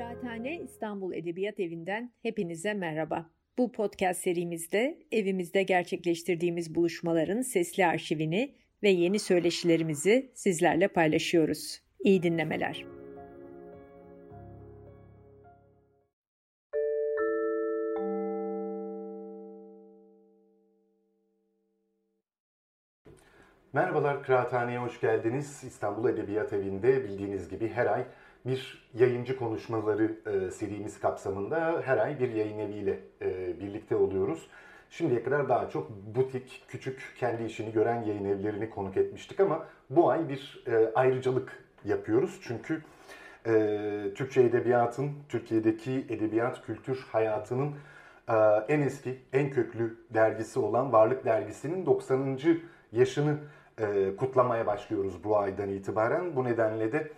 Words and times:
Kıraathane 0.00 0.60
İstanbul 0.60 1.14
Edebiyat 1.14 1.60
Evi'nden 1.60 2.12
hepinize 2.22 2.74
merhaba. 2.74 3.30
Bu 3.58 3.72
podcast 3.72 4.20
serimizde 4.20 4.98
evimizde 5.12 5.62
gerçekleştirdiğimiz 5.62 6.74
buluşmaların 6.74 7.42
sesli 7.42 7.86
arşivini 7.86 8.54
ve 8.82 8.90
yeni 8.90 9.18
söyleşilerimizi 9.18 10.30
sizlerle 10.34 10.88
paylaşıyoruz. 10.88 11.80
İyi 12.04 12.22
dinlemeler. 12.22 12.84
Merhabalar, 23.72 24.22
Kıraathane'ye 24.22 24.78
hoş 24.78 25.00
geldiniz. 25.00 25.64
İstanbul 25.64 26.08
Edebiyat 26.08 26.52
Evi'nde 26.52 27.04
bildiğiniz 27.04 27.48
gibi 27.48 27.68
her 27.68 27.86
ay 27.86 28.06
bir 28.46 28.90
yayıncı 28.94 29.36
konuşmaları 29.36 30.16
e, 30.26 30.50
serimiz 30.50 31.00
kapsamında 31.00 31.82
her 31.84 31.98
ay 31.98 32.20
bir 32.20 32.32
yayın 32.32 32.58
eviyle 32.58 33.00
e, 33.22 33.60
birlikte 33.60 33.96
oluyoruz. 33.96 34.46
Şimdiye 34.90 35.22
kadar 35.22 35.48
daha 35.48 35.68
çok 35.68 35.90
butik, 35.90 36.64
küçük, 36.68 37.14
kendi 37.18 37.44
işini 37.44 37.72
gören 37.72 38.02
yayın 38.02 38.24
evlerini 38.24 38.70
konuk 38.70 38.96
etmiştik 38.96 39.40
ama 39.40 39.66
bu 39.90 40.10
ay 40.10 40.28
bir 40.28 40.64
e, 40.66 40.92
ayrıcalık 40.94 41.64
yapıyoruz. 41.84 42.40
Çünkü 42.42 42.82
e, 43.46 43.52
Türkçe 44.14 44.42
Edebiyatın, 44.42 45.10
Türkiye'deki 45.28 46.06
edebiyat 46.08 46.66
kültür 46.66 47.06
hayatının 47.12 47.74
e, 48.28 48.34
en 48.68 48.80
eski, 48.80 49.18
en 49.32 49.50
köklü 49.50 49.96
dergisi 50.14 50.58
olan 50.58 50.92
Varlık 50.92 51.24
Dergisi'nin 51.24 51.86
90. 51.86 52.38
yaşını 52.92 53.36
e, 53.78 54.16
kutlamaya 54.16 54.66
başlıyoruz 54.66 55.24
bu 55.24 55.38
aydan 55.38 55.68
itibaren. 55.68 56.36
Bu 56.36 56.44
nedenle 56.44 56.92
de 56.92 57.10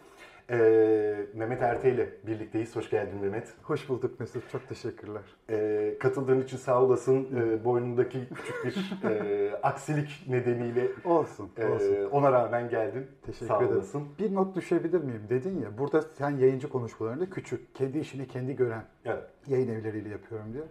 e, 0.50 1.26
Mehmet 1.34 1.62
Erte 1.62 1.92
ile 1.92 2.08
birlikteyiz. 2.26 2.76
Hoş 2.76 2.90
geldin 2.90 3.18
Mehmet. 3.20 3.54
Hoş 3.62 3.88
bulduk 3.88 4.20
Mesut. 4.20 4.50
Çok 4.52 4.68
teşekkürler. 4.68 5.22
E, 5.50 5.94
katıldığın 6.00 6.40
için 6.42 6.56
sağ 6.56 6.82
olasın. 6.82 7.28
E, 7.40 7.64
boynundaki 7.64 8.18
küçük 8.30 8.64
bir 8.64 9.10
e, 9.10 9.56
aksilik 9.62 10.24
nedeniyle 10.28 10.86
olsun, 11.04 11.50
e, 11.56 11.66
olsun. 11.66 12.04
ona 12.10 12.32
rağmen 12.32 12.68
geldin. 12.68 13.06
Teşekkür 13.26 13.46
sağ 13.46 13.58
ederim. 13.58 13.72
olasın. 13.76 14.02
Bir 14.18 14.34
not 14.34 14.56
düşebilir 14.56 15.00
miyim? 15.00 15.22
Dedin 15.28 15.60
ya 15.60 15.78
burada 15.78 16.02
sen 16.02 16.30
yayıncı 16.30 16.68
konuşmalarında 16.68 17.30
küçük, 17.30 17.74
kendi 17.74 17.98
işini 17.98 18.26
kendi 18.28 18.56
gören 18.56 18.84
Evet. 19.04 19.24
yayın 19.46 19.68
evleriyle 19.68 20.08
yapıyorum 20.08 20.52
diye. 20.52 20.64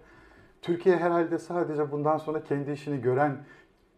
Türkiye 0.62 0.98
herhalde 0.98 1.38
sadece 1.38 1.92
bundan 1.92 2.18
sonra 2.18 2.44
kendi 2.44 2.72
işini 2.72 3.02
gören, 3.02 3.38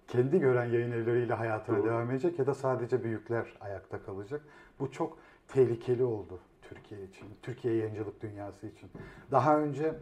kendi 0.07 0.39
gören 0.39 0.65
yayın 0.65 0.91
evleriyle 0.91 1.33
hayatına 1.33 1.77
Doğru. 1.77 1.85
devam 1.87 2.11
edecek 2.11 2.39
ya 2.39 2.47
da 2.47 2.53
sadece 2.53 3.03
büyükler 3.03 3.53
ayakta 3.61 4.01
kalacak. 4.03 4.41
Bu 4.79 4.91
çok 4.91 5.17
tehlikeli 5.47 6.03
oldu 6.03 6.39
Türkiye 6.61 7.03
için, 7.03 7.27
Türkiye 7.41 7.75
yayıncılık 7.75 8.21
dünyası 8.21 8.67
için. 8.67 8.89
Daha 9.31 9.59
önce 9.59 9.93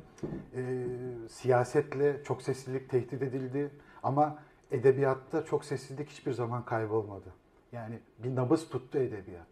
e, 0.55 0.85
siyasetle 1.29 2.23
çok 2.23 2.41
seslilik 2.41 2.89
tehdit 2.89 3.21
edildi 3.21 3.71
ama 4.03 4.39
edebiyatta 4.71 5.45
çok 5.45 5.65
seslilik 5.65 6.09
hiçbir 6.09 6.31
zaman 6.31 6.65
kaybolmadı. 6.65 7.33
Yani 7.71 7.99
bir 8.19 8.35
nabız 8.35 8.69
tuttu 8.69 8.97
edebiyat. 8.97 9.47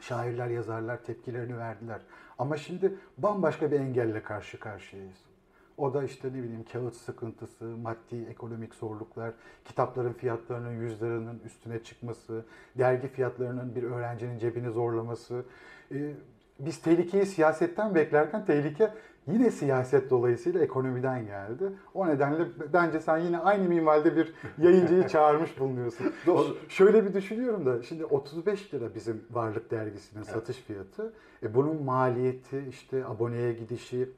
Şairler, 0.00 0.48
yazarlar 0.48 1.04
tepkilerini 1.04 1.58
verdiler. 1.58 2.00
Ama 2.38 2.56
şimdi 2.56 2.94
bambaşka 3.18 3.70
bir 3.70 3.80
engelle 3.80 4.22
karşı 4.22 4.60
karşıyayız. 4.60 5.33
O 5.78 5.94
da 5.94 6.04
işte 6.04 6.28
ne 6.28 6.42
bileyim 6.42 6.64
kağıt 6.72 6.96
sıkıntısı, 6.96 7.64
maddi 7.64 8.26
ekonomik 8.30 8.74
zorluklar, 8.74 9.32
kitapların 9.64 10.12
fiyatlarının 10.12 10.80
yüzlerinin 10.80 11.40
üstüne 11.46 11.82
çıkması, 11.82 12.44
dergi 12.78 13.08
fiyatlarının 13.08 13.74
bir 13.74 13.82
öğrencinin 13.82 14.38
cebini 14.38 14.70
zorlaması. 14.70 15.44
Ee, 15.92 16.14
biz 16.58 16.82
tehlikeyi 16.82 17.26
siyasetten 17.26 17.94
beklerken 17.94 18.44
tehlike 18.44 18.90
yine 19.26 19.50
siyaset 19.50 20.10
dolayısıyla 20.10 20.60
ekonomiden 20.60 21.26
geldi. 21.26 21.64
O 21.94 22.08
nedenle 22.08 22.46
bence 22.72 23.00
sen 23.00 23.18
yine 23.18 23.38
aynı 23.38 23.68
minvalde 23.68 24.16
bir 24.16 24.34
yayıncıyı 24.58 25.08
çağırmış 25.08 25.60
bulunuyorsun. 25.60 26.12
Doğru. 26.26 26.56
Şöyle 26.68 27.04
bir 27.04 27.14
düşünüyorum 27.14 27.66
da 27.66 27.82
şimdi 27.82 28.04
35 28.04 28.74
lira 28.74 28.94
bizim 28.94 29.24
Varlık 29.30 29.70
Dergisi'nin 29.70 30.22
satış 30.22 30.56
fiyatı. 30.56 31.12
E 31.42 31.54
bunun 31.54 31.82
maliyeti 31.82 32.64
işte 32.68 33.04
aboneye 33.06 33.52
gidişi, 33.52 34.08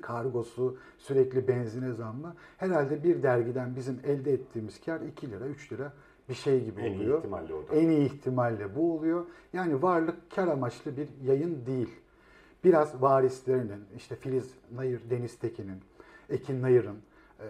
kargosu, 0.00 0.76
sürekli 0.98 1.48
benzine 1.48 1.92
zammı. 1.92 2.34
Herhalde 2.58 3.04
bir 3.04 3.22
dergiden 3.22 3.76
bizim 3.76 4.00
elde 4.04 4.32
ettiğimiz 4.32 4.80
kar 4.80 5.00
2 5.00 5.30
lira, 5.30 5.46
3 5.46 5.72
lira 5.72 5.92
bir 6.28 6.34
şey 6.34 6.64
gibi 6.64 6.80
En 6.80 6.92
iyi 6.92 6.96
oluyor. 6.96 7.18
ihtimalle 7.18 7.54
o 7.54 7.68
da. 7.68 7.74
En 7.74 7.88
iyi 7.88 8.06
ihtimalle 8.06 8.76
bu 8.76 8.96
oluyor. 8.96 9.26
Yani 9.52 9.82
varlık 9.82 10.30
kar 10.34 10.48
amaçlı 10.48 10.96
bir 10.96 11.08
yayın 11.24 11.66
değil. 11.66 11.90
Biraz 12.64 13.02
varislerinin, 13.02 13.84
işte 13.96 14.16
Filiz 14.16 14.54
Nayır, 14.74 15.10
Deniz 15.10 15.38
Tekin'in, 15.38 15.80
Ekin 16.30 16.62
Nayır'ın 16.62 16.96
e, 17.40 17.46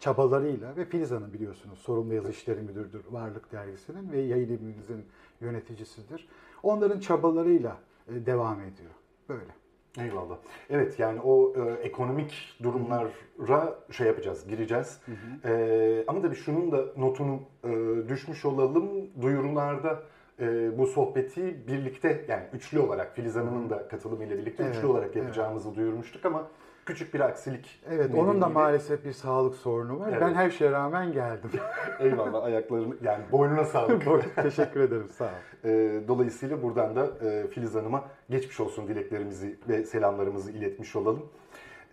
çabalarıyla 0.00 0.76
ve 0.76 0.84
Filiz 0.84 1.10
Hanım 1.10 1.32
biliyorsunuz 1.32 1.78
sorumlu 1.78 2.14
yazı 2.14 2.30
işleri 2.30 2.60
müdürdür 2.60 3.04
Varlık 3.10 3.52
Dergisi'nin 3.52 4.12
ve 4.12 4.18
yayın 4.20 4.48
evimizin 4.48 5.04
yöneticisidir. 5.40 6.28
Onların 6.62 7.00
çabalarıyla 7.00 7.78
e, 8.08 8.26
devam 8.26 8.60
ediyor. 8.60 8.90
Böyle. 9.28 9.50
Eyvallah. 9.98 10.36
Evet 10.70 10.98
yani 10.98 11.20
o 11.20 11.54
e, 11.56 11.72
ekonomik 11.72 12.58
durumlara 12.62 13.74
şey 13.90 14.06
yapacağız, 14.06 14.46
gireceğiz. 14.48 15.00
E, 15.44 16.04
ama 16.06 16.22
tabii 16.22 16.34
şunun 16.34 16.72
da 16.72 16.84
notunu 16.96 17.40
e, 17.64 17.68
düşmüş 18.08 18.44
olalım. 18.44 18.90
Duyurularda 19.22 20.02
e, 20.40 20.78
bu 20.78 20.86
sohbeti 20.86 21.66
birlikte 21.68 22.24
yani 22.28 22.42
üçlü 22.52 22.78
olarak 22.78 23.14
Filiz 23.14 23.36
Hanım'ın 23.36 23.70
da 23.70 23.88
katılımıyla 23.88 24.38
birlikte 24.38 24.64
Evet, 24.64 24.76
üçlü 24.76 24.86
olarak 24.86 25.06
evet. 25.06 25.16
yapacağımızı 25.16 25.74
duyurmuştuk 25.74 26.24
ama 26.24 26.48
küçük 26.86 27.14
bir 27.14 27.20
aksilik. 27.20 27.80
Evet, 27.90 28.10
onun 28.14 28.40
da 28.40 28.48
maalesef 28.48 29.04
bir 29.04 29.12
sağlık 29.12 29.54
sorunu 29.54 30.00
var. 30.00 30.08
Evet. 30.10 30.20
Ben 30.20 30.34
her 30.34 30.50
şeye 30.50 30.70
rağmen 30.70 31.12
geldim. 31.12 31.50
Eyvallah 32.00 32.44
ayaklarını 32.44 32.94
yani 33.02 33.24
boynuna 33.32 33.64
sağlık. 33.64 34.02
Teşekkür 34.36 34.80
ederim, 34.80 35.08
sağ 35.10 35.24
ol. 35.24 35.68
E, 35.68 36.00
Dolayısıyla 36.08 36.62
buradan 36.62 36.96
da 36.96 37.26
e, 37.26 37.46
Filiz 37.46 37.74
Hanım'a 37.74 38.04
geçmiş 38.30 38.60
olsun 38.60 38.88
dileklerimizi 38.88 39.58
ve 39.68 39.84
selamlarımızı 39.84 40.50
iletmiş 40.50 40.96
olalım. 40.96 41.26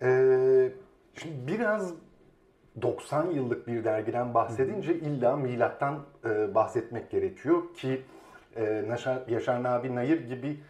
E, 0.02 0.72
Şimdi 1.14 1.34
biraz 1.46 1.94
90 2.82 3.30
yıllık 3.30 3.66
bir 3.66 3.84
dergiden 3.84 4.34
bahsedince 4.34 4.94
illa 4.94 5.36
milattan 5.36 5.98
e, 6.24 6.54
bahsetmek 6.54 7.10
gerekiyor 7.10 7.74
ki 7.74 8.02
e, 8.56 8.64
Yaşar, 8.64 9.22
Yaşar 9.28 9.62
Nabi 9.62 9.94
Nayır 9.94 10.28
gibi 10.28 10.60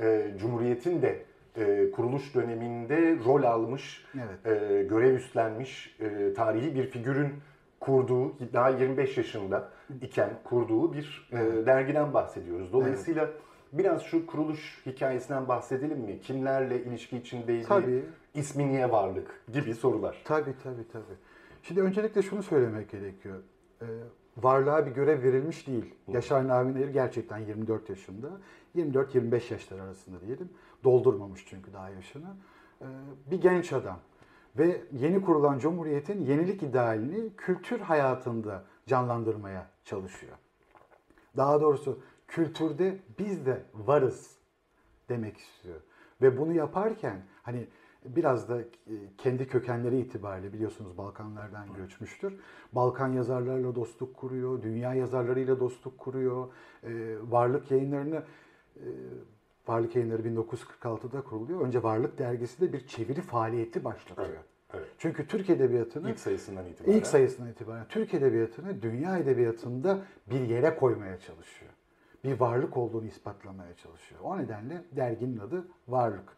e, 0.00 0.30
Cumhuriyet'in 0.38 1.02
de 1.02 1.22
e, 1.56 1.90
kuruluş 1.90 2.34
döneminde 2.34 3.16
rol 3.24 3.42
almış, 3.42 4.04
Evet. 4.14 4.62
e, 4.62 4.82
görev 4.82 5.14
üstlenmiş 5.14 5.96
e, 6.00 6.34
tarihi 6.34 6.74
bir 6.74 6.86
figürün 6.90 7.32
kurduğu, 7.80 8.32
daha 8.52 8.68
25 8.68 9.16
yaşında 9.16 9.68
iken 10.02 10.30
kurduğu 10.44 10.92
bir 10.92 11.28
e, 11.32 11.66
dergiden 11.66 12.14
bahsediyoruz. 12.14 12.72
Dolayısıyla 12.72 13.28
biraz 13.72 14.02
şu 14.02 14.26
kuruluş 14.26 14.82
hikayesinden 14.86 15.48
bahsedelim 15.48 15.98
mi? 15.98 16.20
Kimlerle 16.20 16.82
ilişki 16.84 17.16
içindeydi? 17.16 17.64
Tabii. 17.66 18.02
İsmi 18.34 18.68
niye 18.68 18.90
varlık? 18.90 19.42
Gibi 19.52 19.74
sorular. 19.74 20.22
Tabii 20.24 20.54
tabii 20.62 20.88
tabii. 20.92 21.16
Şimdi 21.62 21.80
öncelikle 21.80 22.22
şunu 22.22 22.42
söylemek 22.42 22.90
gerekiyor. 22.90 23.36
Ee, 23.82 23.84
varlığa 24.36 24.86
bir 24.86 24.90
görev 24.90 25.22
verilmiş 25.22 25.66
değil. 25.66 25.94
Yaşar 26.08 26.48
Navi 26.48 26.74
Nayır 26.74 26.88
gerçekten 26.88 27.38
24 27.38 27.90
yaşında. 27.90 28.28
24-25 28.76 29.52
yaşlar 29.52 29.78
arasında 29.78 30.20
diyelim. 30.26 30.48
Doldurmamış 30.84 31.46
çünkü 31.46 31.72
daha 31.72 31.90
yaşını. 31.90 32.36
Ee, 32.82 32.84
bir 33.30 33.40
genç 33.40 33.72
adam. 33.72 33.98
Ve 34.58 34.82
yeni 34.92 35.22
kurulan 35.22 35.58
Cumhuriyet'in 35.58 36.24
yenilik 36.24 36.62
idealini 36.62 37.36
kültür 37.36 37.80
hayatında 37.80 38.64
canlandırmaya 38.86 39.66
çalışıyor. 39.84 40.36
Daha 41.36 41.60
doğrusu 41.60 42.02
kültürde 42.28 42.98
biz 43.18 43.46
de 43.46 43.62
varız 43.74 44.36
demek 45.08 45.36
istiyor. 45.36 45.80
Ve 46.22 46.38
bunu 46.38 46.52
yaparken 46.52 47.22
hani 47.42 47.66
biraz 48.04 48.48
da 48.48 48.60
e, 48.60 48.66
kendi 49.18 49.46
kökenleri 49.46 49.98
itibariyle 49.98 50.52
biliyorsunuz 50.52 50.98
Balkanlardan 50.98 51.74
göçmüştür. 51.74 52.34
Balkan 52.72 53.08
yazarlarla 53.08 53.74
dostluk 53.74 54.16
kuruyor, 54.16 54.62
dünya 54.62 54.94
yazarlarıyla 54.94 55.60
dostluk 55.60 55.98
kuruyor. 55.98 56.48
E, 56.82 57.16
Varlık 57.22 57.70
yayınlarını 57.70 58.22
e, 58.76 58.86
Varlık 59.70 59.96
yayınları 59.96 60.22
1946'da 60.22 61.22
kuruluyor. 61.22 61.60
Önce 61.60 61.82
Varlık 61.82 62.18
dergisi 62.18 62.60
de 62.60 62.72
bir 62.72 62.86
çeviri 62.86 63.20
faaliyeti 63.20 63.84
başlatıyor. 63.84 64.28
Evet, 64.28 64.44
evet. 64.74 64.88
Çünkü 64.98 65.26
Türk 65.26 65.50
edebiyatını 65.50 66.10
İlk 66.10 66.18
sayısından 66.18 66.66
itibaren. 66.66 66.96
İlk 66.96 67.06
sayısından 67.06 67.50
itibaren 67.50 67.86
Türk 67.88 68.14
Edebiyatı'nı 68.14 68.82
dünya 68.82 69.18
edebiyatında 69.18 69.98
bir 70.30 70.40
yere 70.40 70.76
koymaya 70.76 71.20
çalışıyor. 71.20 71.70
Bir 72.24 72.40
varlık 72.40 72.76
olduğunu 72.76 73.06
ispatlamaya 73.06 73.76
çalışıyor. 73.76 74.20
O 74.24 74.38
nedenle 74.38 74.84
derginin 74.96 75.38
adı 75.38 75.64
Varlık. 75.88 76.36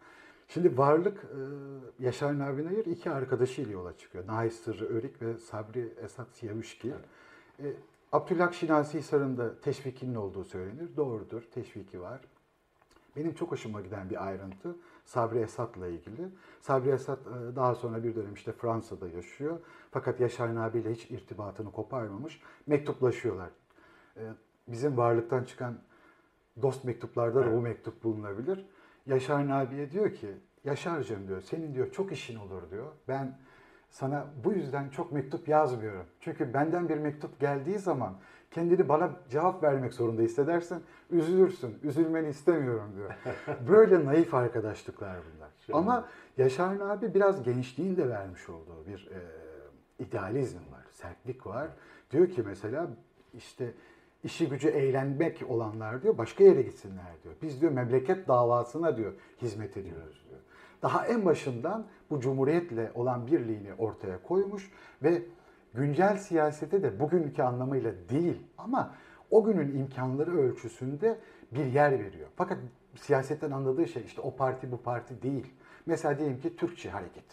Şimdi 0.49 0.79
Varlık, 0.79 1.25
e, 1.25 2.05
Yaşar 2.05 2.39
Nabi 2.39 2.65
Nayır 2.65 2.87
iki 2.87 3.11
arkadaşıyla 3.11 3.73
yola 3.73 3.97
çıkıyor. 3.97 4.27
Nahi 4.27 4.51
Sırrı 4.51 4.85
Örik 4.87 5.23
ve 5.23 5.39
Sabri 5.39 5.95
Esat 6.05 6.29
Siyavuşki. 6.33 6.93
E, 7.59 7.65
Abdülhak 8.13 8.55
Şinasi 8.55 8.99
Hisarı'nda 8.99 9.61
teşvikinin 9.61 10.15
olduğu 10.15 10.45
söylenir. 10.45 10.97
Doğrudur, 10.97 11.43
teşviki 11.43 12.01
var. 12.01 12.21
Benim 13.17 13.35
çok 13.35 13.53
hoşuma 13.53 13.81
giden 13.81 14.11
bir 14.11 14.27
ayrıntı 14.27 14.77
Sabri 15.05 15.39
Esat'la 15.39 15.87
ilgili. 15.87 16.29
Sabri 16.61 16.91
Esat 16.91 17.19
e, 17.19 17.57
daha 17.57 17.75
sonra 17.75 18.05
bir 18.05 18.17
dönem 18.17 18.35
işte 18.35 18.53
Fransa'da 18.53 19.09
yaşıyor. 19.09 19.59
Fakat 19.91 20.21
Yaşar 20.21 20.55
Nabi 20.55 20.79
ile 20.79 20.93
hiç 20.93 21.11
irtibatını 21.11 21.73
koparmamış. 21.73 22.41
Mektuplaşıyorlar. 22.67 23.51
E, 24.17 24.23
bizim 24.69 24.97
varlıktan 24.97 25.45
çıkan 25.45 25.79
dost 26.63 26.85
mektuplarda 26.85 27.47
da 27.47 27.53
bu 27.53 27.61
mektup 27.61 28.05
bulunabilir. 28.05 28.67
Yaşar 29.07 29.49
Nabi'ye 29.49 29.91
diyor 29.91 30.15
ki, 30.15 30.29
Yaşar'cığım 30.65 31.29
diyor, 31.29 31.41
senin 31.41 31.75
diyor 31.75 31.93
çok 31.93 32.13
işin 32.13 32.37
olur 32.37 32.71
diyor. 32.71 32.87
Ben 33.09 33.39
sana 33.93 34.27
bu 34.45 34.53
yüzden 34.53 34.89
çok 34.89 35.13
mektup 35.13 35.49
yazmıyorum. 35.49 36.07
Çünkü 36.21 36.55
benden 36.55 36.89
bir 36.89 36.99
mektup 36.99 37.41
geldiği 37.41 37.79
zaman 37.79 38.15
kendini 38.51 38.89
bana 38.89 39.11
cevap 39.31 39.63
vermek 39.63 39.95
zorunda 39.95 40.23
hissedersin. 40.23 40.83
Üzülürsün. 41.11 41.79
Üzülmeni 41.83 42.29
istemiyorum 42.29 42.93
diyor. 42.97 43.11
Böyle 43.69 44.05
naif 44.05 44.35
arkadaşlıklar 44.35 45.17
bunlar. 45.17 45.51
Şöyle. 45.67 45.79
Ama 45.79 46.09
Yaşar 46.37 46.81
abi 46.81 47.15
biraz 47.15 47.43
gençliğin 47.43 47.97
de 47.97 48.09
vermiş 48.09 48.49
olduğu 48.49 48.87
bir 48.87 49.11
e, 49.11 49.21
idealizm 50.05 50.59
var, 50.59 50.87
sertlik 50.93 51.47
var. 51.47 51.69
Diyor 52.11 52.31
ki 52.31 52.43
mesela 52.47 52.87
işte 53.35 53.75
işi 54.25 54.49
gücü 54.49 54.69
eğlenmek 54.69 55.45
olanlar 55.49 56.03
diyor 56.03 56.19
başka 56.19 56.45
yere 56.45 56.63
gitsinler 56.63 57.23
diyor. 57.25 57.35
Biz 57.43 57.61
diyor 57.61 57.73
memleket 57.73 58.29
davasına 58.29 58.97
diyor 58.97 59.13
hizmet 59.43 59.77
ediyoruz 59.77 60.25
diyor. 60.29 60.41
Daha 60.83 61.07
en 61.07 61.25
başından 61.25 61.87
bu 62.11 62.21
cumhuriyetle 62.21 62.93
olan 62.95 63.27
birliğini 63.27 63.75
ortaya 63.79 64.23
koymuş 64.23 64.71
ve 65.03 65.23
güncel 65.75 66.17
siyasete 66.17 66.83
de 66.83 67.01
bugünkü 67.01 67.43
anlamıyla 67.43 67.93
değil 68.09 68.43
ama 68.59 68.95
o 69.31 69.45
günün 69.45 69.79
imkanları 69.79 70.39
ölçüsünde 70.39 71.19
bir 71.53 71.65
yer 71.65 71.93
veriyor. 71.93 72.29
Fakat 72.37 72.59
siyasetten 72.97 73.51
anladığı 73.51 73.89
şey 73.89 74.05
işte 74.05 74.21
o 74.21 74.37
parti 74.37 74.73
bu 74.73 74.83
parti 74.83 75.23
değil. 75.23 75.55
Mesela 75.87 76.19
diyelim 76.19 76.41
ki 76.41 76.57
Türkçe 76.57 76.91
hareket. 76.91 77.25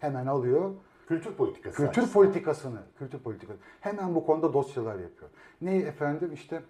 Hemen 0.00 0.26
alıyor 0.26 0.74
Kültür 1.08 1.32
politikası. 1.32 1.76
kültür 1.76 2.02
açısından. 2.02 2.24
politikasını, 2.24 2.80
kültür 2.98 3.18
politikası. 3.18 3.58
Hemen 3.80 4.14
bu 4.14 4.26
konuda 4.26 4.52
dosyalar 4.52 4.98
yapıyor. 4.98 5.30
Ne 5.60 5.76
efendim 5.76 6.32
işte 6.32 6.62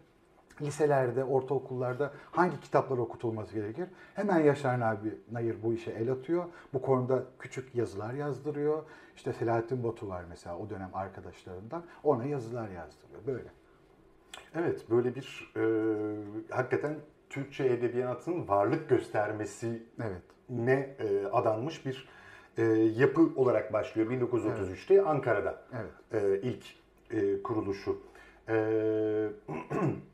liselerde, 0.60 1.24
ortaokullarda 1.24 2.12
hangi 2.30 2.60
kitaplar 2.60 2.98
okutulması 2.98 3.54
gerekir? 3.54 3.88
Hemen 4.14 4.40
Yaşar 4.40 4.80
Nabi 4.80 5.18
Nayır 5.32 5.62
bu 5.62 5.74
işe 5.74 5.90
el 5.90 6.12
atıyor. 6.12 6.44
Bu 6.72 6.82
konuda 6.82 7.24
küçük 7.38 7.74
yazılar 7.74 8.14
yazdırıyor. 8.14 8.82
İşte 9.16 9.32
Selahattin 9.32 9.84
Batu 9.84 10.08
var 10.08 10.24
mesela 10.28 10.58
o 10.58 10.70
dönem 10.70 10.90
arkadaşlarından. 10.92 11.82
Ona 12.04 12.24
yazılar 12.24 12.68
yazdırıyor. 12.68 13.26
Böyle. 13.26 13.48
Evet 14.54 14.90
böyle 14.90 15.14
bir 15.14 15.52
e, 15.56 15.62
hakikaten 16.50 16.96
Türkçe 17.30 17.64
edebiyatın 17.64 18.48
varlık 18.48 18.88
göstermesi 18.88 19.82
Evet. 20.02 20.22
ne 20.48 20.96
e, 20.98 21.26
adanmış 21.26 21.86
bir 21.86 22.08
e, 22.58 22.62
yapı 22.96 23.30
olarak 23.36 23.72
başlıyor 23.72 24.10
1933'te 24.10 25.02
Ankara'da 25.02 25.62
Evet. 25.72 26.22
e, 26.24 26.40
ilk 26.40 26.64
e, 27.10 27.42
kuruluşu. 27.42 27.98
E, 28.48 28.54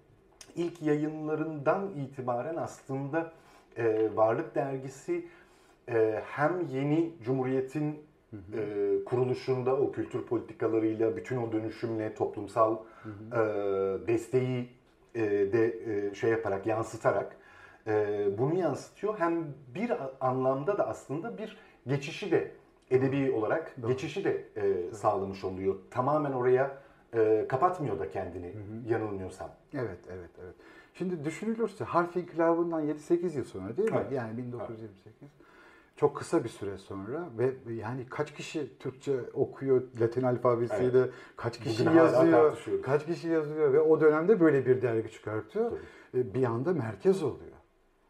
ilk 0.57 0.83
yayınlarından 0.83 1.91
itibaren 1.91 2.57
aslında 2.57 3.33
e, 3.77 4.09
Varlık 4.15 4.55
Dergisi 4.55 5.27
e, 5.89 6.23
hem 6.25 6.67
yeni 6.73 7.13
Cumhuriyet'in 7.25 8.01
e, 8.33 9.05
kuruluşunda 9.05 9.77
o 9.77 9.93
kültür 9.93 10.23
politikalarıyla, 10.23 11.17
bütün 11.17 11.37
o 11.37 11.53
dönüşümle 11.53 12.15
toplumsal 12.15 12.77
e, 13.33 13.39
desteği 14.07 14.69
e, 15.15 15.21
de 15.23 15.77
e, 15.87 16.15
şey 16.15 16.31
yaparak, 16.31 16.67
yansıtarak 16.67 17.37
e, 17.87 18.29
bunu 18.39 18.55
yansıtıyor. 18.55 19.19
Hem 19.19 19.45
bir 19.75 19.93
anlamda 20.21 20.79
da 20.79 20.89
aslında 20.89 21.39
bir 21.39 21.57
geçişi 21.87 22.31
de 22.31 22.51
edebi 22.91 23.33
olarak 23.33 23.75
geçişi 23.87 24.25
de 24.25 24.45
e, 24.57 24.95
sağlamış 24.95 25.45
oluyor. 25.45 25.77
Tamamen 25.91 26.33
oraya 26.33 26.79
e, 27.15 27.47
kapatmıyor 27.49 27.99
da 27.99 28.11
kendini 28.11 28.53
yanılmıyorsam. 28.89 29.51
Evet, 29.75 29.99
evet, 30.09 30.31
evet. 30.45 30.55
Şimdi 30.95 31.25
düşünülürse 31.25 31.85
harf 31.85 32.17
inkılabından 32.17 32.85
7-8 32.89 33.37
yıl 33.37 33.45
sonra 33.45 33.77
değil 33.77 33.93
mi? 33.93 33.99
Evet. 34.01 34.13
Yani 34.13 34.39
1928. 34.39 35.13
Çok 35.97 36.17
kısa 36.17 36.45
bir 36.45 36.49
süre 36.49 36.79
sonra 36.79 37.29
ve 37.39 37.73
yani 37.73 38.07
kaç 38.11 38.35
kişi 38.35 38.79
Türkçe 38.79 39.21
okuyor 39.33 39.83
Latin 40.01 40.23
alfabesiyle, 40.23 41.09
kaç 41.37 41.61
kişi 41.61 41.87
Bugün 41.87 41.97
yazıyor, 41.97 42.57
kaç 42.83 43.07
kişi 43.07 43.29
yazıyor 43.29 43.73
ve 43.73 43.81
o 43.81 44.01
dönemde 44.01 44.41
böyle 44.41 44.67
bir 44.67 44.83
dergi 44.83 45.11
çıkartıyor. 45.13 45.73
E, 46.15 46.35
Bir 46.35 46.45
anda 46.45 46.73
merkez 46.73 47.23
oluyor. 47.23 47.57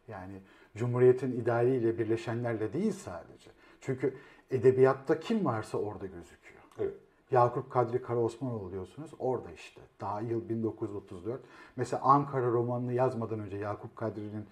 Yani 0.09 0.41
Cumhuriyet'in 0.77 1.33
idealiyle 1.33 1.99
birleşenlerle 1.99 2.73
değil 2.73 2.93
sadece. 2.93 3.51
Çünkü 3.81 4.15
edebiyatta 4.51 5.21
kim 5.21 5.45
varsa 5.45 5.79
orada 5.79 6.07
gözüküyor. 6.07 6.63
Evet. 6.79 6.95
Yakup 7.31 7.71
Kadri 7.71 8.03
Karaosmanoğlu 8.03 8.73
diyorsunuz. 8.73 9.11
Orada 9.19 9.53
işte. 9.53 9.81
Daha 10.01 10.21
yıl 10.21 10.49
1934. 10.49 11.41
Mesela 11.77 12.03
Ankara 12.03 12.47
romanını 12.47 12.93
yazmadan 12.93 13.41
önce 13.41 13.57
Yakup 13.57 13.97
Kadri'nin 13.97 14.47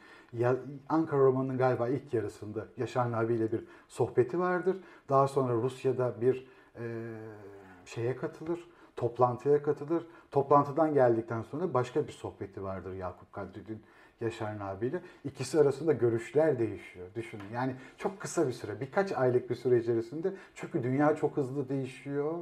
Ankara 0.88 1.20
romanının 1.20 1.58
galiba 1.58 1.88
ilk 1.88 2.14
yarısında 2.14 2.66
Yaşar 2.76 3.12
Nabi 3.12 3.34
ile 3.34 3.52
bir 3.52 3.64
sohbeti 3.88 4.38
vardır. 4.38 4.76
Daha 5.08 5.28
sonra 5.28 5.54
Rusya'da 5.54 6.20
bir 6.20 6.46
e, 6.76 7.14
şeye 7.84 8.16
katılır. 8.16 8.68
Toplantıya 8.96 9.62
katılır. 9.62 10.06
Toplantıdan 10.30 10.94
geldikten 10.94 11.42
sonra 11.42 11.74
başka 11.74 12.06
bir 12.06 12.12
sohbeti 12.12 12.62
vardır 12.62 12.92
Yakup 12.92 13.32
Kadri'nin 13.32 13.82
Yaşar 14.20 14.58
Nabi 14.58 14.86
ile. 14.86 15.02
İkisi 15.24 15.60
arasında 15.60 15.92
görüşler 15.92 16.58
değişiyor. 16.58 17.06
Düşünün. 17.14 17.48
Yani 17.54 17.74
çok 17.96 18.20
kısa 18.20 18.48
bir 18.48 18.52
süre, 18.52 18.80
birkaç 18.80 19.12
aylık 19.12 19.50
bir 19.50 19.54
süre 19.54 19.78
içerisinde. 19.78 20.32
Çünkü 20.54 20.82
dünya 20.82 21.16
çok 21.16 21.36
hızlı 21.36 21.68
değişiyor. 21.68 22.34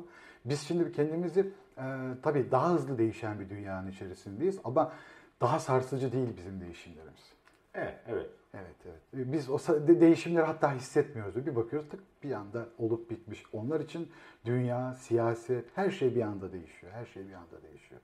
Biz 0.49 0.61
şimdi 0.61 0.93
kendimizi 0.93 1.41
e, 1.79 1.85
tabii 2.23 2.51
daha 2.51 2.71
hızlı 2.75 2.99
değişen 2.99 3.41
bir 3.41 3.51
dünyanın 3.51 3.91
içerisindeyiz 3.91 4.59
ama 4.65 4.93
daha 5.41 5.59
sarsıcı 5.59 6.13
değil 6.13 6.37
bizim 6.37 6.61
değişimlerimiz. 6.61 7.33
Evet, 7.75 7.99
evet. 8.09 8.31
Evet, 8.55 8.77
evet. 8.87 9.33
Biz 9.33 9.51
o 9.51 9.59
değişimleri 9.89 10.45
hatta 10.45 10.75
hissetmiyoruz. 10.75 11.47
Bir 11.47 11.57
bakıyoruz 11.57 11.89
tık 11.89 12.01
bir 12.23 12.33
anda 12.33 12.67
olup 12.79 13.11
bitmiş. 13.11 13.45
Onlar 13.53 13.81
için 13.81 14.09
dünya, 14.45 14.95
siyaset, 14.95 15.65
her 15.75 15.91
şey 15.91 16.15
bir 16.15 16.23
anda 16.23 16.53
değişiyor. 16.53 16.93
Her 16.93 17.07
şey 17.07 17.29
bir 17.29 17.33
anda 17.33 17.63
değişiyor. 17.63 18.01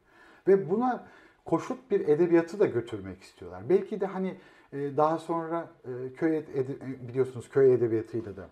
Ve 0.49 0.71
buna 0.71 1.07
koşut 1.45 1.91
bir 1.91 2.09
edebiyatı 2.09 2.61
da 2.61 2.67
götürmek 2.67 3.23
istiyorlar. 3.23 3.69
Belki 3.69 4.01
de 4.01 4.07
hani 4.07 4.37
e, 4.73 4.97
daha 4.97 5.19
sonra 5.19 5.71
e, 5.85 6.13
köy 6.13 6.39
ed- 6.39 7.09
biliyorsunuz 7.09 7.49
köy 7.49 7.75
edebiyatıyla 7.75 8.37
da 8.37 8.49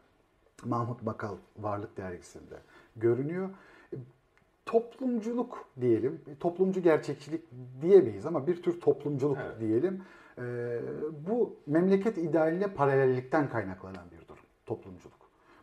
Mahmut 0.64 1.06
Bakal 1.06 1.36
Varlık 1.58 1.96
Dergisi'nde 1.96 2.56
görünüyor. 2.96 3.50
E, 4.66 4.70
Toplumculuk 4.70 5.68
diyelim, 5.80 6.20
toplumcu 6.40 6.80
gerçekçilik 6.80 7.44
diyemeyiz 7.82 8.26
ama 8.26 8.46
bir 8.46 8.62
tür 8.62 8.80
toplumculuk 8.80 9.38
Evet. 9.42 9.60
diyelim. 9.60 10.02
Ee, 10.38 10.80
bu 11.28 11.56
memleket 11.66 12.18
idealine 12.18 12.66
paralellikten 12.66 13.48
kaynaklanan 13.48 14.04
bir 14.10 14.28
durum, 14.28 14.42
toplumculuk. 14.66 15.18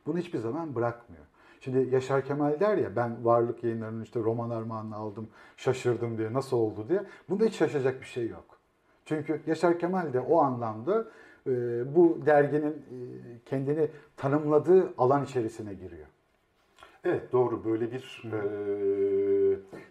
Bunu 0.05 0.17
hiçbir 0.17 0.39
zaman 0.39 0.75
bırakmıyor. 0.75 1.23
Şimdi 1.59 1.95
Yaşar 1.95 2.25
Kemal 2.25 2.59
der 2.59 2.77
ya 2.77 2.95
ben 2.95 3.25
varlık 3.25 3.63
yayınlarının 3.63 4.03
işte 4.03 4.19
roman 4.19 4.49
armağanını 4.49 4.95
aldım, 4.95 5.27
şaşırdım 5.57 6.17
diye 6.17 6.33
nasıl 6.33 6.57
oldu 6.57 6.85
diye. 6.89 7.03
Bunda 7.29 7.45
hiç 7.45 7.55
şaşacak 7.55 8.01
bir 8.01 8.05
şey 8.05 8.27
yok. 8.27 8.45
Çünkü 9.05 9.41
Yaşar 9.47 9.79
Kemal 9.79 10.13
de 10.13 10.19
o 10.19 10.39
anlamda 10.41 11.07
e, 11.47 11.51
bu 11.95 12.17
derginin 12.25 12.71
e, 12.71 12.97
kendini 13.45 13.87
tanımladığı 14.17 14.93
alan 14.97 15.23
içerisine 15.23 15.73
giriyor. 15.73 16.07
Evet 17.03 17.31
doğru. 17.31 17.65
Böyle 17.65 17.91
bir 17.91 18.23
e, 18.25 18.39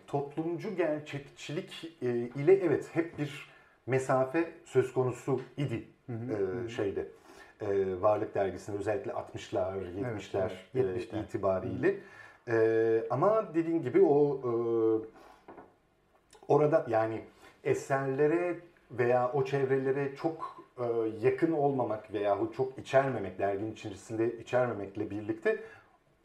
toplumcu 0.07 0.77
gerçekçilik 0.77 1.97
e, 2.03 2.07
ile 2.09 2.55
evet 2.55 2.91
hep 2.93 3.19
bir 3.19 3.49
mesafe 3.87 4.53
söz 4.65 4.93
konusu 4.93 5.41
idi 5.57 5.85
e, 6.09 6.69
şeyde. 6.69 7.09
E, 7.61 8.01
Varlık 8.01 8.35
Dergisi'nde 8.35 8.79
özellikle 8.79 9.11
60'lar 9.11 9.75
70'ler 10.01 10.51
evet, 10.75 10.97
e, 10.97 11.17
70'ler. 11.17 11.25
itibariyle. 11.25 11.95
E, 12.49 13.07
ama 13.11 13.55
dediğin 13.55 13.83
gibi 13.83 14.03
o 14.03 14.41
e, 14.45 14.51
orada 16.49 16.87
yani 16.89 17.23
eserlere 17.65 18.57
veya 18.91 19.33
o 19.33 19.45
çevrelere 19.45 20.17
çok 20.17 20.67
e, 20.79 20.85
yakın 21.23 21.53
olmamak 21.53 22.13
veya 22.13 22.39
çok 22.57 22.79
içermemek, 22.79 23.39
derginin 23.39 23.73
içerisinde 23.73 24.39
içermemekle 24.39 25.11
birlikte 25.11 25.61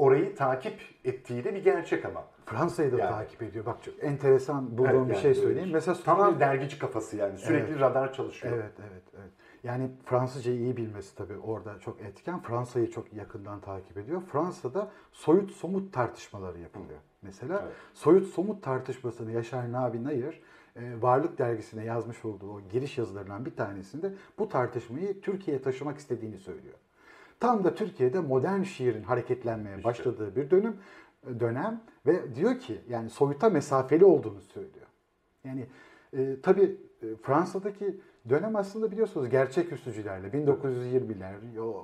orayı 0.02 0.36
takip 0.36 0.80
ettiği 1.06 1.44
de 1.44 1.54
bir 1.54 1.64
gerçek 1.64 2.06
ama. 2.06 2.24
Fransa'yı 2.46 2.92
da 2.92 2.98
Yani. 2.98 3.10
takip 3.10 3.44
ediyor. 3.44 3.66
Bak 3.66 3.84
çok 3.84 4.04
enteresan 4.04 4.78
bulduğum 4.78 4.88
Evet, 4.96 5.06
bir 5.10 5.14
yani 5.14 5.22
şey 5.22 5.36
söyleyeyim. 5.36 5.70
bir- 5.70 5.74
Mesela 5.74 5.98
tam 6.06 6.20
Fra- 6.20 6.36
bir 6.36 6.40
dergici 6.40 6.80
kafası 6.80 7.18
yani 7.18 7.38
sürekli 7.38 7.80
radar 7.80 8.14
çalışıyor. 8.14 8.54
Evet, 8.56 8.72
evet, 8.92 9.04
evet. 9.20 9.32
Yani 9.64 9.92
Fransızcayı 10.06 10.60
iyi 10.60 10.78
bilmesi 10.78 11.16
tabii 11.16 11.38
orada 11.38 11.80
çok 11.80 12.02
etken. 12.02 12.42
Fransa'yı 12.42 12.92
çok 12.92 13.14
yakından 13.14 13.62
takip 13.62 13.98
ediyor. 13.98 14.22
Fransa'da 14.32 14.92
soyut 15.12 15.52
somut 15.52 15.94
tartışmaları 15.94 16.60
yapılıyor. 16.60 17.00
Mesela 17.22 17.62
Evet. 17.66 17.74
soyut 17.94 18.28
somut 18.28 18.64
tartışmasını 18.64 19.32
Yaşar 19.32 19.72
Nabi 19.72 20.04
Nayır 20.04 20.42
e, 20.76 21.02
Varlık 21.02 21.38
dergisine 21.38 21.86
yazmış 21.86 22.26
olduğu 22.26 22.52
o 22.54 22.62
giriş 22.62 22.98
yazılarından 22.98 23.46
bir 23.46 23.56
tanesinde 23.56 24.14
bu 24.40 24.50
tartışmayı 24.50 25.22
Türkiye'ye 25.22 25.62
taşımak 25.64 25.98
istediğini 25.98 26.38
söylüyor. 26.38 26.76
Tam 27.42 27.64
da 27.64 27.76
Türkiye'de 27.76 28.20
modern 28.20 28.62
şiirin 28.62 29.04
hareketlenmeye 29.04 29.84
başladığı 29.84 30.36
bir 30.36 30.50
dönem 30.50 30.76
dönem 31.40 31.82
ve 32.06 32.36
diyor 32.36 32.60
ki 32.60 32.82
yani 32.90 33.10
soyuta 33.10 33.50
mesafeli 33.50 34.06
olduğunu 34.06 34.42
söylüyor. 34.42 34.86
Yani 35.44 35.66
e, 36.14 36.42
tabii 36.44 36.78
e, 37.02 37.16
Fransa'daki 37.16 38.00
dönem 38.30 38.56
aslında 38.56 38.92
biliyorsunuz 38.92 39.30
gerçek 39.30 39.72
üstücülerle 39.72 40.28
1920'ler, 40.28 41.34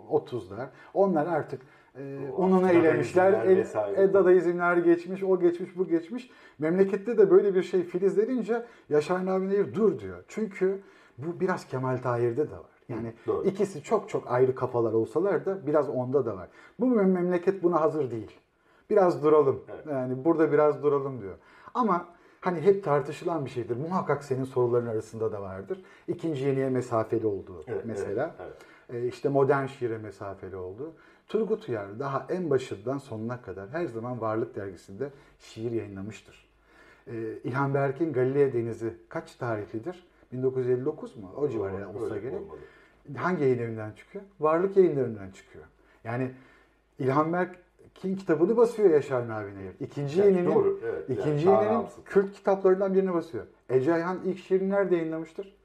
30'lar 0.09 0.67
onlar 0.93 1.27
artık 1.27 1.61
e, 1.95 2.17
ununu 2.37 2.69
eylemişler. 2.69 3.33
El, 3.33 4.13
Dadaizmler 4.13 4.77
geçmiş, 4.77 5.23
o 5.23 5.39
geçmiş, 5.39 5.77
bu 5.77 5.87
geçmiş. 5.87 6.31
Memlekette 6.59 7.17
de 7.17 7.31
böyle 7.31 7.55
bir 7.55 7.63
şey 7.63 7.83
filizlenince 7.83 8.65
Yaşar 8.89 9.25
Nabi 9.25 9.49
Nehir 9.49 9.73
dur 9.73 9.99
diyor. 9.99 10.23
Çünkü 10.27 10.81
bu 11.17 11.39
biraz 11.39 11.67
Kemal 11.67 11.97
Tahir'de 11.97 12.49
de 12.49 12.57
var. 12.57 12.76
Yani 12.89 13.13
Doğru. 13.27 13.47
ikisi 13.47 13.83
çok 13.83 14.09
çok 14.09 14.31
ayrı 14.31 14.55
kafalar 14.55 14.93
olsalar 14.93 15.45
da 15.45 15.67
biraz 15.67 15.89
onda 15.89 16.25
da 16.25 16.37
var. 16.37 16.49
Bu 16.79 16.85
memleket 16.85 17.63
buna 17.63 17.81
hazır 17.81 18.11
değil. 18.11 18.39
Biraz 18.89 19.23
duralım. 19.23 19.63
Evet. 19.69 19.85
Yani 19.85 20.25
burada 20.25 20.51
biraz 20.51 20.83
duralım 20.83 21.21
diyor. 21.21 21.35
Ama 21.73 22.05
hani 22.41 22.61
hep 22.61 22.83
tartışılan 22.83 23.45
bir 23.45 23.49
şeydir. 23.49 23.77
Muhakkak 23.77 24.23
senin 24.23 24.43
soruların 24.43 24.87
arasında 24.87 25.31
da 25.31 25.41
vardır. 25.41 25.83
İkinci 26.07 26.45
yeniye 26.45 26.69
mesafeli 26.69 27.27
olduğu 27.27 27.63
evet, 27.67 27.85
mesela. 27.85 28.35
Evet, 28.39 28.51
evet. 28.89 29.03
E, 29.03 29.07
işte 29.07 29.29
modern 29.29 29.65
şiire 29.65 29.97
mesafeli 29.97 30.55
olduğu. 30.55 30.93
Turgut 31.27 31.69
Uyar 31.69 31.99
daha 31.99 32.25
en 32.29 32.49
başından 32.49 32.97
sonuna 32.97 33.41
kadar 33.41 33.69
her 33.69 33.85
zaman 33.85 34.21
Varlık 34.21 34.55
Dergisi'nde 34.55 35.09
şiir 35.39 35.71
yayınlamıştır. 35.71 36.47
E, 37.07 37.13
İlhan 37.43 37.73
Berk'in 37.73 38.13
Galileo 38.13 38.53
Denizi 38.53 38.93
kaç 39.09 39.35
tarihlidir? 39.35 40.07
1959 40.31 41.17
mu? 41.17 41.31
O 41.37 41.49
civarı 41.49 41.89
olsa 41.89 42.17
gerek. 42.17 42.41
Olmalı. 42.41 42.59
Hangi 43.15 43.43
yayın 43.43 43.59
evinden 43.59 43.91
çıkıyor? 43.91 44.23
Varlık 44.39 44.77
yayınlarından 44.77 45.31
çıkıyor. 45.31 45.65
Yani 46.03 46.31
İlhan 46.99 47.33
Berk'in 47.33 48.15
kitabını 48.15 48.57
basıyor 48.57 48.89
Yaşar 48.89 49.27
Navi 49.27 49.55
Nehir. 49.55 49.73
İkinci 49.79 50.19
yani 50.19 50.35
yeninin, 50.35 50.55
doğru, 50.55 50.79
evet, 50.83 51.09
ikinci 51.09 51.47
yani 51.47 51.65
yeninin 51.65 51.87
kült 52.05 52.33
kitaplarından 52.33 52.93
birini 52.93 53.13
basıyor. 53.13 53.45
Ece 53.69 53.93
Ayhan 53.93 54.19
ilk 54.25 54.39
şiirini 54.39 54.69
nerede 54.69 54.95
yayınlamıştır? 54.95 55.57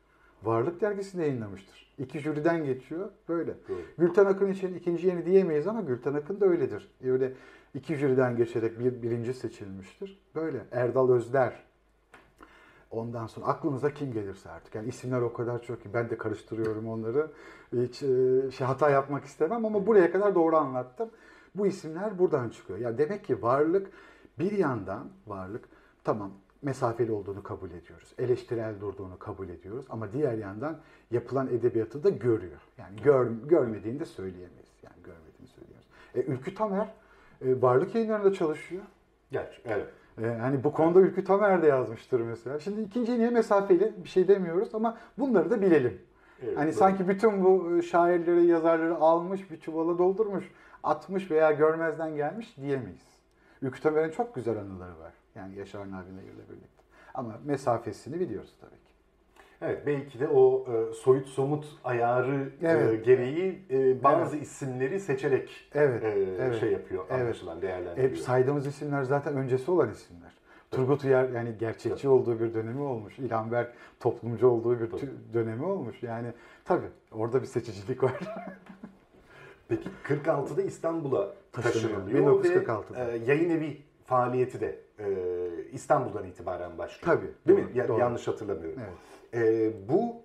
Varlık 0.42 0.80
dergisinde 0.80 1.22
yayınlamıştır. 1.22 1.94
İki 1.98 2.20
jüriden 2.20 2.64
geçiyor 2.64 3.10
böyle. 3.28 3.54
Doğru. 3.68 3.78
Gülten 3.98 4.24
Akın 4.24 4.52
için 4.52 4.74
ikinci 4.74 5.06
yeni 5.06 5.26
diyemeyiz 5.26 5.66
ama 5.66 5.80
Gülten 5.80 6.14
Akın 6.14 6.40
da 6.40 6.46
öyledir. 6.46 6.90
Öyle 7.04 7.32
iki 7.74 7.96
jüriden 7.96 8.36
geçerek 8.36 8.78
bir 8.78 9.02
birinci 9.02 9.34
seçilmiştir. 9.34 10.20
Böyle. 10.34 10.58
Erdal 10.72 11.10
Özder. 11.10 11.52
Ondan 12.92 13.26
sonra 13.26 13.46
aklınıza 13.46 13.94
kim 13.94 14.12
gelirse 14.12 14.50
artık. 14.50 14.74
Yani 14.74 14.88
isimler 14.88 15.20
o 15.20 15.32
kadar 15.32 15.62
çok 15.62 15.82
ki 15.82 15.88
ben 15.94 16.10
de 16.10 16.18
karıştırıyorum 16.18 16.88
onları. 16.88 17.30
Hiç 17.72 18.02
e, 18.02 18.50
şey 18.50 18.66
hata 18.66 18.90
yapmak 18.90 19.24
istemem 19.24 19.64
ama 19.64 19.86
buraya 19.86 20.12
kadar 20.12 20.34
doğru 20.34 20.56
anlattım. 20.56 21.10
Bu 21.54 21.66
isimler 21.66 22.18
buradan 22.18 22.48
çıkıyor. 22.48 22.78
Ya 22.78 22.98
demek 22.98 23.24
ki 23.24 23.42
varlık 23.42 23.90
bir 24.38 24.52
yandan 24.52 25.08
varlık 25.26 25.64
tamam 26.04 26.30
mesafeli 26.62 27.12
olduğunu 27.12 27.42
kabul 27.42 27.70
ediyoruz. 27.70 28.14
Eleştirel 28.18 28.80
durduğunu 28.80 29.18
kabul 29.18 29.48
ediyoruz. 29.48 29.86
Ama 29.90 30.12
diğer 30.12 30.38
yandan 30.38 30.78
yapılan 31.10 31.46
edebiyatı 31.46 32.04
da 32.04 32.10
görüyor. 32.10 32.60
Yani 32.78 32.96
gör, 33.02 33.30
görmediğini 33.30 34.00
de 34.00 34.04
söyleyemeyiz. 34.04 34.72
Yani 34.82 34.96
görmediğini 35.04 35.48
söylüyoruz. 35.48 35.86
E, 36.14 36.20
Ülkü 36.20 36.54
Tamer 36.54 36.94
e, 37.40 37.62
varlık 37.62 37.94
yayınlarında 37.94 38.32
çalışıyor. 38.32 38.82
Gerçi, 39.30 39.62
evet. 39.64 39.88
E, 40.18 40.26
hani 40.26 40.64
bu 40.64 40.72
konuda 40.72 41.00
Ülkü 41.00 41.24
Tamer 41.24 41.62
de 41.62 41.66
yazmıştır 41.66 42.20
mesela. 42.20 42.60
Şimdi 42.60 42.80
ikinci 42.80 43.18
niye 43.18 43.30
mesafeli 43.30 43.92
bir 44.04 44.08
şey 44.08 44.28
demiyoruz 44.28 44.74
ama 44.74 44.98
bunları 45.18 45.50
da 45.50 45.62
bilelim. 45.62 46.02
Evet, 46.42 46.56
hani 46.56 46.70
doğru. 46.70 46.76
sanki 46.76 47.08
bütün 47.08 47.44
bu 47.44 47.76
e, 47.76 47.82
şairleri, 47.82 48.46
yazarları 48.46 48.96
almış, 48.96 49.50
bir 49.50 49.60
çuvala 49.60 49.98
doldurmuş, 49.98 50.44
atmış 50.82 51.30
veya 51.30 51.52
görmezden 51.52 52.16
gelmiş 52.16 52.56
diyemeyiz. 52.56 53.12
Ülkü 53.62 53.80
Tamer'in 53.80 54.10
çok 54.10 54.34
güzel 54.34 54.58
anıları 54.58 54.98
var. 54.98 55.12
Yani 55.34 55.54
Yaşar 55.54 55.90
Nabi 55.90 56.10
ile 56.10 56.48
birlikte. 56.50 56.82
Ama 57.14 57.34
mesafesini 57.44 58.20
biliyoruz 58.20 58.52
tabii. 58.60 58.81
Evet 59.64 59.86
belki 59.86 60.20
de 60.20 60.28
o 60.28 60.64
e, 60.72 60.92
soyut 60.92 61.28
somut 61.28 61.66
ayarı 61.84 62.50
e, 62.62 62.68
evet. 62.68 62.92
e, 62.92 62.96
gereği 62.96 63.62
e, 63.70 64.02
bazı 64.02 64.36
evet. 64.36 64.46
isimleri 64.46 65.00
seçerek 65.00 65.50
evet. 65.74 66.04
E, 66.04 66.08
evet. 66.40 66.60
şey 66.60 66.72
yapıyor 66.72 67.04
anlaşılan 67.10 67.54
evet. 67.54 67.62
değerlendiriyor. 67.62 68.10
Hep 68.10 68.18
saydığımız 68.18 68.66
isimler 68.66 69.02
zaten 69.02 69.36
öncesi 69.36 69.70
olan 69.70 69.90
isimler. 69.90 70.32
Turgut 70.70 71.04
Uyar 71.04 71.28
yani 71.28 71.54
gerçekçi 71.60 72.06
evet. 72.06 72.20
olduğu 72.20 72.40
bir 72.40 72.54
dönemi 72.54 72.80
olmuş. 72.80 73.18
İlhan 73.18 73.52
Berk 73.52 73.72
toplumcu 74.00 74.48
olduğu 74.48 74.80
bir 74.80 74.90
tabii. 74.90 75.10
dönemi 75.34 75.64
olmuş. 75.64 76.02
Yani 76.02 76.28
tabii 76.64 76.88
orada 77.12 77.42
bir 77.42 77.46
seçicilik 77.46 78.02
var. 78.02 78.12
Peki 79.68 79.88
46'da 80.04 80.62
İstanbul'a 80.62 81.34
taşınılıyor 81.52 82.44
1946'da. 82.44 83.06
ve 83.06 83.12
e, 83.12 83.16
yayın 83.16 83.50
evi 83.50 83.76
faaliyeti 84.04 84.60
de 84.60 84.78
e, 84.98 85.06
İstanbul'dan 85.72 86.26
itibaren 86.26 86.78
başlıyor. 86.78 87.16
Tabii. 87.16 87.30
Değil 87.46 87.58
doğru, 87.66 87.72
mi? 87.72 87.78
Ya, 87.78 87.88
doğru. 87.88 88.00
Yanlış 88.00 88.28
hatırlamıyorum. 88.28 88.78
Evet. 88.80 89.21
E, 89.34 89.72
bu 89.88 90.22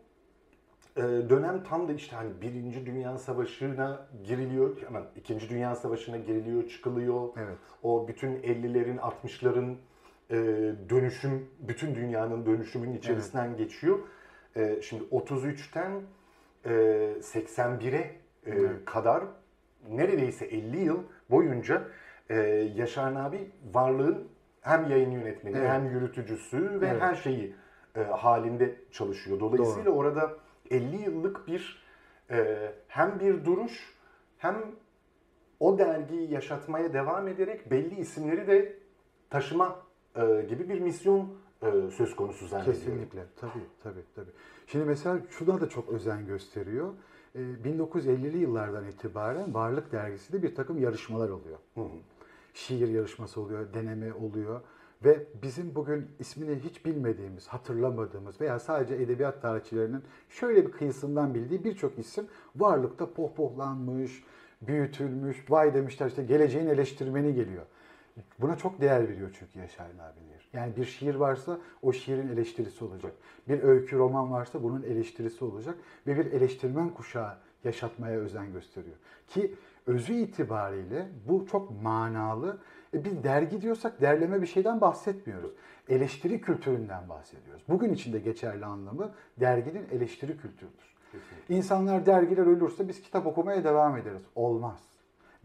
e, 0.98 1.02
dönem 1.02 1.64
tam 1.64 1.88
da 1.88 1.94
işte 1.94 2.16
hani 2.16 2.42
Birinci 2.42 2.86
Dünya 2.86 3.18
Savaşı'na 3.18 4.08
giriliyor, 4.24 4.78
hemen 4.88 5.04
İkinci 5.16 5.50
Dünya 5.50 5.76
Savaşı'na 5.76 6.18
giriliyor, 6.18 6.68
çıkılıyor. 6.68 7.30
Evet. 7.38 7.58
O 7.84 8.08
bütün 8.08 8.36
50'lerin, 8.36 8.98
60'ların 8.98 9.76
e, 10.32 10.36
dönüşüm, 10.90 11.50
bütün 11.60 11.96
dünyanın 11.96 12.46
dönüşümün 12.46 12.94
içerisinden 12.94 13.48
evet. 13.48 13.58
geçiyor. 13.58 14.00
E, 14.56 14.82
şimdi 14.82 15.04
33'ten 15.04 16.02
e, 16.66 16.70
81'e 17.22 17.98
e, 17.98 18.12
evet. 18.46 18.86
kadar 18.86 19.24
neredeyse 19.90 20.46
50 20.46 20.78
yıl 20.78 21.04
boyunca 21.30 21.84
e, 22.30 22.36
Yaşar 22.76 23.14
Nabi 23.14 23.52
varlığın 23.74 24.28
hem 24.62 24.92
yayın 24.92 25.12
yönetmeni 25.12 25.58
evet. 25.58 25.70
hem 25.70 25.92
yürütücüsü 25.92 26.82
ve 26.82 26.88
evet. 26.88 27.02
her 27.02 27.16
şeyi 27.16 27.56
e, 27.98 28.04
halinde 28.04 28.76
çalışıyor. 28.92 29.40
Dolayısıyla 29.40 29.86
Doğru. 29.86 29.96
orada 29.96 30.36
50 30.72 30.96
yıllık 30.96 31.48
bir 31.48 31.84
e, 32.30 32.72
hem 32.88 33.20
bir 33.20 33.46
duruş 33.46 33.94
hem 34.38 34.56
o 35.60 35.78
dergiyi 35.78 36.32
yaşatmaya 36.32 36.94
devam 36.94 37.28
ederek 37.28 37.72
belli 37.72 38.00
isimleri 38.00 38.48
de 38.48 38.78
taşıma 39.30 39.80
e, 40.16 40.46
gibi 40.50 40.70
bir 40.70 40.80
misyon 40.80 41.30
e, 41.62 41.72
söz 41.92 42.16
konusu 42.16 42.48
zannediyorum. 42.48 42.82
Kesinlikle. 42.82 43.26
Tabii, 43.36 43.66
tabii, 43.84 44.04
tabii. 44.16 44.32
Şimdi 44.68 44.86
mesela 44.86 45.20
şuna 45.30 45.62
da 45.62 45.70
çok 45.70 45.90
özen 45.90 46.26
gösteriyor. 46.26 46.94
1950'li 47.36 48.38
e, 48.38 48.40
yıllardan 48.40 48.88
itibaren 48.88 49.54
Varlık 49.54 49.92
Dergisi'de 49.92 50.44
bir 50.44 50.56
takım 50.56 50.80
yarışmalar 50.80 51.30
oluyor. 51.30 51.58
Hı 51.76 51.82
hı 51.82 51.98
şiir 52.58 52.88
yarışması 52.88 53.42
oluyor, 53.42 53.74
deneme 53.74 54.14
oluyor. 54.14 54.62
Ve 55.04 55.24
bizim 55.44 55.76
bugün 55.76 56.08
ismini 56.20 56.60
hiç 56.60 56.86
bilmediğimiz, 56.86 57.48
hatırlamadığımız 57.48 58.42
veya 58.42 58.60
sadece 58.60 58.96
edebiyat 58.96 59.42
tarihçilerinin 59.42 60.04
şöyle 60.30 60.66
bir 60.66 60.72
kıyısından 60.72 61.34
bildiği 61.34 61.64
birçok 61.64 62.00
isim 62.00 62.28
varlıkta 62.56 63.14
pohpohlanmış, 63.14 64.24
büyütülmüş, 64.62 65.46
vay 65.50 65.74
demişler 65.74 66.08
işte 66.08 66.24
geleceğin 66.24 66.68
eleştirmeni 66.68 67.34
geliyor. 67.34 67.64
Buna 68.40 68.58
çok 68.58 68.82
değer 68.82 69.10
veriyor 69.10 69.30
çünkü 69.40 69.60
Yaşar 69.60 69.86
abiler. 69.86 70.50
Yani 70.54 70.76
bir 70.76 70.86
şiir 70.86 71.16
varsa 71.16 71.58
o 71.82 71.94
şiirin 71.94 72.28
eleştirisi 72.28 72.86
olacak. 72.86 73.14
Bir 73.48 73.64
öykü 73.64 73.98
roman 73.98 74.32
varsa 74.32 74.64
bunun 74.64 74.84
eleştirisi 74.84 75.46
olacak. 75.46 75.76
Ve 76.08 76.18
bir 76.18 76.32
eleştirmen 76.32 76.90
kuşağı 76.90 77.38
yaşatmaya 77.64 78.20
özen 78.20 78.54
gösteriyor. 78.54 78.96
Ki 79.28 79.56
özü 79.88 80.14
itibariyle 80.14 81.10
bu 81.28 81.46
çok 81.52 81.82
manalı. 81.82 82.58
E 82.98 83.06
biz 83.06 83.24
dergi 83.24 83.62
diyorsak 83.62 84.02
derleme 84.02 84.42
bir 84.42 84.48
şeyden 84.48 84.82
bahsetmiyoruz. 84.82 85.52
Eleştiri 85.90 86.42
kültüründen 86.42 87.10
bahsediyoruz. 87.10 87.64
Bugün 87.70 87.94
içinde 87.94 88.20
geçerli 88.20 88.66
anlamı 88.66 89.12
derginin 89.40 89.88
eleştiri 89.92 90.38
kültürüdür. 90.38 90.96
Kesinlikle. 91.12 91.56
İnsanlar 91.56 92.06
dergiler 92.06 92.48
ölürse 92.48 92.88
biz 92.88 93.02
kitap 93.02 93.28
okumaya 93.28 93.64
devam 93.64 93.98
ederiz. 93.98 94.22
Olmaz. 94.36 94.80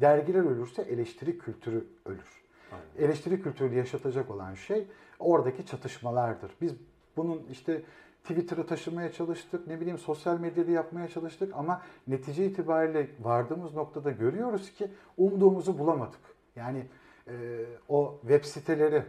Dergiler 0.00 0.40
ölürse 0.40 0.82
eleştiri 0.82 1.38
kültürü 1.38 1.87
ölür. 2.06 2.42
Aynen. 2.73 3.06
Eleştiri 3.09 3.42
kültürünü 3.42 3.75
yaşatacak 3.75 4.30
olan 4.30 4.54
şey 4.54 4.87
oradaki 5.18 5.66
çatışmalardır. 5.66 6.52
Biz 6.61 6.73
bunun 7.16 7.42
işte 7.50 7.82
Twitter'a 8.23 8.66
taşımaya 8.66 9.12
çalıştık, 9.12 9.66
ne 9.66 9.80
bileyim 9.80 9.99
sosyal 9.99 10.40
medyada 10.40 10.71
yapmaya 10.71 11.09
çalıştık 11.09 11.54
ama 11.56 11.82
netice 12.06 12.47
itibariyle 12.47 13.11
vardığımız 13.21 13.75
noktada 13.75 14.11
görüyoruz 14.11 14.73
ki 14.73 14.90
umduğumuzu 15.16 15.78
bulamadık. 15.78 16.21
Yani 16.56 16.87
e, 17.29 17.64
o 17.88 18.19
web 18.21 18.45
siteleri, 18.45 19.02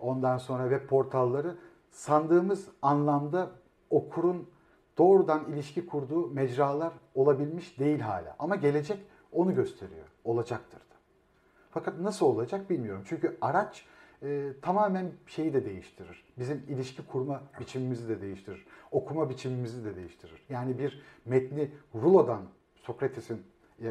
ondan 0.00 0.38
sonra 0.38 0.70
web 0.70 0.88
portalları 0.88 1.56
sandığımız 1.90 2.68
anlamda 2.82 3.50
okurun 3.90 4.48
doğrudan 4.98 5.44
ilişki 5.52 5.86
kurduğu 5.86 6.26
mecralar 6.30 6.92
olabilmiş 7.14 7.78
değil 7.78 8.00
hala. 8.00 8.36
Ama 8.38 8.56
gelecek 8.56 8.98
onu 9.32 9.54
gösteriyor. 9.54 10.06
Olacaktır 10.24 10.78
da. 10.78 10.94
Fakat 11.70 12.00
nasıl 12.00 12.26
olacak 12.26 12.70
bilmiyorum. 12.70 13.02
Çünkü 13.06 13.36
araç 13.40 13.86
e, 14.22 14.52
tamamen 14.62 15.12
şeyi 15.26 15.54
de 15.54 15.64
değiştirir. 15.64 16.24
Bizim 16.38 16.64
ilişki 16.68 17.06
kurma 17.06 17.42
biçimimizi 17.60 18.08
de 18.08 18.20
değiştirir. 18.20 18.66
Okuma 18.90 19.30
biçimimizi 19.30 19.84
de 19.84 19.96
değiştirir. 19.96 20.42
Yani 20.48 20.78
bir 20.78 21.02
metni 21.24 21.70
rulodan 21.94 22.42
Sokrates'in 22.76 23.42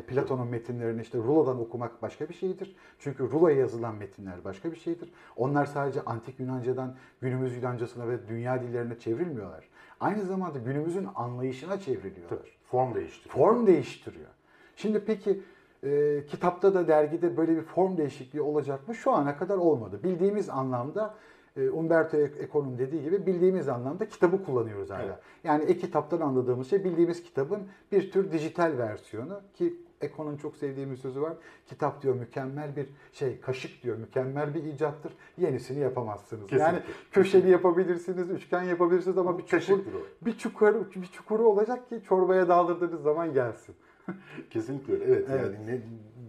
Platon'un 0.08 0.48
metinlerini 0.48 1.02
işte 1.02 1.18
rulodan 1.18 1.60
okumak 1.60 2.02
başka 2.02 2.30
bir 2.30 2.34
şeydir. 2.34 2.76
Çünkü 3.00 3.32
ruloya 3.32 3.56
yazılan 3.56 3.96
metinler 3.96 4.44
başka 4.44 4.72
bir 4.72 4.78
şeydir. 4.78 5.14
Onlar 5.36 5.66
sadece 5.66 6.02
antik 6.02 6.40
Yunancadan 6.40 6.96
günümüz 7.22 7.56
Yunancasına 7.56 8.08
ve 8.08 8.28
dünya 8.28 8.62
dillerine 8.62 9.00
çevrilmiyorlar. 9.00 9.64
Aynı 10.00 10.22
zamanda 10.26 10.60
günümüzün 10.60 11.08
anlayışına 11.16 11.80
çevriliyorlar. 11.80 12.38
Tabii, 12.38 12.50
form 12.64 12.96
değiştiriyor. 12.96 13.36
Form 13.36 13.68
değiştiriyor. 13.68 14.30
Şimdi 14.76 15.06
peki 15.06 15.42
e, 15.84 16.24
kitapta 16.28 16.74
da 16.74 16.88
dergide 16.88 17.38
böyle 17.38 17.56
bir 17.56 17.62
form 17.62 17.98
değişikliği 17.98 18.42
olacak 18.42 18.88
mı? 18.88 18.96
Şu 18.96 19.12
ana 19.12 19.38
kadar 19.38 19.58
olmadı. 19.58 20.00
Bildiğimiz 20.04 20.50
anlamda 20.50 21.16
e, 21.58 21.70
Umberto 21.70 22.18
Eco'nun 22.18 22.78
dediği 22.78 23.04
gibi 23.04 23.26
bildiğimiz 23.26 23.70
anlamda 23.70 24.08
kitabı 24.08 24.46
kullanıyoruz 24.46 24.90
hala. 24.90 25.04
Evet. 25.04 25.18
Yani 25.44 25.64
e-kitaptan 25.64 26.22
anladığımız 26.22 26.70
şey 26.70 26.84
bildiğimiz 26.84 27.24
kitabın 27.24 27.60
bir 27.92 28.12
tür 28.12 28.32
dijital 28.32 28.78
versiyonu 28.78 29.42
ki 29.54 29.74
Eco'nun 30.02 30.38
çok 30.38 30.58
sevdiğim 30.58 30.92
bir 30.92 30.96
sözü 30.96 31.22
var. 31.22 31.34
Kitap 31.68 32.02
diyor 32.02 32.16
mükemmel 32.16 32.76
bir 32.76 32.86
şey, 33.12 33.40
kaşık 33.40 33.84
diyor 33.84 33.98
mükemmel 33.98 34.54
bir 34.54 34.64
icattır. 34.64 35.14
Yenisini 35.38 35.80
yapamazsınız. 35.80 36.44
Kesinlikle. 36.44 36.64
Yani 36.64 36.80
köşeli 37.12 37.50
yapabilirsiniz, 37.50 38.30
üçgen 38.30 38.64
yapabilirsiniz 38.64 39.18
ama 39.18 39.38
bir 39.38 39.46
çukur, 39.46 39.80
bir 40.22 40.38
çukur, 40.38 40.76
bir 40.96 41.08
çukuru 41.08 41.44
olacak 41.44 41.90
ki 41.90 42.02
çorbaya 42.08 42.48
daldırdığınız 42.48 43.02
zaman 43.02 43.34
gelsin. 43.34 43.76
Kesinlikle 44.50 44.94
öyle. 44.94 45.06
Evet, 45.06 45.28
evet. 45.30 45.42
yani 45.44 45.68
ne, 45.68 45.82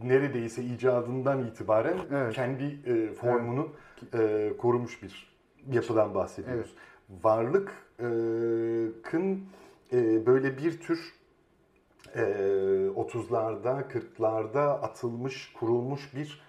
neredeyse 0.09 0.64
icadından 0.64 1.47
itibaren 1.47 1.99
evet. 2.12 2.35
kendi 2.35 2.64
e, 2.87 3.12
formunu 3.12 3.61
evet. 3.61 3.75
E, 4.14 4.52
korumuş 4.58 5.02
bir 5.02 5.34
yapıdan 5.73 6.14
bahsediyoruz. 6.14 6.75
Evet. 6.75 7.25
Varlıkın 7.25 9.40
e, 9.92 10.26
böyle 10.26 10.58
bir 10.58 10.80
tür 10.80 11.14
e, 12.14 12.20
30'larda, 12.96 13.88
40'larda 13.88 14.80
atılmış, 14.80 15.52
kurulmuş 15.52 16.14
bir 16.14 16.42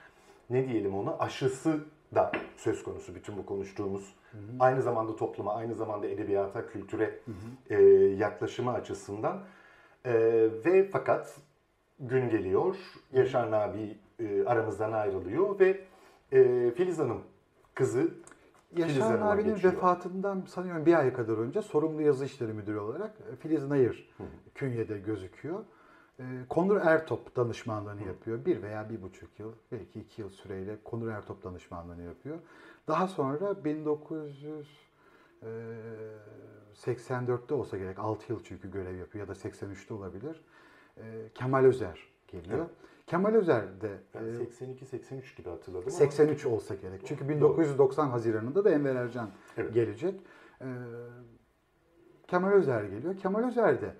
ne 0.50 0.68
diyelim 0.68 0.96
ona 0.96 1.18
aşısı 1.18 1.80
da 2.16 2.32
söz 2.58 2.84
konusu 2.84 3.16
bütün 3.16 3.38
bu 3.38 3.46
konuştuğumuz. 3.46 4.16
Hı 4.32 4.38
hı. 4.38 4.42
Aynı 4.60 4.82
zamanda 4.82 5.16
topluma, 5.16 5.54
aynı 5.54 5.76
zamanda 5.76 6.08
edebiyata, 6.08 6.68
kültüre 6.68 7.20
hı 7.26 7.32
hı. 7.32 7.74
E, 7.74 7.84
yaklaşımı 8.16 8.74
açısından 8.74 9.44
e, 10.06 10.14
ve 10.66 10.90
fakat 10.92 11.38
gün 12.00 12.30
geliyor, 12.30 12.76
Yaşar 13.14 13.52
Nabi 13.52 13.98
e, 14.20 14.46
aramızdan 14.46 14.92
ayrılıyor 14.92 15.60
ve 15.60 15.82
e, 16.32 16.72
Filiz 16.72 17.00
Hanım 17.00 17.22
kızı 17.76 18.12
Yaşar 18.78 19.20
Nabi'nin 19.20 19.64
vefatından 19.64 20.44
sanıyorum 20.48 20.86
bir 20.86 20.94
ay 20.94 21.14
kadar 21.14 21.38
önce 21.38 21.62
sorumlu 21.62 22.02
yazı 22.02 22.26
işleri 22.26 22.54
müdürü 22.54 22.78
olarak 22.78 23.14
e, 23.34 23.36
Filiz 23.36 23.68
Nayır 23.68 24.14
Hı. 24.18 24.24
künyede 24.56 25.00
gözüküyor. 25.00 25.64
E, 26.20 26.24
Konur 26.50 26.78
Ertop 26.78 27.36
danışmanlığını 27.36 28.02
Hı. 28.02 28.08
yapıyor. 28.08 28.46
Bir 28.46 28.62
veya 28.62 28.90
bir 28.90 29.02
buçuk 29.02 29.40
yıl, 29.40 29.52
belki 29.72 30.00
iki 30.00 30.22
yıl 30.22 30.30
süreyle 30.30 30.78
Konur 30.84 31.08
Ertop 31.08 31.44
danışmanlığını 31.44 32.04
yapıyor. 32.04 32.38
Daha 32.88 33.08
sonra 33.08 33.66
1900 33.66 34.86
84'te 36.76 37.56
ee, 37.56 37.58
olsa 37.58 37.78
gerek 37.78 38.00
6 38.00 38.34
yıl 38.34 38.44
çünkü 38.44 38.72
görev 38.72 38.96
yapıyor 38.96 39.28
ya 39.28 39.36
da 39.36 39.40
83'te 39.40 39.94
olabilir. 39.94 40.42
Kemal 41.34 41.64
Özer 41.64 42.15
geliyor. 42.28 42.60
Evet. 42.60 42.70
Kemal 43.08 43.34
Özer 43.34 43.82
de 43.82 43.92
ben 44.14 44.22
82-83 44.22 45.38
gibi 45.38 45.50
hatırladım 45.50 45.92
83 45.92 46.46
ama... 46.46 46.56
olsa 46.56 46.76
gerek. 46.76 47.02
Çünkü 47.06 47.30
1990 47.30 48.06
Doğru. 48.06 48.14
Haziran'ında 48.14 48.66
da 48.66 48.70
Enver 48.70 48.96
Ercan 48.96 49.30
evet. 49.58 49.74
gelecek. 49.74 50.22
Ee, 50.62 50.66
Kemal 52.28 52.52
Özer 52.52 52.84
geliyor. 52.84 53.18
Kemal 53.18 53.48
Özer 53.48 53.82
de 53.82 53.94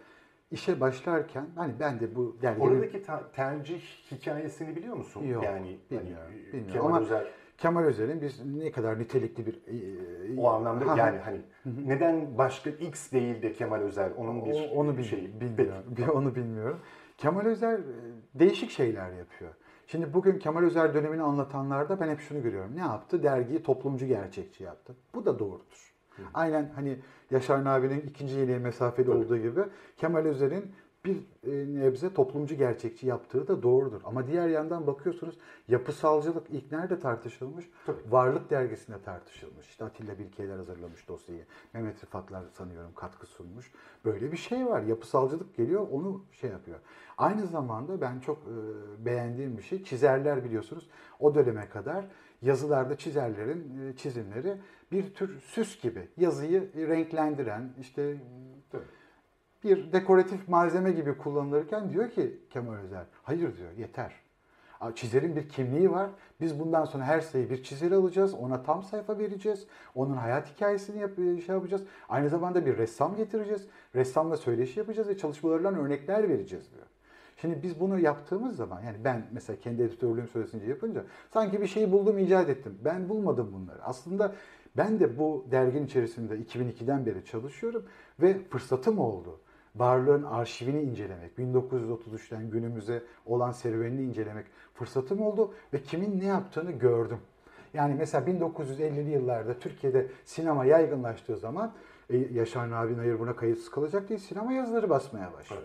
işe 0.52 0.82
başlarken 0.82 1.46
hani 1.56 1.74
ben 1.80 2.00
de 2.00 2.16
bu 2.16 2.38
derginin... 2.42 2.66
Oradaki 2.66 3.04
tercih 3.34 3.82
hikayesini 4.12 4.76
biliyor 4.76 4.96
musun? 4.96 5.24
Yok, 5.24 5.44
yani, 5.44 5.80
bilmiyorum. 5.92 6.24
Hani, 6.26 6.36
bilmiyorum. 6.36 6.74
Kemal 6.74 6.88
Ama 6.88 7.00
Özer 7.00 7.28
Kemal 7.58 7.84
Özer'in 7.84 8.22
biz 8.22 8.46
ne 8.46 8.72
kadar 8.72 9.00
nitelikli 9.00 9.46
bir 9.46 9.54
e, 9.54 10.40
o 10.40 10.50
anlamda 10.50 10.92
ha, 10.92 10.98
yani 10.98 11.18
hani 11.20 11.38
hı 11.64 11.70
neden 11.88 12.38
başka 12.38 12.70
X 12.70 13.12
değil 13.12 13.42
de 13.42 13.54
Kemal 13.54 13.82
Özer 13.82 14.12
onun 14.18 14.46
bir 14.46 14.52
o, 14.52 14.74
onu 14.76 15.04
şey 15.04 15.40
bilmiyorum. 15.40 15.84
Peki. 15.96 16.12
onu 16.12 16.36
bilmiyorum. 16.36 16.80
Kemal 17.18 17.46
Özer 17.46 17.80
e, 17.80 17.84
değişik 18.34 18.72
şeyler 18.72 19.12
yapıyor. 19.12 19.52
Şimdi 19.88 20.14
bugün 20.14 20.40
Kemal 20.40 20.64
Özer 20.64 20.94
dönemini 20.94 21.22
anlatanlarda 21.22 22.00
ben 22.00 22.10
hep 22.10 22.20
şunu 22.20 22.42
görüyorum. 22.44 22.76
Ne 22.76 22.80
yaptı? 22.80 23.24
Dergiyi 23.24 23.64
toplumcu 23.64 24.06
gerçekçi 24.06 24.64
yaptı. 24.64 24.96
Bu 25.16 25.26
da 25.26 25.40
doğrudur. 25.40 25.94
Hı. 26.16 26.22
Aynen 26.34 26.72
hani 26.76 27.00
Yaşar 27.32 27.64
Nabi'nin 27.64 28.02
ikinci 28.02 28.36
yeniye 28.36 28.60
mesafeli 28.60 29.06
Tabii. 29.06 29.18
olduğu 29.18 29.38
gibi 29.38 29.62
Kemal 29.98 30.26
Özer'in 30.26 30.72
bir 31.06 31.18
e, 31.44 31.80
nebze 31.80 32.14
toplumcu 32.14 32.56
gerçekçi 32.56 33.08
yaptığı 33.08 33.48
da 33.48 33.64
doğrudur. 33.64 34.02
Ama 34.06 34.28
diğer 34.28 34.48
yandan 34.48 34.88
bakıyorsunuz 34.88 35.36
yapısalcılık 35.68 36.50
ilk 36.50 36.72
nerede 36.72 37.00
tartışılmış? 37.00 37.70
Tabii. 37.86 37.98
Varlık 38.10 38.50
dergisinde 38.50 39.02
tartışılmış. 39.02 39.70
İşte 39.70 39.86
Atilla 39.86 40.20
Bilkeler 40.20 40.58
hazırlamış 40.58 41.08
dosyayı. 41.08 41.46
Mehmet 41.74 42.04
Rıfatlar 42.04 42.44
sanıyorum 42.54 42.92
katkı 42.96 43.28
sunmuş. 43.28 43.72
Böyle 44.06 44.32
bir 44.32 44.38
şey 44.38 44.66
var. 44.66 44.82
Yapısalcılık 44.82 45.56
geliyor 45.56 45.88
onu 45.92 46.26
şey 46.32 46.50
yapıyor. 46.50 46.80
Aynı 47.18 47.48
zamanda 47.48 48.02
ben 48.02 48.20
çok 48.20 48.38
e, 48.38 49.06
beğendiğim 49.06 49.58
bir 49.58 49.64
şey 49.64 49.84
çizerler 49.84 50.44
biliyorsunuz. 50.44 50.90
O 51.20 51.36
döneme 51.36 51.70
kadar 51.70 52.06
yazılarda 52.42 52.98
çizerlerin 52.98 53.88
e, 53.88 53.96
çizimleri 53.96 54.58
bir 54.92 55.14
tür 55.14 55.40
süs 55.40 55.82
gibi 55.82 56.08
yazıyı 56.18 56.72
renklendiren 56.76 57.74
işte 57.80 58.18
Tabii 58.72 58.95
bir 59.66 59.92
dekoratif 59.94 60.48
malzeme 60.48 60.92
gibi 60.92 61.18
kullanılırken 61.18 61.90
diyor 61.90 62.10
ki 62.10 62.40
Kemal 62.50 62.74
Özer, 62.74 63.06
hayır 63.24 63.58
diyor 63.58 63.72
yeter. 63.78 64.12
Çizerin 64.96 65.36
bir 65.36 65.50
kimliği 65.50 65.92
var. 65.92 66.10
Biz 66.42 66.60
bundan 66.60 66.86
sonra 66.86 67.04
her 67.04 67.22
sayı 67.22 67.50
bir 67.50 67.64
çizer 67.64 67.92
alacağız. 67.92 68.34
Ona 68.34 68.64
tam 68.64 68.84
sayfa 68.84 69.20
vereceğiz. 69.20 69.68
Onun 69.96 70.14
hayat 70.14 70.56
hikayesini 70.56 71.00
yap 71.00 71.20
e, 71.20 71.42
şey 71.42 71.56
yapacağız. 71.56 71.84
Aynı 72.10 72.30
zamanda 72.30 72.66
bir 72.66 72.78
ressam 72.78 73.16
getireceğiz. 73.16 73.68
Ressamla 73.96 74.38
söyleşi 74.38 74.80
yapacağız 74.80 75.08
ve 75.08 75.18
çalışmalarından 75.18 75.76
örnekler 75.76 76.30
vereceğiz 76.30 76.72
diyor. 76.74 76.86
Şimdi 77.38 77.64
biz 77.64 77.80
bunu 77.80 78.00
yaptığımız 78.00 78.56
zaman 78.56 78.82
yani 78.82 78.98
ben 79.04 79.26
mesela 79.32 79.60
kendi 79.60 79.84
editörlüğüm 79.84 80.28
süresince 80.28 80.66
yapınca 80.66 81.04
sanki 81.34 81.62
bir 81.62 81.68
şeyi 81.68 81.92
buldum 81.92 82.20
icat 82.20 82.50
ettim. 82.50 82.78
Ben 82.86 83.10
bulmadım 83.10 83.54
bunları. 83.54 83.84
Aslında 83.84 84.36
ben 84.78 85.00
de 85.00 85.20
bu 85.20 85.46
dergin 85.52 85.86
içerisinde 85.86 86.36
2002'den 86.36 87.06
beri 87.06 87.26
çalışıyorum 87.26 87.86
ve 88.20 88.40
fırsatım 88.50 89.00
oldu 89.00 89.40
varlığın 89.76 90.24
arşivini 90.24 90.82
incelemek, 90.82 91.38
1933'ten 91.38 92.50
günümüze 92.50 93.04
olan 93.26 93.52
serüvenini 93.52 94.04
incelemek 94.04 94.46
fırsatım 94.74 95.22
oldu 95.22 95.54
ve 95.74 95.82
kimin 95.82 96.20
ne 96.20 96.26
yaptığını 96.26 96.72
gördüm. 96.72 97.20
Yani 97.74 97.96
mesela 97.96 98.26
1950'li 98.30 99.10
yıllarda 99.10 99.60
Türkiye'de 99.60 100.08
sinema 100.26 100.66
yaygınlaştığı 100.66 101.38
zaman 101.38 101.72
e, 102.10 102.18
Yaşar 102.18 102.72
Nabi 102.72 102.98
Nayır 102.98 103.20
buna 103.20 103.36
kayıtsız 103.36 103.72
kalacak 103.72 104.10
değil, 104.10 104.20
sinema 104.20 104.54
yazıları 104.54 104.90
basmaya 104.90 105.34
başlıyor. 105.34 105.64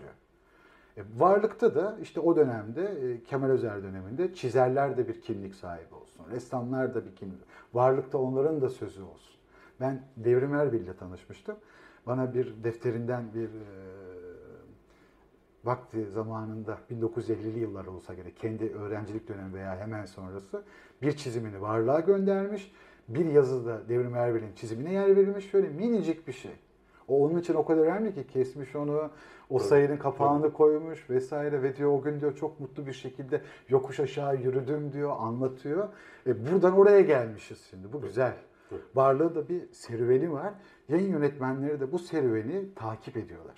E, 0.97 1.01
varlıkta 1.17 1.75
da 1.75 1.97
işte 2.01 2.19
o 2.19 2.35
dönemde 2.35 2.83
e, 2.83 3.23
Kemal 3.23 3.49
Özer 3.49 3.83
döneminde 3.83 4.33
çizerler 4.33 4.97
de 4.97 5.07
bir 5.07 5.21
kimlik 5.21 5.55
sahibi 5.55 5.95
olsun, 5.95 6.25
ressamlar 6.31 6.95
da 6.95 7.05
bir 7.05 7.15
kimlik. 7.15 7.39
Varlıkta 7.73 8.17
onların 8.17 8.61
da 8.61 8.69
sözü 8.69 9.01
olsun. 9.01 9.35
Ben 9.79 10.01
Devrim 10.17 10.55
Erbil 10.55 10.81
ile 10.81 10.95
tanışmıştım. 10.95 11.55
Bana 12.07 12.33
bir 12.33 12.63
defterinden 12.63 13.33
bir 13.33 13.47
e, 13.47 13.91
vakti 15.63 16.05
zamanında 16.05 16.77
1950'li 16.91 17.59
yıllar 17.59 17.85
olsa 17.85 18.13
gerek 18.13 18.37
kendi 18.37 18.69
öğrencilik 18.69 19.27
dönemi 19.27 19.53
veya 19.53 19.79
hemen 19.79 20.05
sonrası 20.05 20.63
bir 21.01 21.11
çizimini 21.11 21.61
varlığa 21.61 21.99
göndermiş. 21.99 22.71
Bir 23.07 23.25
yazıda 23.25 23.89
Devrim 23.89 24.15
Erbil'in 24.15 24.53
çizimine 24.55 24.93
yer 24.93 25.15
verilmiş. 25.15 25.49
Şöyle 25.49 25.69
minicik 25.69 26.27
bir 26.27 26.33
şey. 26.33 26.51
O 27.07 27.25
onun 27.25 27.39
için 27.39 27.53
o 27.53 27.65
kadar 27.65 27.81
önemli 27.81 28.13
ki 28.13 28.27
kesmiş 28.27 28.75
onu, 28.75 29.09
o 29.49 29.59
sayının 29.59 29.97
kapağını 29.97 30.53
koymuş 30.53 31.09
vesaire 31.09 31.63
ve 31.63 31.75
diyor 31.75 31.91
o 31.91 32.01
gün 32.01 32.19
diyor 32.19 32.35
çok 32.35 32.59
mutlu 32.59 32.87
bir 32.87 32.93
şekilde 32.93 33.41
yokuş 33.69 33.99
aşağı 33.99 34.35
yürüdüm 34.35 34.93
diyor, 34.93 35.15
anlatıyor. 35.19 35.89
E 36.27 36.51
buradan 36.51 36.77
oraya 36.77 37.01
gelmişiz 37.01 37.67
şimdi. 37.69 37.93
Bu 37.93 38.01
güzel. 38.01 38.33
Varlığı 38.95 39.35
da 39.35 39.49
bir 39.49 39.73
serüveni 39.73 40.31
var. 40.31 40.53
Yayın 40.89 41.11
yönetmenleri 41.11 41.79
de 41.79 41.91
bu 41.91 41.99
serüveni 41.99 42.73
takip 42.75 43.17
ediyorlar. 43.17 43.55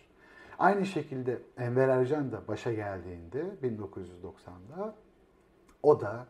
Aynı 0.59 0.85
şekilde 0.85 1.41
Enver 1.57 1.89
Ercan 1.89 2.31
da 2.31 2.47
başa 2.47 2.73
geldiğinde 2.73 3.43
1990'da 3.63 4.95
o 5.83 6.01
da 6.01 6.27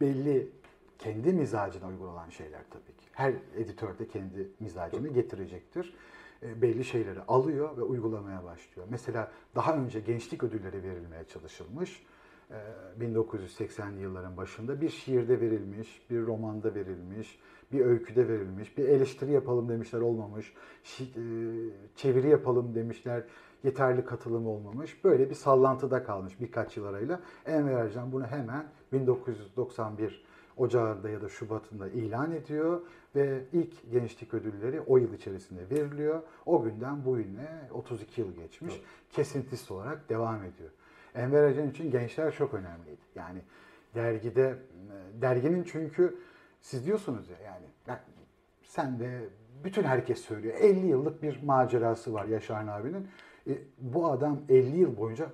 belli 0.00 0.50
kendi 0.98 1.32
mizacına 1.32 1.88
uygun 1.88 2.06
olan 2.06 2.28
şeyler 2.28 2.62
tabii 2.70 2.96
ki. 2.96 3.06
Her 3.12 3.34
editör 3.56 3.98
de 3.98 4.08
kendi 4.08 4.48
mizacını 4.60 5.08
getirecektir. 5.08 5.94
E, 6.42 6.62
belli 6.62 6.84
şeyleri 6.84 7.20
alıyor 7.20 7.76
ve 7.76 7.82
uygulamaya 7.82 8.44
başlıyor. 8.44 8.88
Mesela 8.90 9.32
daha 9.54 9.76
önce 9.76 10.00
gençlik 10.00 10.44
ödülleri 10.44 10.82
verilmeye 10.82 11.24
çalışılmış. 11.24 12.02
1980'li 13.00 14.00
yılların 14.00 14.36
başında 14.36 14.80
bir 14.80 14.88
şiirde 14.88 15.40
verilmiş, 15.40 16.02
bir 16.10 16.26
romanda 16.26 16.74
verilmiş, 16.74 17.38
bir 17.72 17.80
öyküde 17.80 18.28
verilmiş, 18.28 18.78
bir 18.78 18.88
eleştiri 18.88 19.32
yapalım 19.32 19.68
demişler 19.68 20.00
olmamış, 20.00 20.54
çeviri 21.96 22.28
yapalım 22.28 22.74
demişler 22.74 23.24
yeterli 23.64 24.04
katılım 24.04 24.46
olmamış. 24.46 25.04
Böyle 25.04 25.30
bir 25.30 25.34
sallantıda 25.34 26.04
kalmış 26.04 26.40
birkaç 26.40 26.76
yıl 26.76 26.84
arayla. 26.84 27.20
Enver 27.46 27.84
Ercan 27.84 28.12
bunu 28.12 28.26
hemen 28.26 28.66
1991 28.92 30.24
Ocağında 30.56 31.10
ya 31.10 31.22
da 31.22 31.28
Şubat'ında 31.28 31.88
ilan 31.88 32.32
ediyor 32.32 32.80
ve 33.16 33.44
ilk 33.52 33.92
gençlik 33.92 34.34
ödülleri 34.34 34.80
o 34.80 34.98
yıl 34.98 35.12
içerisinde 35.12 35.60
veriliyor. 35.70 36.22
O 36.46 36.62
günden 36.62 37.04
bu 37.04 37.18
yine 37.18 37.68
32 37.74 38.20
yıl 38.20 38.32
geçmiş. 38.34 38.74
Evet. 38.74 38.84
Kesintisiz 39.10 39.70
olarak 39.70 40.08
devam 40.08 40.38
ediyor. 40.44 40.70
Enver 41.14 41.42
Ercan 41.42 41.70
için 41.70 41.90
gençler 41.90 42.34
çok 42.34 42.54
önemliydi. 42.54 43.00
Yani 43.14 43.38
dergide, 43.94 44.58
derginin 45.20 45.64
çünkü 45.72 46.16
siz 46.60 46.86
diyorsunuz 46.86 47.28
ya 47.28 47.36
yani 47.44 47.66
sen 48.62 48.98
de 49.00 49.28
bütün 49.64 49.82
herkes 49.82 50.20
söylüyor. 50.20 50.54
50 50.60 50.86
yıllık 50.86 51.22
bir 51.22 51.42
macerası 51.42 52.14
var 52.14 52.24
Yaşar 52.24 52.68
abinin. 52.68 53.08
E, 53.46 53.58
bu 53.78 54.10
adam 54.10 54.40
50 54.48 54.78
yıl 54.78 54.96
boyunca 54.96 55.26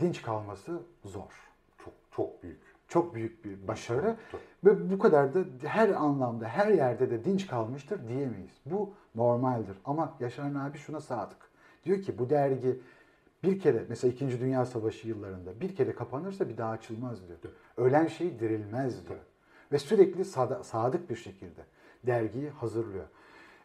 dinç 0.00 0.22
kalması 0.22 0.82
zor. 1.04 1.50
Çok 1.84 1.94
çok 2.10 2.42
büyük. 2.42 2.60
Çok 2.88 3.14
büyük 3.14 3.44
bir 3.44 3.68
başarı 3.68 4.16
ve 4.64 4.90
bu 4.90 4.98
kadar 4.98 5.34
da 5.34 5.44
her 5.64 5.88
anlamda, 5.88 6.48
her 6.48 6.72
yerde 6.72 7.10
de 7.10 7.24
dinç 7.24 7.46
kalmıştır 7.46 8.08
diyemeyiz. 8.08 8.60
Bu 8.66 8.94
normaldir 9.14 9.76
ama 9.84 10.16
Yaşar 10.20 10.54
abi 10.54 10.78
şuna 10.78 11.00
sadık. 11.00 11.50
Diyor 11.84 12.02
ki 12.02 12.18
bu 12.18 12.30
dergi 12.30 12.80
bir 13.42 13.60
kere 13.60 13.84
mesela 13.88 14.12
2. 14.12 14.40
Dünya 14.40 14.64
Savaşı 14.64 15.08
yıllarında 15.08 15.60
bir 15.60 15.76
kere 15.76 15.94
kapanırsa 15.94 16.48
bir 16.48 16.56
daha 16.56 16.70
açılmaz 16.70 17.18
diyor. 17.28 17.38
Ölen 17.76 18.06
şey 18.06 18.40
dirilmez 18.40 19.08
diyor. 19.08 19.20
Ve 19.72 19.78
sürekli 19.78 20.24
sadık 20.64 21.10
bir 21.10 21.16
şekilde 21.16 21.60
dergiyi 22.06 22.50
hazırlıyor. 22.50 23.06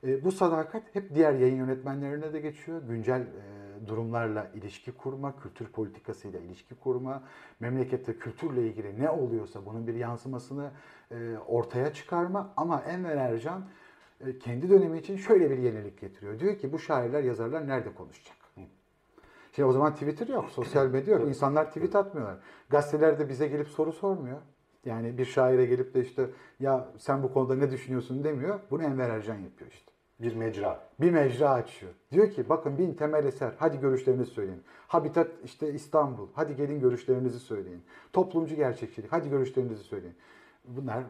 E, 0.03 0.23
bu 0.23 0.31
sadakat 0.31 0.83
hep 0.93 1.15
diğer 1.15 1.33
yayın 1.33 1.55
yönetmenlerine 1.55 2.33
de 2.33 2.39
geçiyor. 2.39 2.81
Güncel 2.89 3.21
e, 3.21 3.87
durumlarla 3.87 4.51
ilişki 4.53 4.91
kurma, 4.91 5.39
kültür 5.39 5.67
politikasıyla 5.67 6.39
ilişki 6.39 6.75
kurma, 6.75 7.23
memlekette 7.59 8.17
kültürle 8.17 8.67
ilgili 8.67 9.01
ne 9.01 9.09
oluyorsa 9.09 9.65
bunun 9.65 9.87
bir 9.87 9.93
yansımasını 9.93 10.71
e, 11.11 11.37
ortaya 11.47 11.93
çıkarma. 11.93 12.53
Ama 12.57 12.81
Enver 12.81 13.17
Ercan 13.17 13.65
e, 14.21 14.39
kendi 14.39 14.69
dönemi 14.69 14.97
için 14.97 15.17
şöyle 15.17 15.51
bir 15.51 15.57
yenilik 15.57 16.01
getiriyor. 16.01 16.39
Diyor 16.39 16.57
ki 16.57 16.71
bu 16.71 16.79
şairler, 16.79 17.23
yazarlar 17.23 17.67
nerede 17.67 17.93
konuşacak? 17.93 18.37
Şimdi 19.57 19.69
o 19.69 19.71
zaman 19.71 19.93
Twitter 19.93 20.27
yok, 20.27 20.49
sosyal 20.49 20.87
medya 20.87 21.13
yok. 21.13 21.27
İnsanlar 21.27 21.67
tweet 21.67 21.95
atmıyorlar. 21.95 22.37
Gazeteler 22.69 23.19
de 23.19 23.29
bize 23.29 23.47
gelip 23.47 23.67
soru 23.67 23.93
sormuyor. 23.93 24.37
Yani 24.87 25.17
bir 25.17 25.25
şaire 25.25 25.65
gelip 25.65 25.93
de 25.93 26.01
işte 26.01 26.29
ya 26.59 26.89
sen 26.97 27.23
bu 27.23 27.33
konuda 27.33 27.55
ne 27.55 27.71
düşünüyorsun 27.71 28.23
demiyor. 28.23 28.59
Bunu 28.71 28.83
Enver 28.83 29.09
Ercan 29.09 29.35
yapıyor 29.35 29.71
işte. 29.71 29.91
Bir 30.19 30.35
mecra. 30.35 30.89
Bir 30.99 31.11
mecra 31.11 31.49
açıyor. 31.49 31.91
Diyor 32.11 32.31
ki 32.31 32.49
bakın 32.49 32.77
bin 32.77 32.93
temel 32.93 33.25
eser. 33.25 33.53
Hadi 33.59 33.79
görüşlerinizi 33.79 34.31
söyleyin. 34.31 34.63
Habitat 34.87 35.27
işte 35.43 35.73
İstanbul. 35.73 36.27
Hadi 36.33 36.55
gelin 36.55 36.79
görüşlerinizi 36.79 37.39
söyleyin. 37.39 37.83
Toplumcu 38.13 38.55
gerçekçilik. 38.55 39.11
Hadi 39.11 39.29
görüşlerinizi 39.29 39.83
söyleyin. 39.83 40.15
Bunlar 40.65 41.03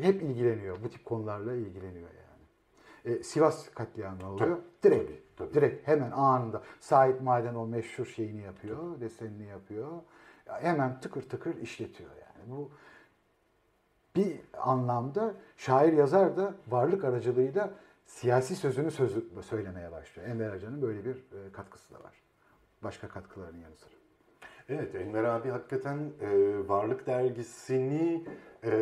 hep 0.00 0.22
ilgileniyor. 0.22 0.76
Bu 0.84 0.88
tip 0.88 1.04
konularla 1.04 1.54
ilgileniyor 1.54 2.08
yani. 2.08 3.16
E, 3.16 3.22
Sivas 3.22 3.70
katliamı 3.70 4.30
oluyor. 4.30 4.38
Tabii, 4.38 4.60
direkt. 4.82 5.08
Tabii, 5.10 5.20
tabii. 5.36 5.54
Direkt 5.54 5.88
hemen 5.88 6.10
anında. 6.10 6.62
Sait 6.80 7.20
Maden 7.20 7.54
o 7.54 7.66
meşhur 7.66 8.06
şeyini 8.06 8.40
yapıyor. 8.40 9.00
Desenini 9.00 9.46
yapıyor. 9.46 9.88
Hemen 10.46 11.00
tıkır 11.00 11.22
tıkır 11.22 11.56
işletiyor 11.56 12.10
yani. 12.10 12.50
Bu 12.50 12.70
bir 14.16 14.40
anlamda 14.58 15.34
şair 15.56 15.92
yazar 15.92 16.36
da 16.36 16.54
varlık 16.68 17.04
aracılığıyla 17.04 17.70
siyasi 18.06 18.56
sözünü 18.56 18.90
sözü 18.90 19.24
söylemeye 19.42 19.92
başlıyor. 19.92 20.28
Enver 20.28 20.52
Hoca'nın 20.52 20.82
böyle 20.82 21.04
bir 21.04 21.14
e, 21.14 21.52
katkısı 21.52 21.94
da 21.94 21.98
var. 22.04 22.14
Başka 22.82 23.08
katkılarının 23.08 23.58
yanı 23.58 23.76
sıra. 23.76 23.90
Evet 24.68 24.94
Enver 24.94 25.24
abi 25.24 25.48
hakikaten 25.48 26.12
e, 26.20 26.28
Varlık 26.68 27.06
Dergisi'ni 27.06 28.24
e, 28.64 28.72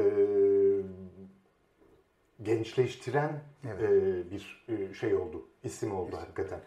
gençleştiren 2.42 3.40
evet. 3.64 3.82
e, 3.82 4.30
bir 4.30 4.66
e, 4.68 4.94
şey 4.94 5.14
oldu, 5.14 5.48
isim 5.64 5.94
oldu 5.94 6.08
isim. 6.08 6.18
hakikaten. 6.18 6.60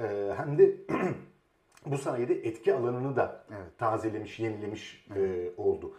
E, 0.00 0.34
hem 0.36 0.58
de 0.58 0.76
bu 1.86 1.98
sayede 1.98 2.34
etki 2.34 2.74
alanını 2.74 3.16
da 3.16 3.44
evet. 3.50 3.78
tazelemiş, 3.78 4.40
yenilemiş 4.40 5.06
e, 5.14 5.20
evet. 5.20 5.58
e, 5.58 5.62
oldu. 5.62 5.96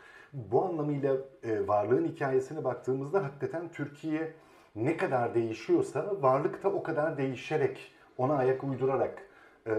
Anlamıyla 0.90 1.18
e, 1.44 1.68
varlığın 1.68 2.08
hikayesine 2.08 2.64
baktığımızda 2.64 3.24
hakikaten 3.24 3.70
Türkiye 3.70 4.34
ne 4.76 4.98
kadar 4.98 5.36
değişiyorsa 5.36 6.22
varlık 6.22 6.64
da 6.64 6.70
o 6.70 6.84
kadar 6.84 7.18
değişerek, 7.18 7.94
ona 8.18 8.34
ayak 8.34 8.64
uydurarak 8.64 9.28
e, 9.66 9.72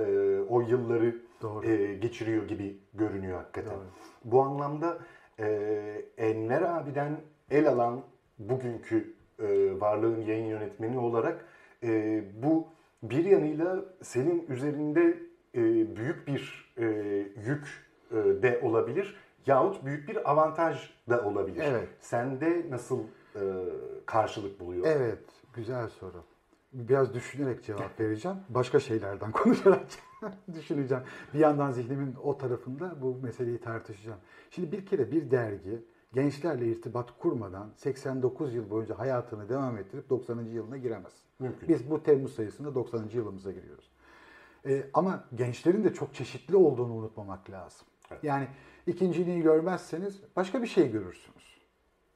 o 0.48 0.60
yılları 0.60 1.16
e, 1.64 1.94
geçiriyor 1.94 2.48
gibi 2.48 2.78
görünüyor 2.94 3.38
hakikaten. 3.38 3.72
Doğru. 3.72 3.84
Bu 4.24 4.42
anlamda 4.42 4.98
e, 5.38 5.46
Enver 6.18 6.62
abiden 6.62 7.16
el 7.50 7.68
alan 7.68 8.02
bugünkü 8.38 9.14
e, 9.38 9.80
varlığın 9.80 10.20
yayın 10.20 10.46
yönetmeni 10.46 10.98
olarak 10.98 11.44
e, 11.82 12.22
bu 12.42 12.68
bir 13.02 13.24
yanıyla 13.24 13.84
senin 14.02 14.46
üzerinde 14.48 15.18
e, 15.54 15.62
büyük 15.96 16.26
bir 16.26 16.72
e, 16.78 16.84
yük 17.46 17.90
e, 18.10 18.16
de 18.16 18.60
olabilir 18.62 19.16
yahut 19.46 19.84
büyük 19.84 20.08
bir 20.08 20.30
avantaj 20.30 20.90
da 21.08 21.24
olabilir. 21.24 21.62
Evet. 21.64 21.88
Sende 22.00 22.66
nasıl 22.70 23.00
e, 23.36 23.40
karşılık 24.06 24.60
buluyor? 24.60 24.86
Evet, 24.86 25.24
güzel 25.54 25.88
soru. 25.88 26.24
Biraz 26.72 27.14
düşünerek 27.14 27.64
cevap 27.64 28.00
vereceğim. 28.00 28.36
Başka 28.48 28.80
şeylerden 28.80 29.32
konuşarak 29.32 29.86
düşüneceğim. 30.54 31.02
Bir 31.34 31.38
yandan 31.38 31.70
zihnimin 31.70 32.14
o 32.22 32.38
tarafında 32.38 33.02
bu 33.02 33.18
meseleyi 33.22 33.60
tartışacağım. 33.60 34.18
Şimdi 34.50 34.72
bir 34.72 34.86
kere 34.86 35.12
bir 35.12 35.30
dergi 35.30 35.84
gençlerle 36.12 36.66
irtibat 36.66 37.18
kurmadan 37.18 37.70
89 37.76 38.54
yıl 38.54 38.70
boyunca 38.70 38.98
hayatını 38.98 39.48
devam 39.48 39.78
ettirip 39.78 40.10
90. 40.10 40.44
yılına 40.44 40.76
giremez. 40.76 41.12
Mümkün. 41.38 41.68
Biz 41.68 41.90
bu 41.90 42.02
Temmuz 42.02 42.34
sayısında 42.34 42.74
90. 42.74 43.08
yılımıza 43.12 43.52
giriyoruz. 43.52 43.90
Ee, 44.66 44.86
ama 44.94 45.24
gençlerin 45.34 45.84
de 45.84 45.94
çok 45.94 46.14
çeşitli 46.14 46.56
olduğunu 46.56 46.92
unutmamak 46.92 47.50
lazım. 47.50 47.86
Evet. 48.10 48.24
Yani 48.24 48.48
ikinciliği 48.86 49.42
görmezseniz 49.42 50.20
başka 50.36 50.62
bir 50.62 50.66
şey 50.66 50.92
görürsünüz. 50.92 51.40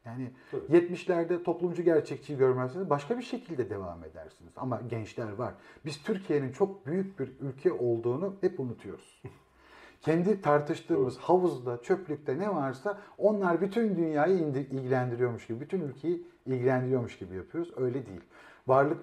Yani 0.05 0.31
Tabii. 0.51 0.77
70'lerde 0.77 1.43
toplumcu 1.43 1.83
gerçekçiyi 1.83 2.39
görmezseniz 2.39 2.91
başka 2.91 3.19
bir 3.19 3.23
şekilde 3.23 3.71
devam 3.71 4.05
edersiniz. 4.05 4.53
Ama 4.57 4.81
gençler 4.91 5.33
var. 5.33 5.55
Biz 5.85 6.03
Türkiye'nin 6.03 6.53
çok 6.53 6.87
büyük 6.87 7.19
bir 7.19 7.33
ülke 7.41 7.73
olduğunu 7.73 8.35
hep 8.41 8.61
unutuyoruz. 8.61 9.23
Kendi 10.01 10.43
tartıştığımız 10.43 11.17
Doğru. 11.17 11.23
havuzda, 11.23 11.83
çöplükte 11.83 12.39
ne 12.39 12.55
varsa 12.55 12.99
onlar 13.19 13.61
bütün 13.61 13.97
dünyayı 13.97 14.39
ilgilendiriyormuş 14.39 15.47
gibi, 15.47 15.61
bütün 15.61 15.81
ülkeyi 15.81 16.27
ilgilendiriyormuş 16.47 17.19
gibi 17.19 17.37
yapıyoruz. 17.37 17.73
Öyle 17.77 18.07
değil. 18.07 18.21
Varlık 18.67 18.99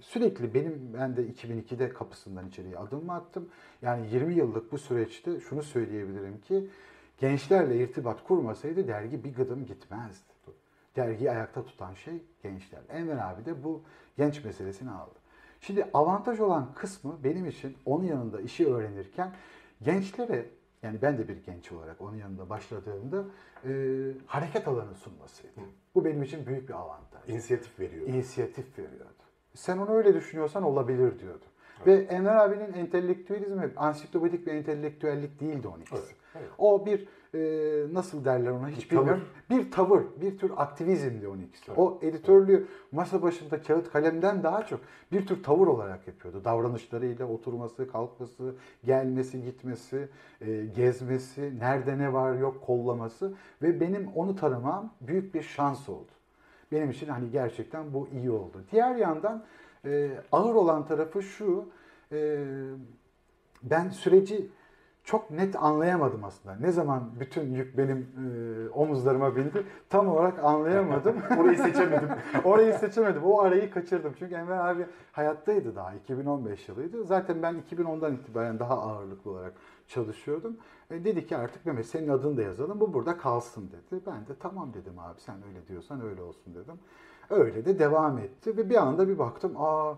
sürekli 0.00 0.54
benim 0.54 0.90
ben 0.98 1.16
de 1.16 1.26
2002'de 1.26 1.88
kapısından 1.88 2.48
içeriye 2.48 2.78
adım 2.78 3.10
attım. 3.10 3.48
Yani 3.82 4.06
20 4.12 4.34
yıllık 4.34 4.72
bu 4.72 4.78
süreçte 4.78 5.40
şunu 5.40 5.62
söyleyebilirim 5.62 6.40
ki 6.40 6.68
gençlerle 7.18 7.76
irtibat 7.76 8.24
kurmasaydı 8.24 8.88
dergi 8.88 9.24
bir 9.24 9.34
gıdım 9.34 9.66
gitmezdi. 9.66 10.32
Dergiyi 10.96 11.30
ayakta 11.30 11.64
tutan 11.64 11.94
şey 11.94 12.22
gençler. 12.42 12.80
Enver 12.88 13.16
abi 13.16 13.44
de 13.44 13.64
bu 13.64 13.82
genç 14.16 14.44
meselesini 14.44 14.90
aldı. 14.90 15.14
Şimdi 15.60 15.88
avantaj 15.94 16.40
olan 16.40 16.74
kısmı 16.74 17.24
benim 17.24 17.46
için 17.46 17.76
onun 17.86 18.04
yanında 18.04 18.40
işi 18.40 18.74
öğrenirken 18.74 19.32
gençlere 19.82 20.46
yani 20.82 21.02
ben 21.02 21.18
de 21.18 21.28
bir 21.28 21.36
genç 21.36 21.72
olarak 21.72 22.00
onun 22.00 22.16
yanında 22.16 22.48
başladığımda 22.48 23.24
e, 23.64 23.70
hareket 24.26 24.68
alanı 24.68 24.94
sunmasıydı. 24.94 25.60
Hı. 25.60 25.64
Bu 25.94 26.04
benim 26.04 26.22
için 26.22 26.46
büyük 26.46 26.68
bir 26.68 26.74
avantaj. 26.74 27.28
İnisiyatif 27.28 27.80
veriyordu. 27.80 28.10
İnisiyatif 28.10 28.78
veriyordu. 28.78 29.22
Sen 29.54 29.78
onu 29.78 29.90
öyle 29.90 30.14
düşünüyorsan 30.14 30.62
olabilir 30.62 31.18
diyordu. 31.18 31.44
Evet. 31.86 32.10
Ve 32.10 32.14
Enver 32.14 32.36
abinin 32.36 32.72
entelektüelizmi 32.72 33.70
ansiklopedik 33.76 34.46
bir 34.46 34.52
entelektüellik 34.52 35.40
değildi 35.40 35.68
onun 35.68 35.80
ikisi. 35.80 35.96
Evet. 35.96 36.16
Evet. 36.34 36.50
O 36.58 36.86
bir 36.86 37.08
e, 37.34 37.94
nasıl 37.94 38.24
derler 38.24 38.50
ona 38.50 38.68
hiç 38.68 38.90
bir 38.90 38.96
bilmiyorum. 38.96 39.22
Tavır. 39.48 39.60
Bir 39.60 39.70
tavır, 39.70 40.02
bir 40.20 40.38
tür 40.38 40.52
aktivizmdi 40.56 41.28
onun 41.28 41.42
ikisi. 41.42 41.64
Evet. 41.68 41.78
O 41.78 41.98
editörlüğü 42.02 42.66
masa 42.92 43.22
başında 43.22 43.62
kağıt 43.62 43.90
kalemden 43.90 44.42
daha 44.42 44.66
çok 44.66 44.80
bir 45.12 45.26
tür 45.26 45.42
tavır 45.42 45.66
olarak 45.66 46.06
yapıyordu. 46.06 46.44
Davranışlarıyla 46.44 47.26
oturması, 47.26 47.92
kalkması, 47.92 48.54
gelmesi, 48.84 49.44
gitmesi, 49.44 50.08
e, 50.40 50.64
gezmesi, 50.76 51.58
nerede 51.58 51.98
ne 51.98 52.12
var 52.12 52.34
yok 52.34 52.62
kollaması 52.66 53.34
ve 53.62 53.80
benim 53.80 54.08
onu 54.14 54.36
tanımam 54.36 54.92
büyük 55.00 55.34
bir 55.34 55.42
şans 55.42 55.88
oldu. 55.88 56.10
Benim 56.72 56.90
için 56.90 57.08
hani 57.08 57.30
gerçekten 57.30 57.94
bu 57.94 58.08
iyi 58.12 58.30
oldu. 58.30 58.64
Diğer 58.72 58.96
yandan 58.96 59.44
e, 59.86 60.10
ağır 60.32 60.54
olan 60.54 60.86
tarafı 60.86 61.22
şu, 61.22 61.68
e, 62.12 62.44
ben 63.62 63.88
süreci 63.88 64.50
çok 65.04 65.30
net 65.30 65.56
anlayamadım 65.56 66.24
aslında. 66.24 66.56
Ne 66.56 66.72
zaman 66.72 67.10
bütün 67.20 67.54
yük 67.54 67.78
benim 67.78 67.98
e, 67.98 68.68
omuzlarıma 68.70 69.36
bindi 69.36 69.66
tam 69.88 70.08
olarak 70.08 70.44
anlayamadım. 70.44 71.16
Orayı 71.38 71.58
seçemedim. 71.58 72.08
Orayı 72.44 72.74
seçemedim. 72.74 73.24
O 73.24 73.40
arayı 73.40 73.70
kaçırdım. 73.70 74.14
Çünkü 74.18 74.34
Enver 74.34 74.56
abi 74.56 74.86
hayattaydı 75.12 75.76
daha. 75.76 75.94
2015 75.94 76.68
yılıydı. 76.68 77.04
Zaten 77.04 77.42
ben 77.42 77.62
2010'dan 77.70 78.14
itibaren 78.14 78.58
daha 78.58 78.80
ağırlıklı 78.80 79.30
olarak 79.30 79.52
çalışıyordum. 79.88 80.56
E, 80.90 81.04
dedi 81.04 81.26
ki 81.26 81.36
artık 81.36 81.66
Mehmet 81.66 81.86
senin 81.86 82.08
adını 82.08 82.36
da 82.36 82.42
yazalım. 82.42 82.80
Bu 82.80 82.94
burada 82.94 83.18
kalsın 83.18 83.70
dedi. 83.70 84.02
Ben 84.06 84.26
de 84.26 84.38
tamam 84.40 84.74
dedim 84.74 84.98
abi 84.98 85.20
sen 85.20 85.36
öyle 85.48 85.66
diyorsan 85.66 86.00
öyle 86.00 86.22
olsun 86.22 86.54
dedim. 86.54 86.78
Öyle 87.30 87.64
de 87.64 87.78
devam 87.78 88.18
etti 88.18 88.56
ve 88.56 88.70
bir 88.70 88.76
anda 88.76 89.08
bir 89.08 89.18
baktım 89.18 89.52
aa 89.56 89.94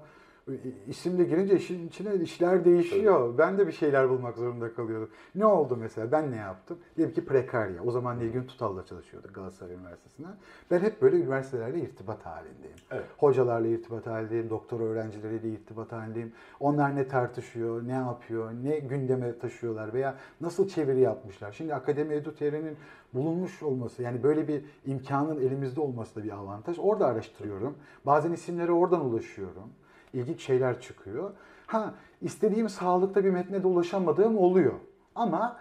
isimle 0.88 1.24
girince 1.24 1.56
işin 1.56 1.88
içine 1.88 2.14
işler 2.14 2.64
değişiyor. 2.64 3.28
Tabii. 3.28 3.38
Ben 3.38 3.58
de 3.58 3.66
bir 3.66 3.72
şeyler 3.72 4.10
bulmak 4.10 4.36
zorunda 4.36 4.74
kalıyordum. 4.74 5.10
Ne 5.34 5.46
oldu 5.46 5.76
mesela? 5.80 6.12
Ben 6.12 6.30
ne 6.30 6.36
yaptım? 6.36 6.78
Diyelim 6.96 7.14
ki 7.14 7.24
prekarya. 7.24 7.82
O 7.84 7.90
zaman 7.90 8.18
Nilgün 8.18 8.44
Tutal'la 8.44 8.86
çalışıyordu 8.86 9.28
Galatasaray 9.34 9.74
Üniversitesi'ne. 9.74 10.26
Ben 10.70 10.78
hep 10.78 11.02
böyle 11.02 11.16
üniversitelerle 11.16 11.80
irtibat 11.80 12.26
halindeyim. 12.26 12.76
Evet. 12.90 13.04
Hocalarla 13.18 13.68
irtibat 13.68 14.06
halindeyim, 14.06 14.50
doktor 14.50 14.80
öğrencileriyle 14.80 15.48
irtibat 15.48 15.92
halindeyim. 15.92 16.32
Onlar 16.60 16.96
ne 16.96 17.08
tartışıyor, 17.08 17.86
ne 17.86 17.92
yapıyor, 17.92 18.52
ne 18.64 18.78
gündeme 18.78 19.38
taşıyorlar 19.38 19.94
veya 19.94 20.14
nasıl 20.40 20.68
çeviri 20.68 21.00
yapmışlar. 21.00 21.52
Şimdi 21.52 21.74
Akademi 21.74 22.14
Edu 22.14 22.34
TR'nin 22.34 22.76
bulunmuş 23.14 23.62
olması 23.62 24.02
yani 24.02 24.22
böyle 24.22 24.48
bir 24.48 24.64
imkanın 24.86 25.40
elimizde 25.40 25.80
olması 25.80 26.16
da 26.16 26.24
bir 26.24 26.30
avantaj. 26.30 26.76
Orada 26.78 27.06
araştırıyorum. 27.06 27.74
Bazen 28.06 28.32
isimlere 28.32 28.72
oradan 28.72 29.04
ulaşıyorum 29.04 29.70
ilginç 30.14 30.42
şeyler 30.42 30.80
çıkıyor. 30.80 31.30
Ha 31.66 31.94
istediğim 32.20 32.68
sağlıkta 32.68 33.24
bir 33.24 33.30
metne 33.30 33.62
de 33.62 33.66
ulaşamadığım 33.66 34.38
oluyor. 34.38 34.74
Ama 35.14 35.60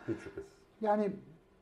yani 0.82 1.12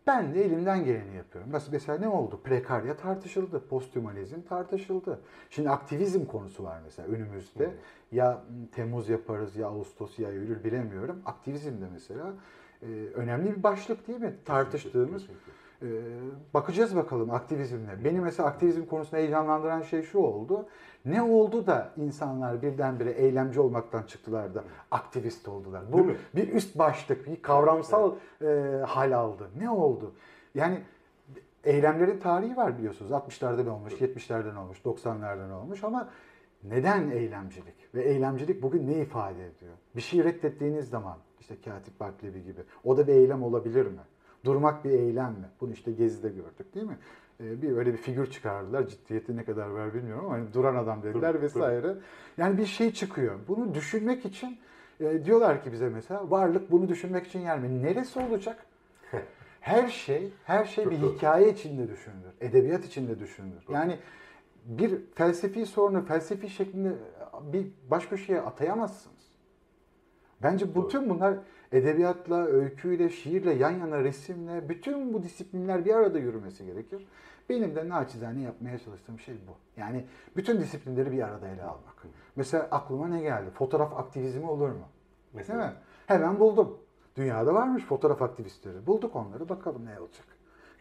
ben 0.07 0.33
de 0.33 0.45
elimden 0.45 0.85
geleni 0.85 1.15
yapıyorum. 1.15 1.51
Nasıl 1.51 1.71
mesela 1.71 1.97
ne 1.97 2.07
oldu? 2.07 2.39
Prekarya 2.43 2.97
tartışıldı, 2.97 3.67
posthumanizm 3.67 4.41
tartışıldı. 4.41 5.19
Şimdi 5.49 5.69
aktivizm 5.69 6.25
konusu 6.25 6.63
var 6.63 6.81
mesela 6.83 7.07
önümüzde. 7.07 7.65
Hı. 7.65 7.71
Ya 8.11 8.43
Temmuz 8.71 9.09
yaparız 9.09 9.55
ya 9.55 9.67
Ağustos 9.67 10.19
ya 10.19 10.31
Eylül 10.31 10.63
bilemiyorum. 10.63 11.21
Aktivizm 11.25 11.81
de 11.81 11.85
mesela 11.93 12.33
e, 12.81 12.85
önemli 13.15 13.57
bir 13.57 13.63
başlık 13.63 14.07
değil 14.07 14.19
mi? 14.19 14.35
Tartıştığımız. 14.45 15.27
E, 15.81 15.87
bakacağız 16.53 16.95
bakalım 16.95 17.31
aktivizmle. 17.31 18.03
Beni 18.03 18.19
mesela 18.19 18.49
aktivizm 18.49 18.85
konusunda 18.85 19.17
heyecanlandıran 19.17 19.81
şey 19.81 20.01
şu 20.01 20.17
oldu. 20.17 20.65
Ne 21.05 21.21
oldu 21.21 21.67
da 21.67 21.91
insanlar 21.97 22.61
birdenbire 22.61 23.11
eylemci 23.11 23.59
olmaktan 23.59 24.03
çıktılar 24.03 24.55
da 24.55 24.63
aktivist 24.91 25.47
oldular? 25.47 25.83
Bu 25.93 26.07
bir 26.35 26.53
üst 26.53 26.77
başlık, 26.77 27.27
bir 27.27 27.41
kavramsal 27.41 28.15
evet. 28.41 28.81
e, 28.81 28.85
hal 28.85 29.11
aldı. 29.11 29.49
Ne 29.59 29.69
oldu? 29.69 30.13
Yani 30.55 30.81
eylemlerin 31.63 32.19
tarihi 32.19 32.57
var 32.57 32.77
biliyorsunuz. 32.77 33.11
60'lardan 33.11 33.69
olmuş, 33.69 33.93
70'lerden 33.93 34.55
olmuş, 34.55 34.77
90'lardan 34.85 35.51
olmuş 35.51 35.83
ama 35.83 36.09
neden 36.63 37.09
eylemcilik? 37.09 37.75
Ve 37.95 38.03
eylemcilik 38.03 38.61
bugün 38.61 38.87
ne 38.87 38.97
ifade 38.97 39.45
ediyor? 39.45 39.73
Bir 39.95 40.01
şey 40.01 40.23
reddettiğiniz 40.23 40.89
zaman 40.89 41.17
işte 41.39 41.55
Katip 41.65 41.99
Bartlebi 41.99 42.43
gibi 42.43 42.61
o 42.83 42.97
da 42.97 43.07
bir 43.07 43.13
eylem 43.13 43.43
olabilir 43.43 43.85
mi? 43.85 44.01
Durmak 44.45 44.85
bir 44.85 44.89
eylem 44.89 45.31
mi? 45.31 45.49
Bunu 45.61 45.73
işte 45.73 45.91
Gezi'de 45.91 46.29
gördük 46.29 46.75
değil 46.75 46.85
mi? 46.85 46.97
Ee, 47.39 47.61
bir 47.61 47.77
öyle 47.77 47.93
bir 47.93 47.97
figür 47.97 48.31
çıkardılar. 48.31 48.87
Ciddiyeti 48.87 49.37
ne 49.37 49.43
kadar 49.43 49.67
var 49.67 49.93
bilmiyorum 49.93 50.25
ama 50.25 50.33
hani 50.33 50.53
duran 50.53 50.75
adam 50.75 51.03
dediler 51.03 51.33
dur, 51.33 51.41
vesaire. 51.41 51.83
Dur. 51.83 51.95
Yani 52.37 52.57
bir 52.57 52.65
şey 52.65 52.93
çıkıyor. 52.93 53.39
Bunu 53.47 53.73
düşünmek 53.73 54.25
için 54.25 54.57
e, 54.99 55.25
diyorlar 55.25 55.63
ki 55.63 55.71
bize 55.71 55.89
mesela 55.89 56.31
varlık 56.31 56.71
bunu 56.71 56.89
düşünmek 56.89 57.27
için 57.27 57.39
yer 57.39 57.59
mi? 57.59 57.83
Neresi 57.83 58.19
olacak? 58.19 58.65
Her 59.61 59.87
şey, 59.87 60.33
her 60.43 60.65
şey 60.65 60.89
bir 60.91 60.97
hikaye 60.97 61.49
içinde 61.49 61.89
düşünülür. 61.89 62.33
Edebiyat 62.41 62.85
içinde 62.85 63.19
düşünülür. 63.19 63.63
Yani 63.69 63.97
bir 64.65 65.01
felsefi 65.15 65.65
sorunu 65.65 66.05
felsefi 66.05 66.49
şeklinde 66.49 66.93
bir 67.53 67.67
baş 67.89 68.05
köşeye 68.05 68.41
atayamazsınız. 68.41 69.21
Bence 70.43 70.75
bütün 70.75 71.09
bunlar 71.09 71.37
edebiyatla, 71.71 72.45
öyküyle, 72.45 73.09
şiirle, 73.09 73.53
yan 73.53 73.71
yana 73.71 74.03
resimle 74.03 74.69
bütün 74.69 75.13
bu 75.13 75.23
disiplinler 75.23 75.85
bir 75.85 75.95
arada 75.95 76.19
yürümesi 76.19 76.65
gerekir. 76.65 77.07
Benim 77.49 77.75
de 77.75 77.89
naçizane 77.89 78.41
yapmaya 78.41 78.79
çalıştığım 78.79 79.19
şey 79.19 79.35
bu. 79.47 79.81
Yani 79.81 80.05
bütün 80.35 80.59
disiplinleri 80.61 81.11
bir 81.11 81.21
arada 81.21 81.47
ele 81.47 81.63
almak. 81.63 82.05
Mesela 82.35 82.67
aklıma 82.71 83.07
ne 83.07 83.21
geldi? 83.21 83.49
Fotoğraf 83.49 83.93
aktivizmi 83.93 84.45
olur 84.45 84.69
mu? 84.69 84.87
Mesela? 85.33 85.59
Değil 85.59 85.71
mi? 85.71 85.77
Hemen 86.05 86.39
buldum. 86.39 86.77
Dünyada 87.15 87.53
varmış 87.53 87.83
fotoğraf 87.83 88.21
aktivistleri. 88.21 88.87
Bulduk 88.87 89.15
onları. 89.15 89.49
Bakalım 89.49 89.85
ne 89.85 89.99
olacak. 89.99 90.25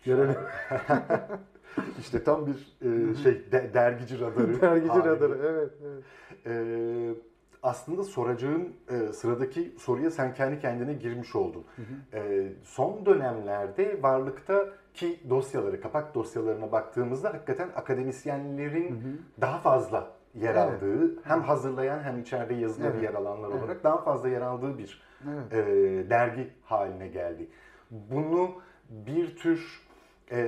Görelim. 0.04 0.36
İşte 1.98 2.24
tam 2.24 2.46
bir 2.46 2.76
e, 2.82 3.14
şey 3.14 3.52
de, 3.52 3.70
dergici 3.74 4.20
radarı. 4.20 4.60
dergici 4.60 4.98
radarı 4.98 5.38
evet. 5.42 5.72
evet. 5.82 6.04
E, 6.46 7.29
aslında 7.62 8.04
soracağım 8.04 8.68
e, 8.90 9.12
sıradaki 9.12 9.72
soruya 9.78 10.10
sen 10.10 10.34
kendi 10.34 10.60
kendine 10.60 10.92
girmiş 10.92 11.36
oldun. 11.36 11.64
Hı 11.76 11.82
hı. 11.82 12.18
E, 12.18 12.52
son 12.64 13.06
dönemlerde 13.06 14.02
varlıkta 14.02 14.68
ki 14.94 15.20
dosyaları, 15.30 15.80
kapak 15.80 16.14
dosyalarına 16.14 16.72
baktığımızda 16.72 17.34
hakikaten 17.34 17.68
akademisyenlerin 17.76 18.90
hı 18.90 18.94
hı. 18.94 19.12
daha 19.40 19.58
fazla 19.58 20.10
yer 20.34 20.54
evet. 20.54 20.58
aldığı, 20.58 21.22
hem 21.24 21.42
hazırlayan 21.42 22.02
hem 22.02 22.18
içeride 22.18 22.54
yazılı 22.54 22.86
evet. 22.86 23.02
yer 23.02 23.14
alanlar 23.14 23.50
evet. 23.50 23.62
olarak 23.62 23.84
daha 23.84 23.98
fazla 23.98 24.28
yer 24.28 24.40
aldığı 24.40 24.78
bir 24.78 25.02
evet. 25.28 25.52
e, 25.52 26.10
dergi 26.10 26.50
haline 26.64 27.08
geldi. 27.08 27.48
Bunu 27.90 28.50
bir 28.90 29.36
tür 29.36 29.82
e, 30.30 30.38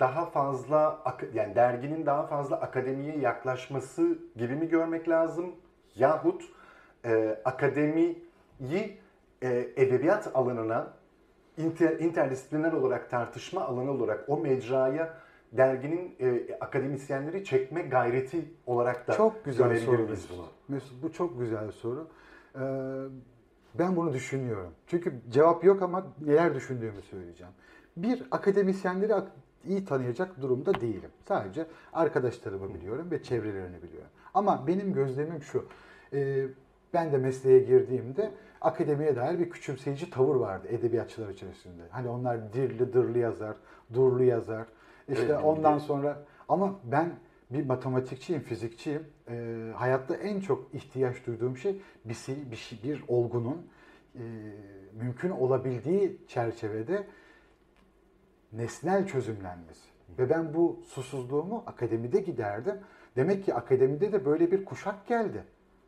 daha 0.00 0.26
fazla 0.26 1.02
yani 1.34 1.54
derginin 1.54 2.06
daha 2.06 2.26
fazla 2.26 2.56
akademiye 2.56 3.18
yaklaşması 3.18 4.18
gibi 4.36 4.54
mi 4.54 4.68
görmek 4.68 5.08
lazım? 5.08 5.54
Yahut 5.96 6.44
e, 7.04 7.38
akademiyi 7.44 8.22
e, 9.42 9.68
edebiyat 9.76 10.30
alanına 10.34 10.92
inter, 11.56 11.98
interdisipliner 11.98 12.72
olarak 12.72 13.10
tartışma 13.10 13.60
alanı 13.60 13.90
olarak 13.90 14.24
o 14.28 14.36
mecraya 14.36 15.14
derginin 15.52 16.16
e, 16.20 16.54
akademisyenleri 16.60 17.44
çekme 17.44 17.82
gayreti 17.82 18.44
olarak 18.66 19.08
da 19.08 19.12
çok 19.12 19.44
güzel 19.44 19.78
soru 19.78 20.08
Mesut. 20.08 20.30
bunu. 20.30 20.46
Mesut 20.68 21.02
bu 21.02 21.12
çok 21.12 21.38
güzel 21.38 21.72
soru. 21.72 22.08
Ee, 22.54 22.60
ben 23.74 23.96
bunu 23.96 24.12
düşünüyorum. 24.12 24.72
Çünkü 24.86 25.14
cevap 25.30 25.64
yok 25.64 25.82
ama 25.82 26.06
neler 26.20 26.54
düşündüğümü 26.54 27.02
söyleyeceğim. 27.02 27.52
Bir 27.96 28.22
akademisyenleri 28.30 29.12
iyi 29.64 29.84
tanıyacak 29.84 30.42
durumda 30.42 30.80
değilim. 30.80 31.10
Sadece 31.28 31.66
arkadaşlarımı 31.92 32.74
biliyorum 32.74 33.10
ve 33.10 33.22
çevrelerini 33.22 33.82
biliyorum. 33.82 34.10
Ama 34.38 34.66
benim 34.66 34.92
gözlemim 34.92 35.42
şu. 35.42 35.66
E, 36.12 36.46
ben 36.94 37.12
de 37.12 37.18
mesleğe 37.18 37.58
girdiğimde 37.58 38.30
akademiye 38.60 39.16
dair 39.16 39.38
bir 39.38 39.50
küçümseyici 39.50 40.10
tavır 40.10 40.36
vardı 40.36 40.68
edebiyatçılar 40.68 41.28
içerisinde. 41.28 41.82
Hani 41.90 42.08
onlar 42.08 42.52
dirli 42.52 42.92
dırlı 42.92 43.18
yazar, 43.18 43.56
durlu 43.94 44.22
yazar. 44.22 44.66
İşte 45.08 45.24
evet, 45.24 45.44
ondan 45.44 45.78
sonra 45.78 46.24
ama 46.48 46.80
ben 46.84 47.12
bir 47.50 47.66
matematikçiyim, 47.66 48.42
fizikçiyim. 48.42 49.06
E, 49.28 49.66
hayatta 49.74 50.16
en 50.16 50.40
çok 50.40 50.74
ihtiyaç 50.74 51.26
duyduğum 51.26 51.56
şey 51.56 51.72
bir, 52.04 52.16
bir, 52.50 52.56
şey, 52.56 52.82
bir 52.82 53.04
olgunun 53.08 53.66
e, 54.14 54.22
mümkün 54.92 55.30
olabildiği 55.30 56.18
çerçevede 56.28 57.06
nesnel 58.52 59.06
çözümlenmesi. 59.06 59.88
Ve 60.18 60.30
ben 60.30 60.54
bu 60.54 60.82
susuzluğumu 60.86 61.62
akademide 61.66 62.20
giderdim. 62.20 62.74
Demek 63.18 63.44
ki 63.44 63.54
akademide 63.54 64.12
de 64.12 64.24
böyle 64.24 64.50
bir 64.50 64.64
kuşak 64.64 65.06
geldi. 65.06 65.44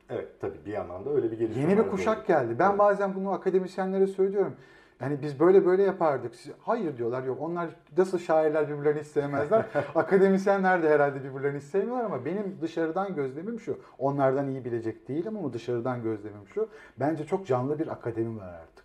Evet 0.08 0.28
tabii 0.40 0.66
bir 0.66 0.72
yandan 0.72 1.04
da 1.04 1.10
öyle 1.10 1.30
bir 1.30 1.38
gelişme 1.38 1.62
Yeni 1.62 1.78
bir 1.78 1.90
kuşak 1.90 2.26
geldi. 2.26 2.58
Ben 2.58 2.68
evet. 2.68 2.78
bazen 2.78 3.14
bunu 3.14 3.32
akademisyenlere 3.32 4.06
söylüyorum. 4.06 4.56
Yani 5.00 5.22
biz 5.22 5.40
böyle 5.40 5.66
böyle 5.66 5.82
yapardık. 5.82 6.32
Hayır 6.60 6.96
diyorlar 6.96 7.22
yok 7.22 7.38
onlar 7.40 7.70
nasıl 7.98 8.18
şairler 8.18 8.68
birbirlerini 8.68 9.04
sevmezler. 9.04 9.64
Akademisyenler 9.94 10.82
de 10.82 10.88
herhalde 10.88 11.24
birbirlerini 11.24 11.60
sevmiyorlar 11.60 12.04
ama 12.04 12.24
benim 12.24 12.58
dışarıdan 12.62 13.14
gözlemim 13.14 13.60
şu. 13.60 13.78
Onlardan 13.98 14.48
iyi 14.48 14.64
bilecek 14.64 15.08
değilim 15.08 15.36
ama 15.36 15.52
dışarıdan 15.52 16.02
gözlemim 16.02 16.46
şu. 16.46 16.68
Bence 17.00 17.26
çok 17.26 17.46
canlı 17.46 17.78
bir 17.78 17.88
akademi 17.88 18.38
var 18.38 18.52
artık. 18.52 18.84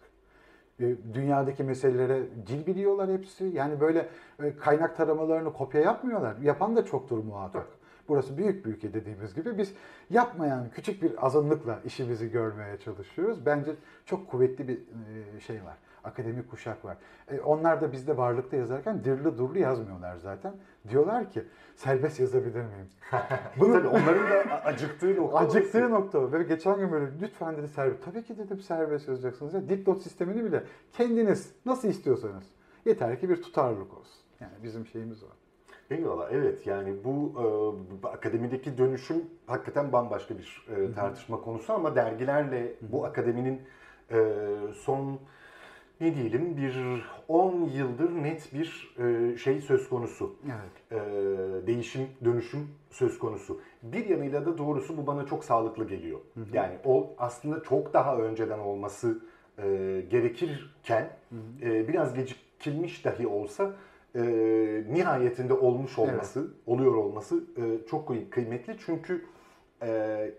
E, 0.79 1.13
dünyadaki 1.13 1.63
meselelere 1.63 2.23
dil 2.47 2.65
biliyorlar 2.65 3.11
hepsi. 3.11 3.45
Yani 3.45 3.79
böyle 3.79 4.09
e, 4.43 4.57
kaynak 4.57 4.97
taramalarını 4.97 5.53
kopya 5.53 5.81
yapmıyorlar. 5.81 6.35
Yapan 6.37 6.75
da 6.75 6.85
çoktur 6.85 7.23
muhakkak. 7.23 7.67
Burası 8.07 8.37
büyük 8.37 8.65
bir 8.65 8.71
ülke 8.71 8.93
dediğimiz 8.93 9.33
gibi 9.33 9.57
biz 9.57 9.73
yapmayan 10.09 10.69
küçük 10.69 11.01
bir 11.01 11.25
azınlıkla 11.25 11.79
işimizi 11.85 12.31
görmeye 12.31 12.77
çalışıyoruz. 12.77 13.45
Bence 13.45 13.75
çok 14.05 14.27
kuvvetli 14.27 14.67
bir 14.67 14.77
e, 14.77 15.39
şey 15.39 15.63
var. 15.63 15.77
Akademik 16.03 16.51
kuşak 16.51 16.85
var. 16.85 16.97
E, 17.31 17.39
onlar 17.39 17.81
da 17.81 17.91
bizde 17.91 18.17
varlıkta 18.17 18.57
yazarken 18.57 19.03
dirli 19.03 19.37
durlu 19.37 19.59
yazmıyorlar 19.59 20.17
zaten. 20.17 20.53
Diyorlar 20.89 21.31
ki 21.31 21.43
serbest 21.75 22.19
yazabilir 22.19 22.61
miyim? 22.61 22.89
Bunu 23.59 23.73
Tabii 23.73 23.87
onların 23.87 24.29
da 24.29 24.63
acıktığı 24.65 25.15
nokta. 25.15 25.37
Acıktığı 25.37 25.91
nokta 25.91 26.31
Ve 26.31 26.43
geçen 26.43 26.77
gün 26.79 26.91
böyle 26.91 27.05
lütfen 27.21 27.57
dedi 27.57 27.67
serbest. 27.67 28.05
Tabii 28.05 28.23
ki 28.23 28.37
dedim 28.37 28.59
serbest 28.59 29.07
yazacaksınız. 29.07 29.53
Ya. 29.53 29.69
Dipnot 29.69 30.01
sistemini 30.01 30.45
bile 30.45 30.63
kendiniz 30.93 31.53
nasıl 31.65 31.87
istiyorsanız. 31.87 32.43
Yeter 32.85 33.19
ki 33.19 33.29
bir 33.29 33.41
tutarlılık 33.41 33.93
olsun. 33.93 34.21
Yani 34.39 34.53
bizim 34.63 34.85
şeyimiz 34.85 35.23
var. 35.23 35.44
Eyvallah 35.91 36.27
evet 36.31 36.67
yani 36.67 36.93
bu 37.03 37.33
e, 38.03 38.07
akademideki 38.07 38.77
dönüşüm 38.77 39.17
hakikaten 39.47 39.91
bambaşka 39.91 40.37
bir 40.37 40.65
e, 40.69 40.93
tartışma 40.93 41.41
konusu 41.41 41.73
ama 41.73 41.95
dergilerle 41.95 42.73
bu 42.81 43.05
akademinin 43.05 43.61
e, 44.11 44.17
son 44.75 45.19
ne 46.01 46.15
diyelim 46.15 46.57
bir 46.57 46.75
10 47.27 47.53
yıldır 47.63 48.11
net 48.23 48.53
bir 48.53 48.95
e, 48.99 49.37
şey 49.37 49.61
söz 49.61 49.89
konusu. 49.89 50.35
Evet. 50.45 51.01
E, 51.01 51.67
değişim, 51.67 52.07
dönüşüm 52.25 52.67
söz 52.89 53.19
konusu. 53.19 53.61
Bir 53.83 54.05
yanıyla 54.05 54.45
da 54.45 54.57
doğrusu 54.57 54.97
bu 54.97 55.07
bana 55.07 55.25
çok 55.25 55.43
sağlıklı 55.43 55.87
geliyor. 55.87 56.19
Hı 56.33 56.39
hı. 56.39 56.45
Yani 56.53 56.73
o 56.85 57.13
aslında 57.17 57.63
çok 57.63 57.93
daha 57.93 58.17
önceden 58.17 58.59
olması 58.59 59.19
e, 59.57 59.63
gerekirken 60.09 61.09
hı 61.29 61.35
hı. 61.65 61.69
E, 61.69 61.87
biraz 61.87 62.13
gecikilmiş 62.13 63.05
dahi 63.05 63.27
olsa 63.27 63.73
e, 64.15 64.23
nihayetinde 64.89 65.53
olmuş 65.53 65.99
olması, 65.99 66.39
evet. 66.39 66.49
oluyor 66.65 66.95
olması 66.95 67.43
e, 67.57 67.87
çok 67.87 68.31
kıymetli. 68.31 68.77
Çünkü 68.85 69.25
e, 69.81 70.31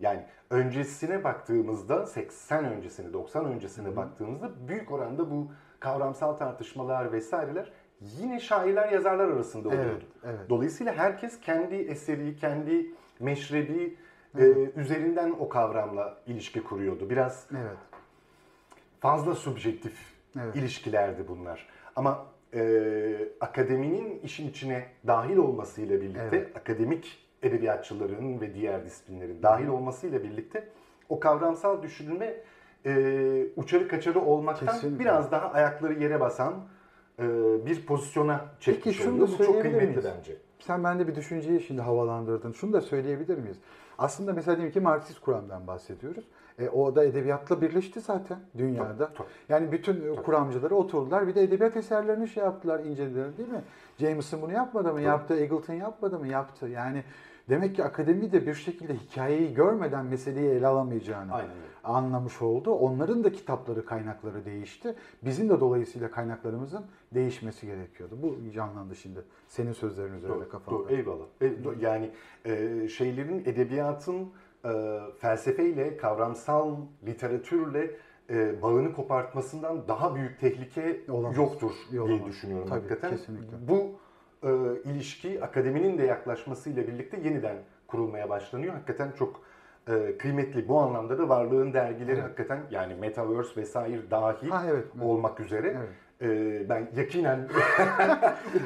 yani 0.00 0.24
öncesine 0.50 1.24
baktığımızda 1.24 2.06
80 2.06 2.64
öncesine 2.64 3.12
90 3.12 3.44
öncesine 3.44 3.88
Hı. 3.88 3.96
baktığımızda 3.96 4.50
büyük 4.68 4.92
oranda 4.92 5.30
bu 5.30 5.48
kavramsal 5.80 6.32
tartışmalar 6.32 7.12
vesaireler 7.12 7.72
yine 8.00 8.40
şairler 8.40 8.92
yazarlar 8.92 9.28
arasında 9.28 9.68
oluyordu. 9.68 9.88
Evet, 10.24 10.36
evet. 10.36 10.50
Dolayısıyla 10.50 10.94
herkes 10.94 11.40
kendi 11.40 11.74
eseri, 11.74 12.36
kendi 12.36 12.90
meşrebi 13.20 13.96
e, 14.38 14.44
üzerinden 14.76 15.30
o 15.30 15.48
kavramla 15.48 16.18
ilişki 16.26 16.62
kuruyordu. 16.62 17.10
Biraz 17.10 17.46
evet. 17.52 17.76
fazla 19.00 19.34
subjektif 19.34 19.98
evet. 20.40 20.56
ilişkilerdi 20.56 21.28
bunlar. 21.28 21.68
Ama 21.96 22.26
e, 22.54 23.28
akademinin 23.40 24.20
işin 24.22 24.48
içine 24.48 24.86
dahil 25.06 25.36
olmasıyla 25.36 26.00
birlikte 26.00 26.28
evet. 26.32 26.56
akademik 26.56 27.18
edebiyatçıların 27.42 28.40
ve 28.40 28.54
diğer 28.54 28.84
disiplinlerin 28.84 29.42
dahil 29.42 29.68
olmasıyla 29.68 30.22
birlikte 30.22 30.68
o 31.08 31.20
kavramsal 31.20 31.82
düşünme 31.82 32.34
e, 32.86 33.46
uçarı 33.56 33.88
kaçarı 33.88 34.20
olmaktan 34.20 34.74
Kesinlikle. 34.74 34.98
biraz 35.04 35.32
daha 35.32 35.50
ayakları 35.50 36.02
yere 36.02 36.20
basan 36.20 36.54
e, 37.18 37.24
bir 37.66 37.86
pozisyona 37.86 38.44
çekmiş 38.60 38.84
Peki 38.84 38.98
şunu 38.98 39.20
da 39.20 39.32
Bu 39.32 39.44
çok 39.44 39.62
kıymetli 39.62 39.86
miyiz? 39.86 40.04
bence. 40.16 40.36
Sen 40.58 40.84
bende 40.84 41.08
bir 41.08 41.14
düşünceyi 41.14 41.60
şimdi 41.60 41.80
havalandırdın. 41.80 42.52
Şunu 42.52 42.72
da 42.72 42.80
söyleyebilir 42.80 43.38
miyiz? 43.38 43.56
Aslında 43.98 44.32
mesela 44.32 44.56
diyelim 44.56 44.72
ki 44.72 44.80
Marksist 44.80 45.20
kuramdan 45.20 45.66
bahsediyoruz. 45.66 46.24
E, 46.58 46.68
o 46.68 46.96
da 46.96 47.04
edebiyatla 47.04 47.60
birleşti 47.60 48.00
zaten 48.00 48.38
dünyada. 48.58 49.06
Tabii, 49.06 49.16
tabii. 49.16 49.28
Yani 49.48 49.72
bütün 49.72 49.92
tabii. 49.92 50.22
kuramcıları 50.22 50.74
oturdular 50.74 51.28
bir 51.28 51.34
de 51.34 51.42
edebiyat 51.42 51.76
eserlerini 51.76 52.28
şey 52.28 52.44
yaptılar, 52.44 52.80
incelediler 52.80 53.38
değil 53.38 53.48
mi? 53.48 53.62
Jameson 53.98 54.42
bunu 54.42 54.52
yapmadı 54.52 54.88
mı? 54.88 54.94
Tabii. 54.94 55.02
Yaptı. 55.02 55.34
Eagleton 55.34 55.74
yapmadı 55.74 56.18
mı? 56.18 56.28
Yaptı. 56.28 56.66
Yani 56.66 57.04
Demek 57.48 57.76
ki 57.76 57.84
akademi 57.84 58.32
de 58.32 58.46
bir 58.46 58.54
şekilde 58.54 58.94
hikayeyi 58.94 59.54
görmeden 59.54 60.06
meseleyi 60.06 60.50
ele 60.50 60.66
alamayacağını 60.66 61.34
Aynen. 61.34 61.50
anlamış 61.84 62.42
oldu. 62.42 62.70
Onların 62.70 63.24
da 63.24 63.32
kitapları, 63.32 63.84
kaynakları 63.84 64.44
değişti. 64.44 64.94
Bizim 65.22 65.48
de 65.48 65.60
dolayısıyla 65.60 66.10
kaynaklarımızın 66.10 66.84
değişmesi 67.14 67.66
gerekiyordu. 67.66 68.18
Bu 68.22 68.52
canlandı 68.54 68.96
şimdi 68.96 69.20
senin 69.48 69.72
sözlerin 69.72 70.14
üzerinde 70.14 70.38
doğru, 70.38 70.48
kafamda. 70.48 70.80
Doğru, 70.80 70.92
eyvallah. 70.92 71.24
E, 71.42 71.52
yani 71.80 72.10
e, 72.44 72.88
şeylerin, 72.88 73.38
edebiyatın 73.38 74.28
e, 74.64 75.00
felsefeyle, 75.18 75.96
kavramsal 75.96 76.76
literatürle 77.06 77.90
e, 78.30 78.62
bağını 78.62 78.92
kopartmasından 78.92 79.88
daha 79.88 80.14
büyük 80.14 80.40
tehlike 80.40 81.00
Olamaz. 81.08 81.36
yoktur 81.36 81.72
Olamaz. 81.92 82.08
diye 82.08 82.24
düşünüyorum 82.26 82.68
Tabii, 82.68 82.80
hakikaten. 82.80 83.10
Kesinlikle. 83.10 83.56
Bu 83.68 83.92
e, 84.42 84.50
ilişki 84.84 85.44
akademinin 85.44 85.98
de 85.98 86.02
yaklaşmasıyla 86.02 86.86
birlikte 86.86 87.20
yeniden 87.20 87.56
kurulmaya 87.86 88.28
başlanıyor. 88.28 88.74
Hakikaten 88.74 89.12
çok 89.12 89.40
e, 89.88 90.18
kıymetli. 90.18 90.68
Bu 90.68 90.78
anlamda 90.78 91.18
da 91.18 91.28
varlığın 91.28 91.72
dergileri 91.72 92.12
evet. 92.12 92.24
hakikaten 92.24 92.60
yani 92.70 92.94
Metaverse 92.94 93.60
vesaire 93.60 94.10
dahil 94.10 94.50
ha, 94.50 94.64
evet, 94.68 94.84
olmak 95.02 95.40
üzere. 95.40 95.74
Evet. 95.78 95.88
E, 96.22 96.62
ben 96.68 96.88
yakinen 96.96 97.48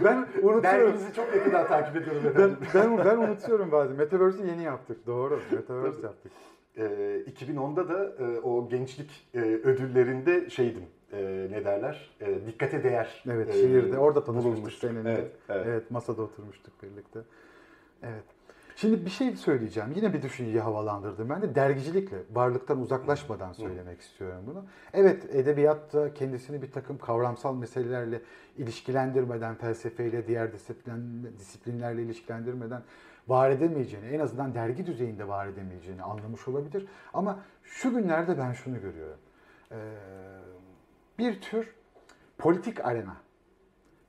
ben 0.05 0.17
unutuyorum. 0.43 0.63
Derginizi 0.63 1.15
çok 1.15 1.35
yakından 1.35 1.67
takip 1.67 1.97
ediyorum 1.97 2.27
efendim. 2.27 2.57
Ben, 2.75 2.99
ben, 2.99 3.05
ben 3.05 3.17
unutuyorum 3.17 3.73
bazen. 3.73 3.97
Metaverse'i 3.97 4.47
yeni 4.47 4.63
yaptık. 4.63 5.07
Doğru. 5.07 5.41
Metaverse 5.53 6.03
yaptık. 6.03 6.33
E, 6.77 6.83
2010'da 7.47 7.89
da 7.89 8.25
e, 8.25 8.39
o 8.41 8.69
gençlik 8.69 9.29
e, 9.35 9.41
ödüllerinde 9.41 10.51
şeydim 10.51 10.85
e, 11.13 11.47
ne 11.51 11.65
derler 11.65 12.11
e, 12.21 12.47
dikkate 12.47 12.85
değer. 12.85 13.25
Evet 13.31 13.49
e, 13.49 13.53
şiirde 13.53 13.99
orada 13.99 14.25
tanışmıştık 14.25 14.73
seninle. 14.73 15.13
Evet, 15.13 15.31
evet. 15.49 15.67
evet 15.69 15.91
masada 15.91 16.23
oturmuştuk 16.23 16.83
birlikte. 16.83 17.21
Evet. 18.03 18.25
Şimdi 18.81 19.05
bir 19.05 19.11
şey 19.11 19.37
söyleyeceğim. 19.37 19.93
Yine 19.97 20.14
bir 20.14 20.23
düşünceyi 20.23 20.61
havalandırdım. 20.61 21.29
Ben 21.29 21.43
de 21.43 21.55
dergicilikle, 21.55 22.17
varlıktan 22.33 22.81
uzaklaşmadan 22.81 23.53
söylemek 23.53 24.01
istiyorum 24.01 24.45
bunu. 24.47 24.64
Evet, 24.93 25.35
edebiyatta 25.35 26.14
kendisini 26.14 26.62
bir 26.62 26.73
takım 26.73 26.99
kavramsal 26.99 27.55
meselelerle 27.55 28.21
ilişkilendirmeden, 28.57 29.55
felsefeyle, 29.55 30.27
diğer 30.27 30.53
disiplin, 30.53 31.29
disiplinlerle 31.38 32.03
ilişkilendirmeden 32.03 32.83
var 33.29 33.51
edemeyeceğini, 33.51 34.07
en 34.07 34.21
azından 34.21 34.55
dergi 34.55 34.87
düzeyinde 34.87 35.29
var 35.29 35.47
edemeyeceğini 35.47 36.03
anlamış 36.03 36.49
olabilir. 36.49 36.87
Ama 37.14 37.41
şu 37.64 37.95
günlerde 37.95 38.38
ben 38.38 38.53
şunu 38.53 38.81
görüyorum. 38.81 39.19
Ee, 39.73 39.77
bir 41.19 41.41
tür 41.41 41.75
politik 42.38 42.85
arena. 42.85 43.17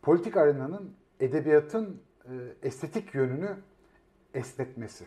Politik 0.02 0.38
arenanın 0.38 0.96
edebiyatın 1.20 2.02
e, 2.26 2.34
estetik 2.64 3.14
yönünü 3.14 3.58
esnetmesi. 4.34 5.06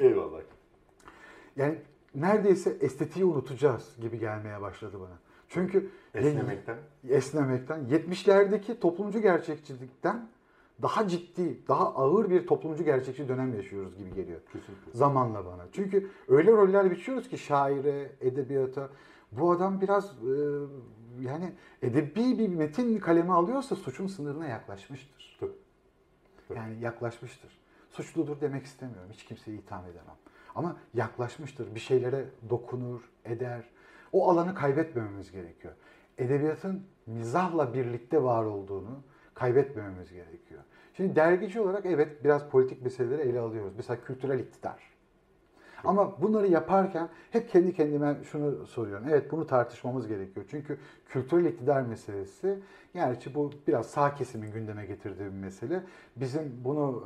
Eyvallah. 0.00 0.40
Yani 1.56 1.78
neredeyse 2.14 2.76
estetiği 2.80 3.24
unutacağız 3.24 3.96
gibi 4.00 4.18
gelmeye 4.18 4.60
başladı 4.60 5.00
bana. 5.00 5.18
Çünkü 5.48 5.90
esnemekten 6.14 6.76
esnemekten 7.08 7.80
70'lerdeki 7.80 8.78
toplumcu 8.78 9.20
gerçekçilikten 9.20 10.28
daha 10.82 11.08
ciddi, 11.08 11.58
daha 11.68 11.94
ağır 11.94 12.30
bir 12.30 12.46
toplumcu 12.46 12.84
gerçekçi 12.84 13.28
dönem 13.28 13.54
yaşıyoruz 13.54 13.98
gibi 13.98 14.14
geliyor. 14.14 14.40
Kesinlikle. 14.52 14.92
Zamanla 14.92 15.46
bana. 15.46 15.66
Çünkü 15.72 16.10
öyle 16.28 16.52
roller 16.52 16.90
biçiyoruz 16.90 17.28
ki 17.28 17.38
şaire, 17.38 18.12
edebiyata. 18.20 18.88
Bu 19.32 19.52
adam 19.52 19.80
biraz 19.80 20.04
e, 20.04 20.32
yani 21.20 21.52
edebi 21.82 22.38
bir 22.38 22.48
metin 22.48 22.98
kaleme 22.98 23.32
alıyorsa 23.32 23.76
suçun 23.76 24.06
sınırına 24.06 24.46
yaklaşmıştır. 24.46 25.36
Tabii. 25.40 25.52
Tabii. 26.48 26.58
Yani 26.58 26.80
yaklaşmıştır. 26.80 27.59
Suçludur 27.90 28.40
demek 28.40 28.64
istemiyorum. 28.64 29.10
Hiç 29.12 29.24
kimseyi 29.24 29.58
itham 29.58 29.84
edemem. 29.84 30.16
Ama 30.54 30.76
yaklaşmıştır. 30.94 31.74
Bir 31.74 31.80
şeylere 31.80 32.24
dokunur, 32.50 33.00
eder. 33.24 33.64
O 34.12 34.30
alanı 34.30 34.54
kaybetmememiz 34.54 35.32
gerekiyor. 35.32 35.74
Edebiyatın 36.18 36.86
mizahla 37.06 37.74
birlikte 37.74 38.22
var 38.22 38.44
olduğunu 38.44 39.02
kaybetmememiz 39.34 40.12
gerekiyor. 40.12 40.62
Şimdi 40.94 41.16
dergici 41.16 41.60
olarak 41.60 41.86
evet 41.86 42.24
biraz 42.24 42.48
politik 42.48 42.82
meseleleri 42.82 43.22
ele 43.22 43.40
alıyoruz. 43.40 43.72
Mesela 43.76 44.00
kültürel 44.00 44.38
iktidar. 44.38 44.89
Ama 45.84 46.22
bunları 46.22 46.46
yaparken 46.46 47.08
hep 47.30 47.50
kendi 47.50 47.74
kendime 47.74 48.16
şunu 48.24 48.66
soruyorum. 48.66 49.06
Evet 49.08 49.32
bunu 49.32 49.46
tartışmamız 49.46 50.08
gerekiyor. 50.08 50.46
Çünkü 50.50 50.78
kültürel 51.08 51.44
iktidar 51.44 51.82
meselesi, 51.82 52.58
gerçi 52.94 53.34
bu 53.34 53.50
biraz 53.68 53.86
sağ 53.86 54.14
kesimin 54.14 54.52
gündeme 54.52 54.86
getirdiği 54.86 55.24
bir 55.24 55.38
mesele. 55.38 55.82
Bizim 56.16 56.60
bunu 56.64 57.04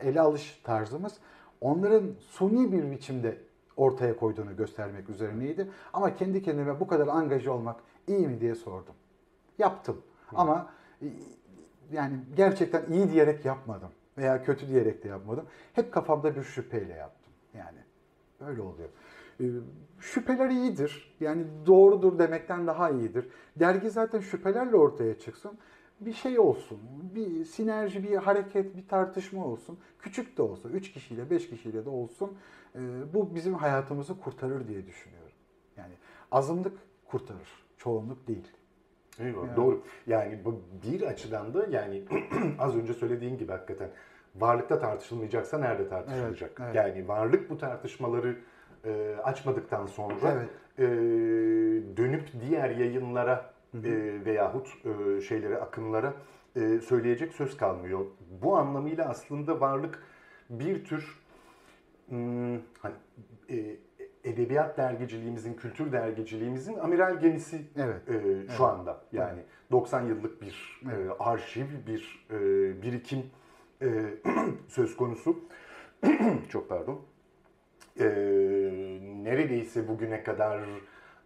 e, 0.00 0.08
ele 0.08 0.20
alış 0.20 0.60
tarzımız 0.64 1.14
onların 1.60 2.02
suni 2.18 2.72
bir 2.72 2.90
biçimde 2.90 3.38
ortaya 3.76 4.16
koyduğunu 4.16 4.56
göstermek 4.56 5.10
üzerineydi. 5.10 5.68
Ama 5.92 6.14
kendi 6.14 6.42
kendime 6.42 6.80
bu 6.80 6.86
kadar 6.86 7.06
angaje 7.06 7.50
olmak 7.50 7.76
iyi 8.06 8.28
mi 8.28 8.40
diye 8.40 8.54
sordum. 8.54 8.94
Yaptım. 9.58 10.02
Hı. 10.26 10.36
Ama 10.36 10.70
e, 11.02 11.06
yani 11.92 12.16
gerçekten 12.36 12.82
iyi 12.92 13.10
diyerek 13.10 13.44
yapmadım 13.44 13.90
veya 14.18 14.42
kötü 14.42 14.68
diyerek 14.68 15.04
de 15.04 15.08
yapmadım. 15.08 15.44
Hep 15.72 15.92
kafamda 15.92 16.36
bir 16.36 16.42
şüpheyle 16.42 16.92
yaptım. 16.92 17.32
Yani 17.54 17.78
Öyle 18.40 18.62
oluyor. 18.62 18.88
Ee, 19.40 19.44
şüpheler 20.00 20.50
iyidir. 20.50 21.16
Yani 21.20 21.44
doğrudur 21.66 22.18
demekten 22.18 22.66
daha 22.66 22.90
iyidir. 22.90 23.28
Dergi 23.56 23.90
zaten 23.90 24.20
şüphelerle 24.20 24.76
ortaya 24.76 25.18
çıksın. 25.18 25.58
bir 26.00 26.12
şey 26.12 26.38
olsun, 26.38 26.78
bir 27.14 27.44
sinerji, 27.44 28.02
bir 28.02 28.16
hareket, 28.16 28.76
bir 28.76 28.88
tartışma 28.88 29.46
olsun. 29.46 29.78
Küçük 29.98 30.36
de 30.38 30.42
olsa, 30.42 30.68
3 30.68 30.92
kişiyle, 30.92 31.30
5 31.30 31.50
kişiyle 31.50 31.84
de 31.84 31.88
olsun 31.88 32.38
e, 32.74 32.80
bu 33.14 33.34
bizim 33.34 33.54
hayatımızı 33.54 34.20
kurtarır 34.20 34.68
diye 34.68 34.86
düşünüyorum. 34.86 35.32
Yani 35.76 35.94
azınlık 36.32 36.78
kurtarır, 37.04 37.48
çoğunluk 37.76 38.28
değil. 38.28 38.48
Eyvallah, 39.18 39.46
yani. 39.46 39.56
Doğru. 39.56 39.82
Yani 40.06 40.44
bu 40.44 40.60
bir 40.82 41.02
açıdan 41.02 41.54
da 41.54 41.66
yani 41.66 42.02
az 42.58 42.76
önce 42.76 42.94
söylediğin 42.94 43.38
gibi 43.38 43.52
hakikaten 43.52 43.90
varlıkta 44.36 44.78
tartışılmayacaksa 44.78 45.58
nerede 45.58 45.88
tartışılacak? 45.88 46.50
Evet, 46.60 46.76
evet. 46.76 46.76
Yani 46.76 47.08
varlık 47.08 47.50
bu 47.50 47.58
tartışmaları 47.58 48.36
e, 48.84 49.16
açmadıktan 49.24 49.86
sonra 49.86 50.14
evet. 50.32 50.48
e, 50.78 50.86
dönüp 51.96 52.28
diğer 52.40 52.70
yayınlara 52.70 53.54
hı 53.72 53.78
hı. 53.78 53.88
E, 53.88 54.24
veyahut 54.24 54.68
e, 54.84 55.20
şeylere, 55.20 55.58
akımlara 55.58 56.12
e, 56.56 56.80
söyleyecek 56.80 57.32
söz 57.32 57.56
kalmıyor. 57.56 58.06
Bu 58.42 58.56
anlamıyla 58.56 59.08
aslında 59.08 59.60
varlık 59.60 60.02
bir 60.50 60.84
tür 60.84 61.18
hmm, 62.08 62.58
hani, 62.78 62.94
e, 63.50 63.76
edebiyat 64.24 64.78
dergiciliğimizin, 64.78 65.54
kültür 65.54 65.92
dergiciliğimizin 65.92 66.78
amiral 66.78 67.20
gemisi 67.20 67.62
evet. 67.76 68.08
e, 68.08 68.12
şu 68.12 68.38
evet. 68.48 68.60
anda. 68.60 69.00
Yani 69.12 69.38
evet. 69.38 69.46
90 69.70 70.02
yıllık 70.02 70.42
bir 70.42 70.80
evet. 70.84 71.10
e, 71.10 71.22
arşiv, 71.22 71.66
bir 71.86 72.26
e, 72.30 72.38
birikim 72.82 73.22
e, 73.82 73.86
söz 74.68 74.96
konusu. 74.96 75.40
Çok 76.48 76.68
pardon. 76.68 77.00
E, 78.00 78.04
neredeyse 79.24 79.88
bugüne 79.88 80.22
kadar 80.22 80.60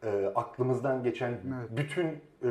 e, 0.03 0.32
aklımızdan 0.34 1.03
geçen 1.03 1.30
evet. 1.30 1.70
bütün 1.70 2.07
e, 2.07 2.49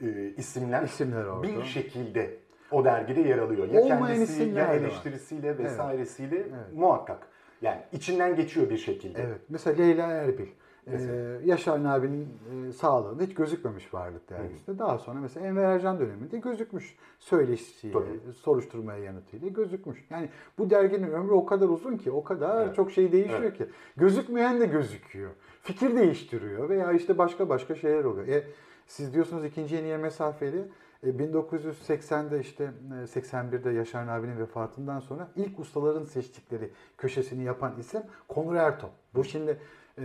e, 0.00 0.34
isimler, 0.36 0.82
isimler 0.82 1.42
bir 1.42 1.64
şekilde 1.64 2.38
o 2.70 2.84
dergide 2.84 3.20
yer 3.20 3.38
alıyor. 3.38 3.68
Ya 3.68 3.80
Olmayan 3.80 4.06
kendisi 4.06 4.42
ya 4.42 4.72
eleştirisiyle 4.72 5.58
vesairesiyle 5.58 6.36
evet. 6.36 6.46
Evet. 6.54 6.72
muhakkak. 6.72 7.28
Yani 7.62 7.80
içinden 7.92 8.36
geçiyor 8.36 8.70
bir 8.70 8.78
şekilde. 8.78 9.22
Evet. 9.22 9.40
Mesela 9.48 9.76
Leyla 9.76 10.06
Erbil. 10.06 10.46
Ee, 10.86 11.40
Yaşar 11.44 11.82
Nabi'nin 11.82 12.28
e, 12.68 12.72
sağlığında 12.72 13.22
hiç 13.22 13.34
gözükmemiş 13.34 13.94
varlık 13.94 14.30
dergisinde. 14.30 14.72
Hı. 14.72 14.78
Daha 14.78 14.98
sonra 14.98 15.20
mesela 15.20 15.46
Enver 15.46 15.64
Ercan 15.64 16.00
döneminde 16.00 16.38
gözükmüş. 16.38 16.96
Söyleşisiyle, 17.18 17.92
Tabii. 17.92 18.32
soruşturmaya 18.32 19.04
yanıtıyla 19.04 19.48
gözükmüş. 19.48 20.06
Yani 20.10 20.28
bu 20.58 20.70
derginin 20.70 21.10
ömrü 21.10 21.32
o 21.32 21.46
kadar 21.46 21.68
uzun 21.68 21.96
ki, 21.96 22.10
o 22.10 22.24
kadar 22.24 22.66
evet. 22.66 22.76
çok 22.76 22.90
şey 22.90 23.12
değişiyor 23.12 23.42
evet. 23.42 23.58
ki. 23.58 23.66
Gözükmeyen 23.96 24.60
de 24.60 24.66
gözüküyor. 24.66 25.30
Fikir 25.62 25.96
değiştiriyor 25.96 26.68
veya 26.68 26.92
işte 26.92 27.18
başka 27.18 27.48
başka 27.48 27.74
şeyler 27.74 28.04
oluyor. 28.04 28.28
E, 28.28 28.44
siz 28.86 29.14
diyorsunuz 29.14 29.44
ikinci 29.44 29.74
yeniye 29.74 29.96
mesafeli. 29.96 30.64
1980'de 31.04 32.36
e, 32.36 32.40
işte 32.40 32.70
81'de 32.90 33.70
e, 33.70 33.74
Yaşar 33.74 34.06
Nabi'nin 34.06 34.38
vefatından 34.38 35.00
sonra 35.00 35.28
ilk 35.36 35.58
ustaların 35.58 36.04
seçtikleri 36.04 36.70
köşesini 36.98 37.44
yapan 37.44 37.74
isim 37.78 38.02
Konur 38.28 38.54
Ertop. 38.54 38.90
Bu 39.14 39.24
şimdi 39.24 39.58
e, 39.98 40.04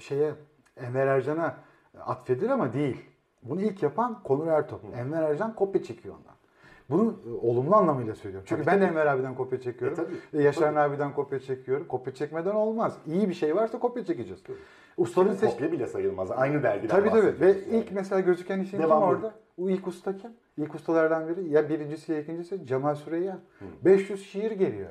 şeye 0.00 0.32
Enver 0.76 1.06
Ercan'a 1.06 1.56
atfedilir 2.00 2.50
ama 2.50 2.72
değil. 2.72 3.04
Bunu 3.42 3.60
ilk 3.62 3.82
yapan 3.82 4.22
Konur 4.22 4.46
Ertop. 4.46 4.80
Enver 4.96 5.22
Ercan 5.22 5.54
kopya 5.54 5.82
çekiyor 5.82 6.14
ondan. 6.14 6.34
Bunu 6.90 7.16
olumlu 7.42 7.76
anlamıyla 7.76 8.14
söylüyorum. 8.14 8.46
Çünkü 8.48 8.64
tabii, 8.64 8.74
ben 8.74 8.80
de 8.80 8.86
Enver 8.86 9.06
abiden 9.06 9.34
kopya 9.34 9.60
çekiyorum. 9.60 10.00
E, 10.00 10.04
tabii, 10.32 10.42
Yaşar 10.42 10.74
tabii. 10.74 10.78
abiden 10.78 11.14
kopya 11.14 11.40
çekiyorum. 11.40 11.88
Kopya 11.88 12.14
çekmeden 12.14 12.54
olmaz. 12.54 12.98
İyi 13.06 13.28
bir 13.28 13.34
şey 13.34 13.56
varsa 13.56 13.78
kopya 13.78 14.04
çekeceğiz. 14.04 14.42
Tabii. 14.42 14.56
Ustanın 14.96 15.34
seç... 15.34 15.50
Kopya 15.50 15.72
bile 15.72 15.86
sayılmaz. 15.86 16.30
Aynı 16.30 16.62
dergiden 16.62 16.88
Tabii 16.96 17.10
tabii. 17.10 17.40
Ve 17.40 17.46
yani. 17.46 17.58
ilk 17.70 17.92
mesela 17.92 18.20
gözüken 18.20 18.60
işin 18.60 18.78
kim 18.80 18.90
orada? 18.90 19.34
O 19.58 19.68
ilk 19.68 19.86
usta 19.86 20.16
kim? 20.16 20.30
İlk 20.56 20.74
ustalardan 20.74 21.28
biri 21.28 21.48
ya 21.48 21.68
birincisi 21.68 22.12
ya 22.12 22.20
ikincisi 22.20 22.66
Cemal 22.66 22.94
Süreyya. 22.94 23.38
Hı. 23.58 23.64
500 23.84 24.26
şiir 24.26 24.50
geliyor. 24.50 24.90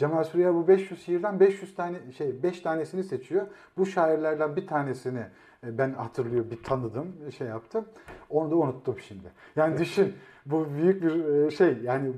Cemal 0.00 0.24
Süreyya 0.24 0.54
bu 0.54 0.68
500 0.68 1.02
şiirden 1.04 1.40
500 1.40 1.74
tane 1.74 2.12
şey 2.12 2.42
5 2.42 2.60
tanesini 2.60 3.04
seçiyor. 3.04 3.46
Bu 3.76 3.86
şairlerden 3.86 4.56
bir 4.56 4.66
tanesini 4.66 5.24
e, 5.66 5.78
ben 5.78 5.92
hatırlıyor 5.92 6.50
bir 6.50 6.62
tanıdım 6.62 7.32
şey 7.38 7.46
yaptım. 7.46 7.84
Onu 8.30 8.50
da 8.50 8.56
unuttum 8.56 8.98
şimdi. 8.98 9.32
Yani 9.56 9.78
düşün 9.78 10.14
bu 10.46 10.66
büyük 10.74 11.02
bir 11.02 11.24
e, 11.24 11.50
şey 11.50 11.78
yani 11.82 12.12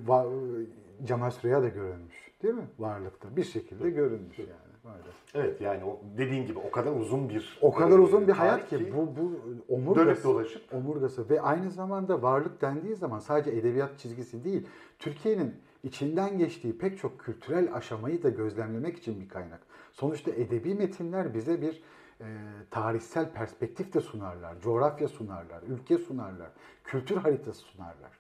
Cemal 1.04 1.30
Süreyya 1.30 1.62
da 1.62 1.68
görünmüş 1.68 2.30
değil 2.42 2.54
mi 2.54 2.66
varlıkta 2.78 3.36
bir 3.36 3.44
şekilde 3.44 3.90
görünmüş 3.90 4.38
yani. 4.38 4.50
Öyle. 4.84 5.08
Evet 5.34 5.60
yani 5.60 5.84
o 5.84 6.00
dediğin 6.18 6.46
gibi 6.46 6.58
o 6.58 6.70
kadar 6.70 6.92
uzun 6.92 7.28
bir 7.28 7.58
o 7.62 7.72
kadar 7.72 7.98
e, 7.98 8.00
uzun 8.00 8.28
bir 8.28 8.32
hayat 8.32 8.68
ki, 8.68 8.78
ki 8.78 8.92
bu 8.96 9.16
bu 9.20 9.40
omurgası 9.74 10.24
dolaşıp 10.24 10.74
omurgası 10.74 11.30
ve 11.30 11.40
aynı 11.40 11.70
zamanda 11.70 12.22
varlık 12.22 12.60
dendiği 12.60 12.96
zaman 12.96 13.18
sadece 13.18 13.50
edebiyat 13.50 13.98
çizgisi 13.98 14.44
değil 14.44 14.66
Türkiye'nin 14.98 15.54
içinden 15.82 16.38
geçtiği 16.38 16.78
pek 16.78 16.98
çok 16.98 17.20
kültürel 17.20 17.74
aşamayı 17.74 18.22
da 18.22 18.28
gözlemlemek 18.28 18.98
için 18.98 19.20
bir 19.20 19.28
kaynak. 19.28 19.60
Sonuçta 19.92 20.30
edebi 20.30 20.74
metinler 20.74 21.34
bize 21.34 21.62
bir 21.62 21.82
e, 22.20 22.26
tarihsel 22.70 23.32
perspektif 23.32 23.92
de 23.94 24.00
sunarlar, 24.00 24.60
coğrafya 24.60 25.08
sunarlar, 25.08 25.62
ülke 25.62 25.98
sunarlar, 25.98 26.50
kültür 26.84 27.16
haritası 27.16 27.60
sunarlar. 27.60 28.10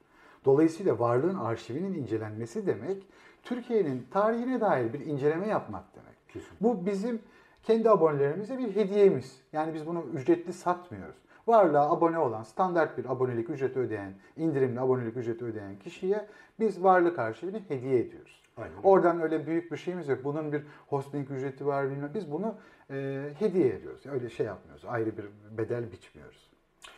Dolayısıyla 0.44 0.98
varlığın 0.98 1.38
arşivinin 1.38 1.94
incelenmesi 1.94 2.66
demek 2.66 3.06
Türkiye'nin 3.42 4.06
tarihine 4.10 4.60
dair 4.60 4.92
bir 4.92 5.00
inceleme 5.00 5.46
yapmak 5.46 5.84
demek. 5.94 6.28
Kesin. 6.28 6.50
Bu 6.60 6.86
bizim 6.86 7.22
kendi 7.62 7.90
abonelerimize 7.90 8.58
bir 8.58 8.76
hediyemiz. 8.76 9.40
Yani 9.52 9.74
biz 9.74 9.86
bunu 9.86 10.06
ücretli 10.14 10.52
satmıyoruz. 10.52 11.16
Varlığa 11.46 11.90
abone 11.90 12.18
olan, 12.18 12.42
standart 12.42 12.98
bir 12.98 13.12
abonelik 13.12 13.50
ücreti 13.50 13.78
ödeyen, 13.78 14.12
indirimli 14.36 14.80
abonelik 14.80 15.16
ücreti 15.16 15.44
ödeyen 15.44 15.78
kişiye 15.78 16.26
biz 16.60 16.82
varlık 16.82 17.18
arşivini 17.18 17.62
hediye 17.68 17.98
ediyoruz. 17.98 18.42
Aynen. 18.56 18.74
Oradan 18.82 19.20
öyle 19.20 19.46
büyük 19.46 19.72
bir 19.72 19.76
şeyimiz 19.76 20.08
yok. 20.08 20.24
Bunun 20.24 20.52
bir 20.52 20.62
hosting 20.86 21.30
ücreti 21.30 21.66
var 21.66 21.90
bilmem. 21.90 22.10
Biz 22.14 22.32
bunu 22.32 22.54
e, 22.90 23.28
hediye 23.38 23.68
ediyoruz. 23.68 24.06
Öyle 24.06 24.30
şey 24.30 24.46
yapmıyoruz. 24.46 24.84
Ayrı 24.84 25.16
bir 25.16 25.24
bedel 25.58 25.92
biçmiyoruz. 25.92 26.50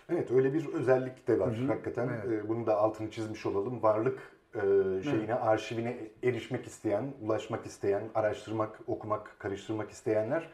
Evet 0.09 0.31
öyle 0.31 0.55
bir 0.55 0.73
özellik 0.73 1.29
de 1.29 1.41
var 1.41 1.57
Hı-hı. 1.57 1.67
hakikaten. 1.67 2.09
Evet. 2.27 2.45
E, 2.45 2.49
bunu 2.49 2.67
da 2.67 2.77
altını 2.77 3.11
çizmiş 3.11 3.47
olalım. 3.47 3.83
Varlık 3.83 4.19
e, 4.55 5.03
şeyine, 5.03 5.35
arşivine 5.35 5.97
erişmek 6.23 6.67
isteyen, 6.67 7.05
ulaşmak 7.23 7.67
isteyen, 7.67 8.03
araştırmak, 8.15 8.81
okumak, 8.87 9.37
karıştırmak 9.39 9.91
isteyenler 9.91 10.49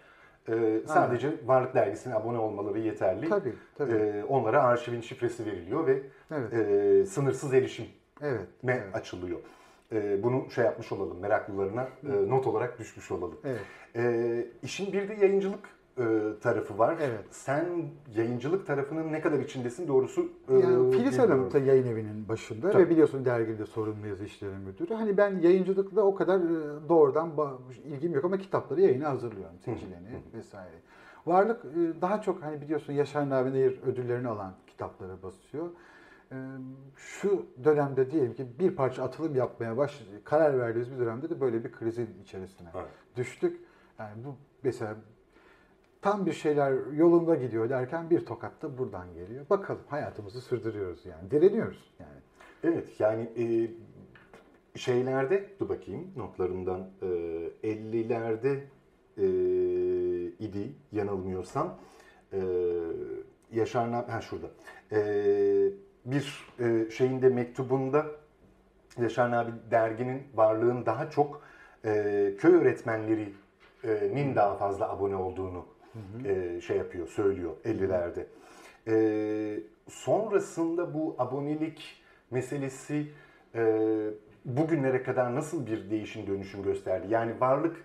e, 0.48 0.80
sadece 0.86 1.26
Aynen. 1.26 1.48
Varlık 1.48 1.74
Dergisi'ne 1.74 2.14
abone 2.14 2.38
olmaları 2.38 2.78
yeterli. 2.78 3.28
Tabii, 3.28 3.54
tabii. 3.78 3.92
E, 3.92 4.24
onlara 4.24 4.62
arşivin 4.62 5.00
şifresi 5.00 5.46
veriliyor 5.46 5.86
ve 5.86 6.02
evet. 6.30 6.52
e, 6.52 7.06
sınırsız 7.06 7.54
erişim 7.54 7.86
evet, 8.22 8.46
evet. 8.64 8.94
açılıyor. 8.94 9.40
E, 9.92 10.22
bunu 10.22 10.50
şey 10.50 10.64
yapmış 10.64 10.92
olalım, 10.92 11.20
meraklılarına 11.20 11.82
e, 11.82 12.28
not 12.28 12.46
olarak 12.46 12.78
düşmüş 12.78 13.10
olalım. 13.10 13.40
Evet. 13.44 13.60
E, 13.96 14.46
işin 14.62 14.92
bir 14.92 15.08
de 15.08 15.14
yayıncılık 15.14 15.68
e, 15.98 16.32
tarafı 16.40 16.78
var. 16.78 16.96
Evet. 17.00 17.24
Sen 17.30 17.64
yayıncılık 18.14 18.66
tarafının 18.66 19.12
ne 19.12 19.20
kadar 19.20 19.38
içindesin 19.38 19.88
doğrusu 19.88 20.28
e, 20.48 20.54
yani 20.54 20.90
Filiz 20.90 21.18
Hanım 21.18 21.52
da 21.52 21.58
yayın 21.58 21.86
evinin 21.86 22.28
başında 22.28 22.70
Tabii. 22.70 22.82
ve 22.82 22.90
biliyorsun 22.90 23.24
dergide 23.24 23.66
sorumlu 23.66 24.06
yazı 24.06 24.24
işleri 24.24 24.56
müdürü. 24.56 24.94
Hani 24.94 25.16
ben 25.16 25.38
yayıncılıkla 25.38 26.02
o 26.02 26.14
kadar 26.14 26.40
e, 26.40 26.88
doğrudan 26.88 27.30
ilgim 27.84 28.14
yok 28.14 28.24
ama 28.24 28.38
kitapları 28.38 28.80
yayına 28.80 29.10
hazırlıyorum. 29.10 29.58
Seçileni 29.64 30.22
vesaire. 30.34 30.76
Varlık 31.26 31.64
e, 31.64 32.00
daha 32.00 32.22
çok 32.22 32.42
hani 32.42 32.60
biliyorsun 32.60 32.92
Yaşar 32.92 33.30
Navi'nin 33.30 33.78
ödüllerini 33.86 34.28
alan 34.28 34.52
kitapları 34.66 35.22
basıyor. 35.22 35.66
Şu 36.96 37.46
dönemde 37.64 38.10
diyelim 38.10 38.34
ki 38.34 38.46
bir 38.58 38.76
parça 38.76 39.02
atılım 39.02 39.34
yapmaya 39.34 39.76
baş 39.76 40.02
karar 40.24 40.58
verdiğimiz 40.58 40.92
bir 40.92 40.98
dönemde 40.98 41.30
de 41.30 41.40
böyle 41.40 41.64
bir 41.64 41.72
krizin 41.72 42.08
içerisine 42.22 42.68
evet. 42.74 42.86
düştük. 43.16 43.60
Yani 43.98 44.24
bu 44.24 44.36
mesela 44.62 44.96
tam 46.02 46.26
bir 46.26 46.32
şeyler 46.32 46.72
yolunda 46.92 47.34
gidiyor 47.34 47.70
derken 47.70 48.10
bir 48.10 48.26
tokat 48.26 48.62
da 48.62 48.78
buradan 48.78 49.14
geliyor. 49.14 49.44
Bakalım 49.50 49.82
hayatımızı 49.88 50.40
sürdürüyoruz 50.40 51.06
yani. 51.06 51.30
Direniyoruz 51.30 51.92
yani. 52.00 52.20
Evet 52.64 53.00
yani 53.00 53.30
e, 53.38 53.44
şeylerde 54.78 55.50
dur 55.60 55.68
bakayım 55.68 56.10
notlarımdan 56.16 56.88
e, 57.02 57.06
50'lerde 57.64 58.60
e, 59.18 59.26
idi 60.38 60.72
yanılmıyorsam. 60.92 61.78
E, 62.32 62.40
Yaşar 63.52 63.90
ha 63.90 64.20
şurada. 64.20 64.46
E, 64.92 65.00
bir 66.04 66.46
e, 66.60 66.90
şeyinde 66.90 67.28
mektubunda 67.28 68.06
Yaşar 68.98 69.30
Nabi 69.30 69.50
derginin 69.70 70.22
varlığın 70.34 70.86
daha 70.86 71.10
çok 71.10 71.42
e, 71.84 72.34
köy 72.38 72.54
öğretmenlerinin 72.54 74.34
daha 74.36 74.54
fazla 74.56 74.90
abone 74.90 75.16
olduğunu 75.16 75.66
hı 75.92 76.28
E, 76.28 76.60
şey 76.60 76.76
yapıyor, 76.76 77.08
söylüyor 77.08 77.52
50'lerde. 77.64 78.24
E, 78.86 79.60
sonrasında 79.88 80.94
bu 80.94 81.14
abonelik 81.18 82.02
meselesi 82.30 83.06
e, 83.54 83.64
bugünlere 84.44 85.02
kadar 85.02 85.34
nasıl 85.34 85.66
bir 85.66 85.90
değişim 85.90 86.26
dönüşüm 86.26 86.62
gösterdi? 86.62 87.06
Yani 87.10 87.40
varlık 87.40 87.76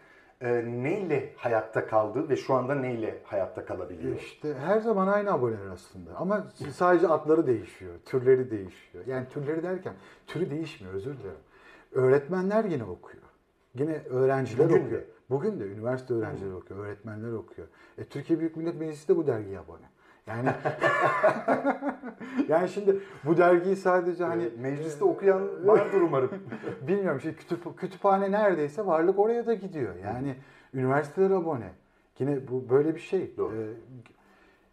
e, 0.41 0.64
neyle 0.66 1.34
hayatta 1.38 1.88
kaldı 1.88 2.30
ve 2.30 2.36
şu 2.36 2.53
anda 2.53 2.76
neyle 2.76 3.18
hayatta 3.24 3.66
kalabiliyor? 3.66 4.16
İşte 4.16 4.53
her 4.53 4.80
zaman 4.80 5.08
aynı 5.08 5.32
aboneler 5.34 5.68
aslında. 5.74 6.16
Ama 6.16 6.47
sadece 6.74 7.08
adları 7.08 7.47
değişiyor, 7.47 7.93
türleri 8.06 8.51
değişiyor. 8.51 9.03
Yani 9.08 9.26
türleri 9.30 9.64
derken 9.64 9.93
türü 10.28 10.49
değişmiyor 10.49 10.93
özür 10.93 11.18
dilerim. 11.18 11.38
Öğretmenler 11.91 12.64
yine 12.66 12.84
okuyor. 12.84 13.24
Yine 13.76 14.01
öğrenciler 14.10 14.70
Bugün 14.70 14.82
okuyor. 14.86 15.01
de. 15.01 15.06
Bugün 15.30 15.60
de 15.60 15.64
üniversite 15.64 16.14
öğrencileri 16.14 16.54
okuyor, 16.54 16.86
öğretmenler 16.86 17.32
okuyor. 17.32 17.68
E, 17.98 18.04
Türkiye 18.04 18.40
Büyük 18.40 18.58
Millet 18.58 18.80
Meclisi 18.80 19.08
de 19.08 19.16
bu 19.16 19.28
dergiye 19.28 19.60
abone. 19.60 19.86
Yani 20.28 20.50
yani 22.48 22.70
şimdi 22.70 23.00
bu 23.26 23.38
dergiyi 23.38 23.76
sadece 23.76 24.24
hani 24.24 24.50
mecliste 24.60 25.04
okuyan 25.04 25.68
vardır 25.68 26.02
umarım. 26.02 26.30
bilmiyorum 26.88 27.22
şey 27.22 27.36
kütüp, 27.36 27.78
kütüphane 27.78 28.32
neredeyse 28.32 28.86
varlık 28.86 29.20
oraya 29.20 29.46
da 29.46 29.54
gidiyor. 29.54 29.96
Yani 29.96 30.36
üniversiteler 30.74 31.30
abone. 31.30 31.72
Yine 32.20 32.48
bu 32.48 32.70
böyle 32.70 32.96
bir 32.96 33.00
şey. 33.00 33.38
Doğru. 33.38 33.56
Ee, 33.56 33.74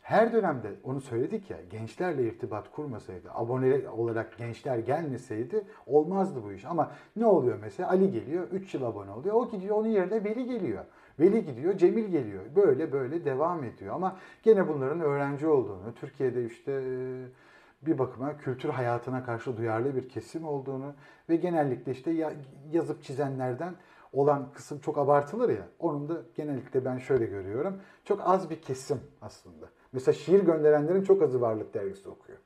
her 0.03 0.33
dönemde 0.33 0.75
onu 0.85 1.01
söyledik 1.01 1.51
ya 1.51 1.59
gençlerle 1.71 2.23
irtibat 2.23 2.71
kurmasaydı, 2.73 3.29
abone 3.35 3.89
olarak 3.89 4.39
gençler 4.39 4.79
gelmeseydi 4.79 5.65
olmazdı 5.87 6.45
bu 6.45 6.53
iş. 6.53 6.65
Ama 6.65 6.93
ne 7.17 7.27
oluyor 7.27 7.59
mesela? 7.61 7.89
Ali 7.91 8.11
geliyor, 8.11 8.49
3 8.51 8.75
yıl 8.75 8.83
abone 8.83 9.11
oluyor. 9.11 9.35
O 9.35 9.51
gidiyor, 9.51 9.77
onun 9.77 9.89
yerine 9.89 10.25
Veli 10.25 10.45
geliyor. 10.45 10.85
Veli 11.21 11.45
gidiyor, 11.45 11.77
Cemil 11.77 12.05
geliyor. 12.05 12.43
Böyle 12.57 12.93
böyle 12.93 13.25
devam 13.25 13.65
ediyor. 13.65 13.95
Ama 13.95 14.17
gene 14.43 14.69
bunların 14.69 15.01
öğrenci 15.01 15.47
olduğunu, 15.47 15.95
Türkiye'de 15.95 16.45
işte 16.45 16.73
e, 16.73 17.87
bir 17.87 17.99
bakıma 17.99 18.37
kültür 18.37 18.69
hayatına 18.69 19.25
karşı 19.25 19.57
duyarlı 19.57 19.97
bir 19.97 20.09
kesim 20.09 20.45
olduğunu 20.45 20.95
ve 21.29 21.37
genellikle 21.37 21.93
işte 21.93 22.11
ya- 22.11 22.33
yazıp 22.73 23.03
çizenlerden 23.03 23.75
olan 24.13 24.53
kısım 24.55 24.79
çok 24.79 24.99
abartılır 24.99 25.49
ya. 25.49 25.69
Onun 25.79 26.09
da 26.09 26.23
genellikle 26.35 26.85
ben 26.85 26.99
şöyle 26.99 27.27
görüyorum. 27.27 27.81
Çok 28.05 28.21
az 28.25 28.51
bir 28.51 28.63
kesim 28.63 29.01
aslında. 29.21 29.67
Mesela 29.93 30.13
şiir 30.13 30.41
gönderenlerin 30.41 31.03
çok 31.03 31.23
azı 31.23 31.41
Varlık 31.41 31.75
Dergisi 31.75 32.09
okuyor. 32.09 32.39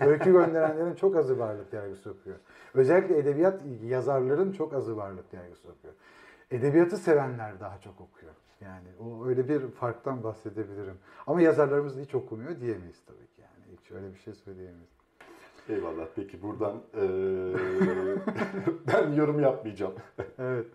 Öykü 0.00 0.32
gönderenlerin 0.32 0.94
çok 0.94 1.16
azı 1.16 1.38
Varlık 1.38 1.72
Dergisi 1.72 2.10
okuyor. 2.10 2.36
Özellikle 2.74 3.18
edebiyat 3.18 3.62
yazarların 3.82 4.52
çok 4.52 4.74
azı 4.74 4.96
Varlık 4.96 5.32
Dergisi 5.32 5.68
okuyor. 5.68 5.94
Edebiyatı 6.50 6.96
sevenler 6.96 7.60
daha 7.60 7.78
çok 7.78 8.00
okuyor. 8.00 8.32
Yani 8.60 8.88
o 9.00 9.26
öyle 9.26 9.48
bir 9.48 9.70
farktan 9.70 10.24
bahsedebilirim. 10.24 10.98
Ama 11.26 11.42
yazarlarımız 11.42 11.98
hiç 11.98 12.14
okumuyor 12.14 12.60
diyemeyiz 12.60 13.02
tabii 13.06 13.26
ki. 13.26 13.42
Yani 13.42 13.78
hiç 13.78 13.90
öyle 13.90 14.12
bir 14.14 14.18
şey 14.18 14.34
söyleyemeyiz. 14.34 14.93
Eyvallah. 15.68 16.06
Peki 16.16 16.42
buradan 16.42 16.82
eee, 16.96 17.02
ben 18.86 19.12
yorum 19.12 19.40
yapmayacağım. 19.40 19.94
Evet. 20.38 20.66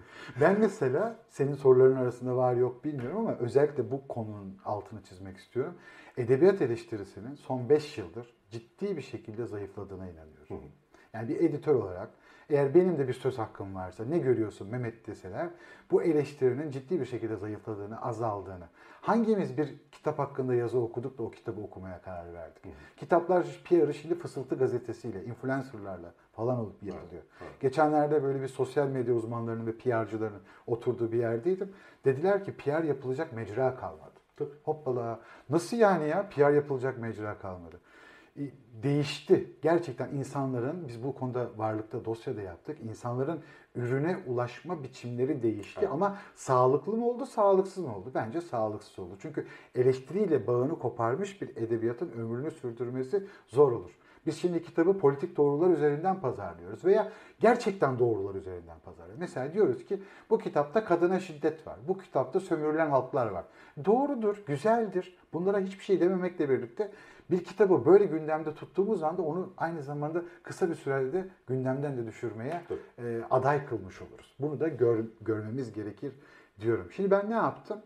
Ben 0.41 0.59
mesela 0.59 1.15
senin 1.29 1.53
soruların 1.53 1.95
arasında 1.95 2.35
var 2.35 2.55
yok 2.55 2.83
bilmiyorum 2.83 3.17
ama 3.17 3.35
özellikle 3.35 3.91
bu 3.91 4.07
konunun 4.07 4.57
altını 4.65 5.03
çizmek 5.03 5.37
istiyorum. 5.37 5.73
Edebiyat 6.17 6.61
eleştirisinin 6.61 7.35
son 7.35 7.69
5 7.69 7.97
yıldır 7.97 8.33
ciddi 8.51 8.97
bir 8.97 9.01
şekilde 9.01 9.45
zayıfladığına 9.45 10.09
inanıyorum. 10.09 10.71
Yani 11.13 11.29
bir 11.29 11.35
editör 11.35 11.75
olarak 11.75 12.09
eğer 12.49 12.75
benim 12.75 12.97
de 12.97 13.07
bir 13.07 13.13
söz 13.13 13.37
hakkım 13.37 13.75
varsa 13.75 14.05
ne 14.05 14.17
görüyorsun 14.17 14.67
Mehmet 14.67 15.07
deseler 15.07 15.49
bu 15.91 16.03
eleştirinin 16.03 16.71
ciddi 16.71 16.99
bir 16.99 17.05
şekilde 17.05 17.35
zayıfladığını, 17.35 18.01
azaldığını. 18.01 18.67
Hangimiz 19.01 19.57
bir 19.57 19.75
kitap 19.99 20.19
hakkında 20.19 20.55
yazı 20.55 20.79
okuduk 20.79 21.17
da 21.17 21.23
o 21.23 21.31
kitabı 21.31 21.61
okumaya 21.61 22.01
karar 22.01 22.33
verdik? 22.33 22.63
Kitaplar 22.97 23.45
PR'ı 23.65 23.93
şimdi 23.93 24.15
Fısıltı 24.15 24.55
gazetesiyle, 24.55 25.23
influencerlarla 25.23 26.13
falan 26.31 26.59
olup 26.59 26.83
yapılıyor. 26.83 27.23
Geçenlerde 27.59 28.23
böyle 28.23 28.41
bir 28.41 28.47
sosyal 28.47 28.87
medya 28.87 29.13
uzmanlarının 29.13 29.67
ve 29.67 29.77
PR'cıların 29.77 30.41
oturduğu 30.67 31.11
bir 31.11 31.17
yerdeydim. 31.17 31.73
Dediler 32.05 32.43
ki 32.43 32.57
PR 32.57 32.83
yapılacak 32.83 33.33
mecra 33.33 33.75
kalmadı. 33.75 34.19
Hoppala. 34.63 35.19
Nasıl 35.49 35.77
yani 35.77 36.07
ya? 36.07 36.29
PR 36.29 36.53
yapılacak 36.53 36.97
mecra 36.97 37.37
kalmadı. 37.37 37.79
E, 38.39 38.43
Değişti. 38.83 39.51
Gerçekten 39.61 40.09
insanların, 40.09 40.87
biz 40.87 41.03
bu 41.03 41.15
konuda 41.15 41.49
varlıkta 41.57 42.05
dosya 42.05 42.37
da 42.37 42.41
yaptık. 42.41 42.77
İnsanların 42.81 43.39
ürüne 43.75 44.17
ulaşma 44.27 44.83
biçimleri 44.83 45.43
değişti 45.43 45.87
ama 45.87 46.17
sağlıklı 46.35 46.97
mı 46.97 47.09
oldu, 47.09 47.25
sağlıksız 47.25 47.85
mı 47.85 47.95
oldu? 47.95 48.11
Bence 48.15 48.41
sağlıksız 48.41 48.99
oldu. 48.99 49.17
Çünkü 49.21 49.45
eleştiriyle 49.75 50.47
bağını 50.47 50.79
koparmış 50.79 51.41
bir 51.41 51.49
edebiyatın 51.57 52.11
ömrünü 52.11 52.51
sürdürmesi 52.51 53.27
zor 53.47 53.71
olur. 53.71 53.91
Biz 54.25 54.37
şimdi 54.37 54.63
kitabı 54.63 54.97
politik 54.97 55.37
doğrular 55.37 55.69
üzerinden 55.69 56.21
pazarlıyoruz 56.21 56.85
veya 56.85 57.11
gerçekten 57.39 57.99
doğrular 57.99 58.35
üzerinden 58.35 58.79
pazarlıyoruz. 58.85 59.19
Mesela 59.19 59.53
diyoruz 59.53 59.85
ki 59.85 60.01
bu 60.29 60.37
kitapta 60.37 60.85
kadına 60.85 61.19
şiddet 61.19 61.67
var. 61.67 61.77
Bu 61.87 61.97
kitapta 61.97 62.39
sömürülen 62.39 62.89
halklar 62.89 63.27
var. 63.27 63.45
Doğrudur, 63.85 64.43
güzeldir. 64.45 65.17
Bunlara 65.33 65.59
hiçbir 65.59 65.83
şey 65.83 65.99
dememekle 65.99 66.49
birlikte 66.49 66.91
bir 67.31 67.43
kitabı 67.43 67.85
böyle 67.85 68.05
gündemde 68.05 68.53
tuttuğumuz 68.55 69.03
anda 69.03 69.21
onu 69.21 69.53
aynı 69.57 69.83
zamanda 69.83 70.21
kısa 70.43 70.69
bir 70.69 70.75
sürede 70.75 71.27
gündemden 71.47 71.97
de 71.97 72.05
düşürmeye 72.07 72.61
e, 72.99 73.21
aday 73.31 73.65
kılmış 73.65 74.01
oluruz. 74.01 74.35
Bunu 74.39 74.59
da 74.59 74.67
gör- 74.67 75.05
görmemiz 75.21 75.73
gerekir 75.73 76.13
diyorum. 76.61 76.91
Şimdi 76.91 77.11
ben 77.11 77.29
ne 77.29 77.33
yaptım? 77.35 77.81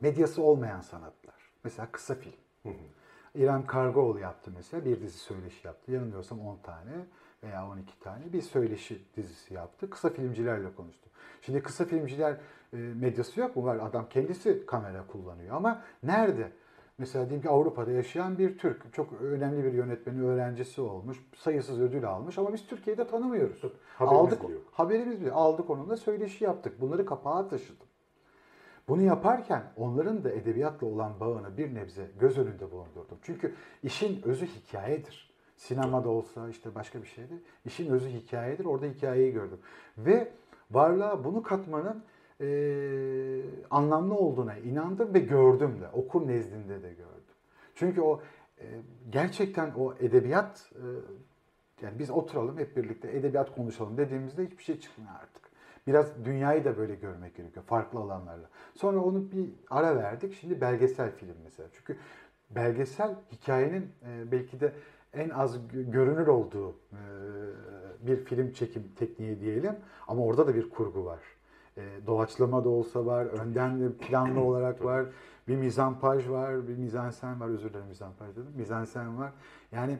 Medyası 0.00 0.42
olmayan 0.42 0.80
sanatlar. 0.80 1.34
Mesela 1.64 1.88
kısa 1.92 2.14
film. 2.14 2.32
İrem 3.34 3.66
Kargoğlu 3.66 4.18
yaptı 4.18 4.50
mesela. 4.56 4.84
Bir 4.84 5.00
dizi 5.00 5.18
söyleşi 5.18 5.66
yaptı. 5.66 5.92
Yanılmıyorsam 5.92 6.40
10 6.40 6.56
tane 6.56 6.90
veya 7.42 7.68
12 7.68 8.00
tane 8.00 8.32
bir 8.32 8.42
söyleşi 8.42 9.02
dizisi 9.16 9.54
yaptı. 9.54 9.90
Kısa 9.90 10.08
filmcilerle 10.10 10.74
konuştu. 10.74 11.08
Şimdi 11.42 11.62
kısa 11.62 11.84
filmciler 11.84 12.32
e, 12.72 12.76
medyası 12.76 13.40
yok 13.40 13.56
mu? 13.56 13.64
Var 13.64 13.76
adam 13.76 14.08
kendisi 14.10 14.66
kamera 14.66 15.06
kullanıyor 15.06 15.56
ama 15.56 15.82
nerede? 16.02 16.52
Mesela 16.98 17.24
diyelim 17.24 17.42
ki 17.42 17.48
Avrupa'da 17.48 17.90
yaşayan 17.90 18.38
bir 18.38 18.58
Türk. 18.58 18.94
Çok 18.94 19.12
önemli 19.12 19.64
bir 19.64 19.72
yönetmenin 19.72 20.24
öğrencisi 20.24 20.80
olmuş. 20.80 21.26
Sayısız 21.36 21.80
ödül 21.80 22.08
almış 22.08 22.38
ama 22.38 22.52
biz 22.52 22.66
Türkiye'de 22.66 23.06
tanımıyoruz. 23.06 23.62
Haberimiz 23.96 24.32
Aldık, 24.32 24.44
bile 24.44 24.52
yok. 24.52 24.62
Haberimiz 24.72 25.20
bile. 25.20 25.32
Aldık 25.32 25.70
onunla 25.70 25.96
söyleşi 25.96 26.44
yaptık. 26.44 26.80
Bunları 26.80 27.06
kapağa 27.06 27.48
taşıdım. 27.48 27.86
Bunu 28.88 29.02
yaparken 29.02 29.62
onların 29.76 30.24
da 30.24 30.30
edebiyatla 30.30 30.86
olan 30.86 31.20
bağını 31.20 31.56
bir 31.56 31.74
nebze 31.74 32.10
göz 32.20 32.38
önünde 32.38 32.70
bulundurdum. 32.70 33.18
Çünkü 33.22 33.54
işin 33.82 34.22
özü 34.22 34.46
hikayedir. 34.46 35.32
Sinemada 35.56 36.08
olsa 36.08 36.48
işte 36.48 36.74
başka 36.74 37.02
bir 37.02 37.06
şeyde 37.06 37.34
işin 37.64 37.90
özü 37.90 38.08
hikayedir. 38.08 38.64
Orada 38.64 38.86
hikayeyi 38.86 39.32
gördüm. 39.32 39.58
Ve 39.98 40.32
varlığa 40.70 41.24
bunu 41.24 41.42
katmanın 41.42 42.04
eee, 42.42 43.42
anlamlı 43.70 44.14
olduğuna 44.14 44.58
inandım 44.58 45.14
ve 45.14 45.18
gördüm 45.18 45.80
de. 45.80 45.88
Okur 45.88 46.28
nezdinde 46.28 46.82
de 46.82 46.88
gördüm. 46.88 47.34
Çünkü 47.74 48.00
o 48.00 48.20
e, 48.58 48.64
gerçekten 49.10 49.70
o 49.78 49.94
edebiyat 50.00 50.72
e, 50.74 50.84
yani 51.84 51.98
biz 51.98 52.10
oturalım 52.10 52.58
hep 52.58 52.76
birlikte 52.76 53.16
edebiyat 53.16 53.54
konuşalım 53.54 53.96
dediğimizde 53.96 54.46
hiçbir 54.46 54.62
şey 54.62 54.80
çıkmıyor 54.80 55.12
artık. 55.22 55.42
Biraz 55.86 56.24
dünyayı 56.24 56.64
da 56.64 56.76
böyle 56.76 56.94
görmek 56.94 57.36
gerekiyor 57.36 57.64
farklı 57.64 57.98
alanlarla. 57.98 58.48
Sonra 58.74 59.00
onu 59.00 59.30
bir 59.32 59.50
ara 59.70 59.96
verdik. 59.96 60.34
Şimdi 60.34 60.60
belgesel 60.60 61.10
film 61.10 61.34
mesela. 61.44 61.68
Çünkü 61.72 61.96
belgesel 62.50 63.14
hikayenin 63.32 63.88
e, 64.06 64.32
belki 64.32 64.60
de 64.60 64.72
en 65.12 65.30
az 65.30 65.56
gö- 65.56 65.90
görünür 65.90 66.26
olduğu 66.26 66.70
e, 66.70 67.00
bir 68.00 68.16
film 68.16 68.52
çekim 68.52 68.82
tekniği 68.96 69.40
diyelim. 69.40 69.76
Ama 70.08 70.24
orada 70.24 70.46
da 70.46 70.54
bir 70.54 70.70
kurgu 70.70 71.04
var. 71.04 71.20
E, 71.76 71.82
doğaçlama 72.06 72.64
da 72.64 72.68
olsa 72.68 73.06
var, 73.06 73.24
önden 73.24 73.80
de 73.80 73.92
planlı 73.92 74.40
olarak 74.44 74.84
var. 74.84 75.06
Bir 75.48 75.56
mizampaj 75.56 76.28
var, 76.28 76.68
bir 76.68 76.76
mizansen 76.76 77.40
var. 77.40 77.48
Özür 77.48 77.70
dilerim 77.70 77.86
mizampaj 77.86 78.30
dedim. 78.30 78.52
Mizansen 78.56 79.18
var. 79.18 79.32
Yani 79.72 79.98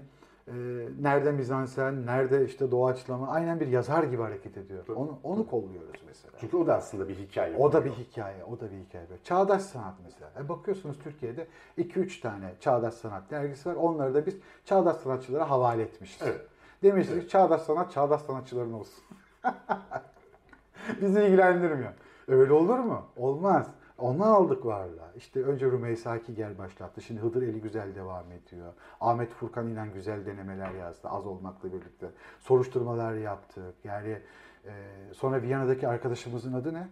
e, 0.49 0.53
nerede 1.01 1.33
mizansen, 1.33 2.07
nerede 2.07 2.45
işte 2.45 2.71
doğaçlama. 2.71 3.29
Aynen 3.29 3.61
bir 3.61 3.67
yazar 3.67 4.05
gibi 4.05 4.23
hareket 4.23 4.57
ediyor. 4.57 4.89
Onu, 4.89 5.19
onu 5.23 5.47
kolluyoruz 5.47 6.01
mesela. 6.07 6.33
Çünkü 6.41 6.57
o 6.57 6.67
da 6.67 6.77
aslında 6.77 7.09
bir 7.09 7.17
hikaye. 7.17 7.57
O 7.57 7.73
da 7.73 7.85
bir 7.85 7.91
hikaye, 7.91 8.45
o 8.45 8.61
da 8.61 8.71
bir 8.71 8.77
hikaye. 8.77 9.11
Böyle 9.11 9.23
Çağdaş 9.23 9.63
sanat 9.63 9.95
mesela. 10.05 10.31
E 10.41 10.49
bakıyorsunuz 10.49 10.99
Türkiye'de 11.05 11.47
2-3 11.79 12.21
tane 12.21 12.55
çağdaş 12.61 12.95
sanat 12.95 13.31
dergisi 13.31 13.69
var. 13.69 13.75
Onları 13.75 14.15
da 14.15 14.27
biz 14.27 14.37
çağdaş 14.65 14.97
sanatçılara 14.97 15.51
havale 15.51 15.83
etmişiz. 15.83 16.23
Evet. 16.25 16.47
Demiştik 16.83 17.23
ki 17.23 17.29
çağdaş 17.29 17.63
sanat 17.63 17.93
çağdaş 17.93 18.23
sanatçıların 18.23 18.73
olsun. 18.73 19.05
Bizi 21.01 21.21
ilgilendirmiyor. 21.21 21.93
Öyle 22.29 22.53
olur 22.53 22.79
mu? 22.79 23.03
Olmaz. 23.17 23.67
Onu 23.99 24.25
aldık 24.25 24.67
varlığa. 24.67 25.13
İşte 25.17 25.43
önce 25.43 25.67
Rümeysa 25.67 26.11
Aki 26.11 26.35
gel 26.35 26.59
başlattı. 26.59 27.03
Şimdi 27.03 27.21
Hıdır 27.21 27.43
Eli 27.43 27.61
Güzel 27.61 27.95
devam 27.95 28.33
ediyor. 28.33 28.73
Ahmet 29.01 29.31
Furkan 29.31 29.69
İnan 29.69 29.93
güzel 29.93 30.27
denemeler 30.27 30.71
yazdı 30.71 31.09
az 31.09 31.27
olmakla 31.27 31.73
birlikte. 31.73 32.11
Soruşturmalar 32.41 33.15
yaptık. 33.15 33.75
Yani 33.85 34.19
e, 34.65 34.73
sonra 35.13 35.43
Viyana'daki 35.43 35.89
arkadaşımızın 35.89 36.53
adı 36.53 36.75
ne? 36.75 36.89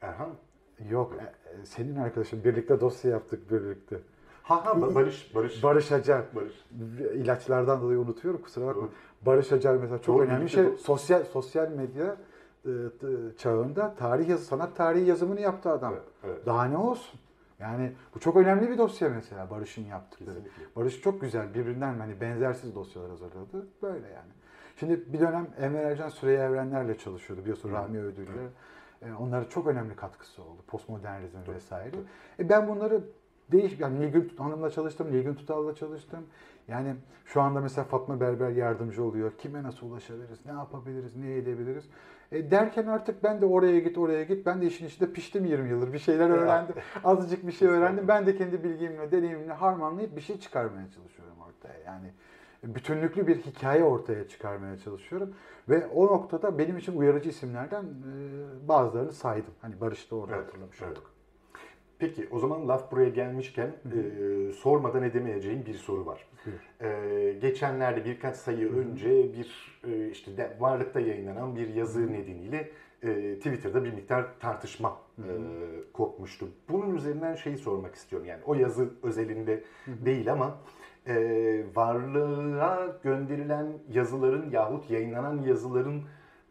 Erhan. 0.00 0.30
Yok, 0.90 1.12
e, 1.12 1.64
senin 1.66 1.96
arkadaşın. 1.96 2.44
Birlikte 2.44 2.80
dosya 2.80 3.10
yaptık 3.10 3.50
birlikte. 3.50 3.96
Ha 4.42 4.66
ha 4.66 4.70
Ba- 4.70 4.94
Barış. 4.94 5.34
Barış. 5.34 5.62
Barış 5.62 5.92
Acar. 5.92 6.24
Barış. 6.34 6.66
İlaçlardan 7.14 7.80
dolayı 7.80 7.98
unutuyorum 7.98 8.42
kusura 8.42 8.66
bakma. 8.66 8.82
Doğru. 8.82 8.90
Barış 9.22 9.52
Acar 9.52 9.76
mesela 9.76 9.98
çok 10.02 10.18
Doğru, 10.18 10.24
önemli 10.24 10.48
şey. 10.48 10.64
Sosyal 10.76 11.24
sosyal 11.24 11.68
medya 11.68 12.16
çağında 13.38 13.94
tarih 13.94 14.28
yazı, 14.28 14.44
sanat 14.44 14.76
tarihi 14.76 15.08
yazımını 15.08 15.40
yaptı 15.40 15.70
adam. 15.70 15.92
Evet, 15.92 16.02
evet. 16.24 16.46
Daha 16.46 16.64
ne 16.64 16.76
olsun? 16.76 17.20
Yani 17.58 17.92
bu 18.14 18.20
çok 18.20 18.36
önemli 18.36 18.70
bir 18.70 18.78
dosya 18.78 19.08
mesela 19.08 19.50
Barış'ın 19.50 19.84
yaptıkları. 19.84 20.36
Kesinlikle. 20.36 20.76
Barış 20.76 21.00
çok 21.00 21.20
güzel 21.20 21.54
birbirinden 21.54 21.98
hani 21.98 22.20
benzersiz 22.20 22.74
dosyalar 22.74 23.10
hazırladı. 23.10 23.66
Böyle 23.82 24.06
yani. 24.06 24.32
Şimdi 24.76 25.12
bir 25.12 25.20
dönem 25.20 25.46
Enver 25.60 25.84
Ercan 25.84 26.08
Süreyya 26.08 26.44
Evrenler'le 26.44 26.98
çalışıyordu 26.98 27.42
biliyorsun 27.42 27.72
Rahmi 27.72 28.00
Ödül'le. 28.00 28.50
E, 29.02 29.12
onlara 29.14 29.48
çok 29.48 29.66
önemli 29.66 29.96
katkısı 29.96 30.42
oldu. 30.42 30.62
Postmodernizm 30.66 31.38
vesaire. 31.54 31.96
E, 32.38 32.48
ben 32.48 32.68
bunları 32.68 33.00
değiş 33.52 33.80
yani 33.80 34.00
Nilgün 34.00 34.32
Hanım'la 34.38 34.70
çalıştım, 34.70 35.12
Nilgün 35.12 35.34
Tutal'la 35.34 35.74
çalıştım. 35.74 36.26
Yani 36.68 36.94
şu 37.24 37.40
anda 37.40 37.60
mesela 37.60 37.84
Fatma 37.84 38.20
Berber 38.20 38.50
yardımcı 38.50 39.04
oluyor. 39.04 39.32
Kime 39.38 39.62
nasıl 39.62 39.90
ulaşabiliriz, 39.90 40.46
ne 40.46 40.52
yapabiliriz, 40.52 41.16
ne 41.16 41.34
edebiliriz. 41.34 41.84
E 42.32 42.50
derken 42.50 42.86
artık 42.86 43.24
ben 43.24 43.40
de 43.40 43.46
oraya 43.46 43.80
git, 43.80 43.98
oraya 43.98 44.22
git. 44.24 44.46
Ben 44.46 44.60
de 44.62 44.66
işin 44.66 44.86
içinde 44.86 45.12
piştim 45.12 45.44
20 45.44 45.68
yıldır. 45.68 45.92
Bir 45.92 45.98
şeyler 45.98 46.30
öğrendim. 46.30 46.74
Azıcık 47.04 47.46
bir 47.46 47.52
şey 47.52 47.68
öğrendim. 47.68 48.08
Ben 48.08 48.26
de 48.26 48.36
kendi 48.36 48.64
bilgimle, 48.64 49.12
deneyimimle 49.12 49.52
harmanlayıp 49.52 50.16
bir 50.16 50.20
şey 50.20 50.40
çıkarmaya 50.40 50.90
çalışıyorum 50.90 51.34
ortaya. 51.48 51.78
Yani 51.86 52.12
bütünlüklü 52.64 53.26
bir 53.26 53.36
hikaye 53.36 53.84
ortaya 53.84 54.28
çıkarmaya 54.28 54.78
çalışıyorum. 54.78 55.34
Ve 55.68 55.86
o 55.86 56.06
noktada 56.06 56.58
benim 56.58 56.76
için 56.76 56.96
uyarıcı 56.96 57.28
isimlerden 57.28 57.82
e, 57.84 58.68
bazılarını 58.68 59.12
saydım. 59.12 59.54
Hani 59.62 59.80
Barış 59.80 60.10
da 60.10 60.16
orada 60.16 60.36
Evet, 60.36 60.46
hatırlamış 60.46 60.82
evet. 60.82 60.92
olduk. 60.92 61.10
Peki 61.98 62.28
o 62.30 62.38
zaman 62.38 62.68
laf 62.68 62.92
buraya 62.92 63.08
gelmişken 63.08 63.66
e, 63.68 64.52
sormadan 64.52 65.02
edemeyeceğim 65.02 65.66
bir 65.66 65.74
soru 65.74 66.06
var. 66.06 66.26
E, 66.80 67.38
geçenlerde 67.40 68.04
birkaç 68.04 68.36
sayı 68.36 68.72
önce 68.72 69.32
bir 69.32 69.80
e, 69.88 70.10
işte 70.10 70.36
de, 70.36 70.56
varlıkta 70.60 71.00
yayınlanan 71.00 71.56
bir 71.56 71.68
yazı 71.68 72.12
nedeniyle 72.12 72.70
e, 73.02 73.34
Twitter'da 73.34 73.84
bir 73.84 73.92
miktar 73.92 74.26
tartışma 74.40 74.98
e, 75.18 75.30
kopmuştu. 75.92 76.48
Bunun 76.68 76.96
üzerinden 76.96 77.34
şeyi 77.34 77.58
sormak 77.58 77.94
istiyorum. 77.94 78.28
Yani 78.28 78.40
o 78.46 78.54
yazı 78.54 78.90
özelinde 79.02 79.64
değil 79.86 80.32
ama 80.32 80.58
e, 81.06 81.64
varlığa 81.74 82.98
gönderilen 83.02 83.66
yazıların 83.92 84.50
yahut 84.50 84.90
yayınlanan 84.90 85.42
yazıların 85.42 86.02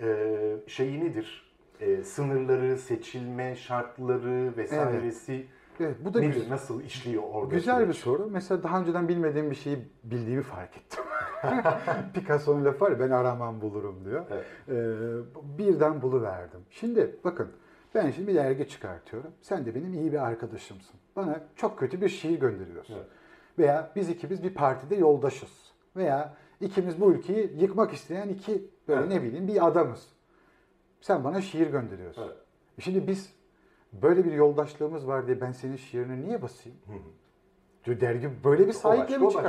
e, 0.02 0.28
şeyi 0.68 1.00
nedir? 1.00 1.45
E, 1.80 2.04
sınırları, 2.04 2.78
seçilme 2.78 3.56
şartları 3.56 4.58
vesairesi 4.58 5.46
Evet, 5.80 5.96
bu 6.06 6.14
da 6.14 6.20
nedir? 6.20 6.34
güzel. 6.34 6.50
Nasıl 6.50 6.82
işliyor 6.82 7.24
orada? 7.32 7.56
Güzel 7.56 7.80
bir 7.80 7.86
süreç? 7.94 7.98
soru. 8.04 8.28
Mesela 8.32 8.64
daha 8.64 8.80
önceden 8.82 9.08
bilmediğim 9.08 9.52
bir 9.52 9.56
şeyi 9.56 9.78
bildiğimi 10.04 10.44
fark 10.44 10.78
ettim. 10.78 11.04
Picasso'nun 12.14 12.66
lafı 12.66 12.86
var 12.86 13.00
ben 13.00 13.10
aramam 13.10 13.62
bulurum 13.62 14.06
diyor. 14.06 14.26
Evet. 14.32 14.46
Ee, 14.70 15.58
birden 15.58 16.02
buluverdim. 16.02 16.60
Şimdi 16.70 17.16
bakın 17.24 17.48
ben 17.96 18.12
şimdi 18.12 18.28
bir 18.28 18.36
dergi 18.36 18.70
çıkartıyorum. 18.70 19.32
Sen 19.42 19.66
de 19.66 19.76
benim 19.76 19.94
iyi 19.94 20.12
bir 20.12 20.26
arkadaşımsın. 20.28 20.96
Bana 21.16 21.40
çok 21.56 21.80
kötü 21.80 22.02
bir 22.02 22.10
şiir 22.10 22.40
gönderiyorsun. 22.40 22.94
Evet. 22.96 23.08
Veya 23.60 23.92
biz 23.96 24.10
ikimiz 24.10 24.44
bir 24.44 24.54
partide 24.54 24.96
yoldaşız. 24.96 25.72
Veya 25.96 26.34
ikimiz 26.62 27.02
bu 27.02 27.12
ülkeyi 27.12 27.52
yıkmak 27.62 27.94
isteyen 27.94 28.30
iki 28.30 28.64
böyle 28.88 29.02
Evet. 29.02 29.10
ne 29.12 29.24
bileyim 29.24 29.48
bir 29.48 29.68
adamız. 29.68 30.08
Sen 31.06 31.24
bana 31.24 31.42
şiir 31.42 31.68
gönderiyorsun. 31.68 32.24
Evet. 32.24 32.36
Şimdi 32.80 33.08
biz 33.08 33.34
böyle 33.94 34.26
bir 34.26 34.32
yoldaşlığımız 34.32 35.08
var 35.08 35.28
diye 35.28 35.42
ben 35.42 35.52
senin 35.52 35.76
şiirine 35.76 36.22
niye 36.22 36.42
basayım? 36.42 36.78
Diyor 37.86 38.02
dergi 38.02 38.30
böyle 38.44 38.68
bir 38.68 38.74
sahiple 38.74 39.04
başka, 39.04 39.20
mi 39.20 39.26
o 39.26 39.30
çıkar? 39.30 39.46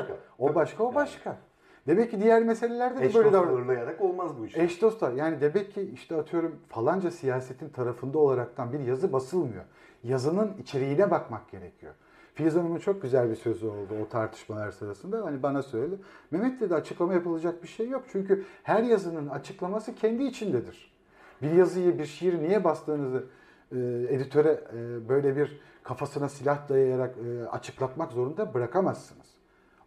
başka. 0.54 0.84
O 0.84 0.94
başka, 0.94 1.30
Yani. 1.30 1.38
Demek 1.86 2.10
ki 2.10 2.22
diğer 2.22 2.42
meselelerde 2.42 3.00
de 3.00 3.06
Eş 3.06 3.14
böyle 3.14 3.24
dost 3.24 3.34
davran. 3.34 3.54
ağırlayarak 3.54 4.00
olmaz 4.00 4.38
bu 4.38 4.46
iş. 4.46 4.56
Eş 4.56 4.82
dostlar 4.82 5.12
yani 5.12 5.40
demek 5.40 5.74
ki 5.74 5.90
işte 5.94 6.16
atıyorum 6.16 6.60
falanca 6.68 7.10
siyasetin 7.10 7.68
tarafında 7.68 8.18
olaraktan 8.18 8.72
bir 8.72 8.80
yazı 8.80 9.12
basılmıyor. 9.12 9.64
Yazının 10.04 10.56
içeriğine 10.62 11.10
bakmak 11.10 11.50
gerekiyor. 11.50 11.94
Filiz 12.34 12.54
Hanım'ın 12.54 12.78
çok 12.78 13.02
güzel 13.02 13.30
bir 13.30 13.36
sözü 13.36 13.66
oldu 13.66 13.94
o 14.04 14.08
tartışmalar 14.08 14.70
sırasında. 14.70 15.24
Hani 15.24 15.42
bana 15.42 15.62
söyledi. 15.62 16.00
Mehmet 16.30 16.60
dedi 16.60 16.74
açıklama 16.74 17.14
yapılacak 17.14 17.62
bir 17.62 17.68
şey 17.68 17.88
yok. 17.88 18.04
Çünkü 18.12 18.44
her 18.62 18.82
yazının 18.82 19.28
açıklaması 19.28 19.94
kendi 19.94 20.24
içindedir. 20.24 20.95
Bir 21.42 21.50
yazıyı, 21.50 21.98
bir 21.98 22.06
şiiri 22.06 22.42
niye 22.42 22.64
bastığınızı 22.64 23.26
e, 23.72 23.76
editöre 24.10 24.60
e, 24.74 25.08
böyle 25.08 25.36
bir 25.36 25.60
kafasına 25.82 26.28
silah 26.28 26.68
dayayarak 26.68 27.14
e, 27.18 27.48
açıklatmak 27.48 28.12
zorunda 28.12 28.54
bırakamazsınız. 28.54 29.36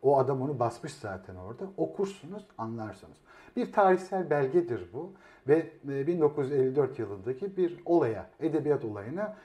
O 0.01 0.17
adam 0.17 0.41
onu 0.41 0.59
basmış 0.59 0.93
zaten 0.93 1.35
orada. 1.35 1.63
Okursunuz, 1.77 2.43
anlarsınız. 2.57 3.17
Bir 3.55 3.71
tarihsel 3.71 4.29
belgedir 4.29 4.89
bu 4.93 5.13
ve 5.47 5.71
e, 5.89 6.07
1954 6.07 6.99
yılındaki 6.99 7.57
bir 7.57 7.79
olaya, 7.85 8.29
edebiyat 8.39 8.85
olayına 8.85 9.35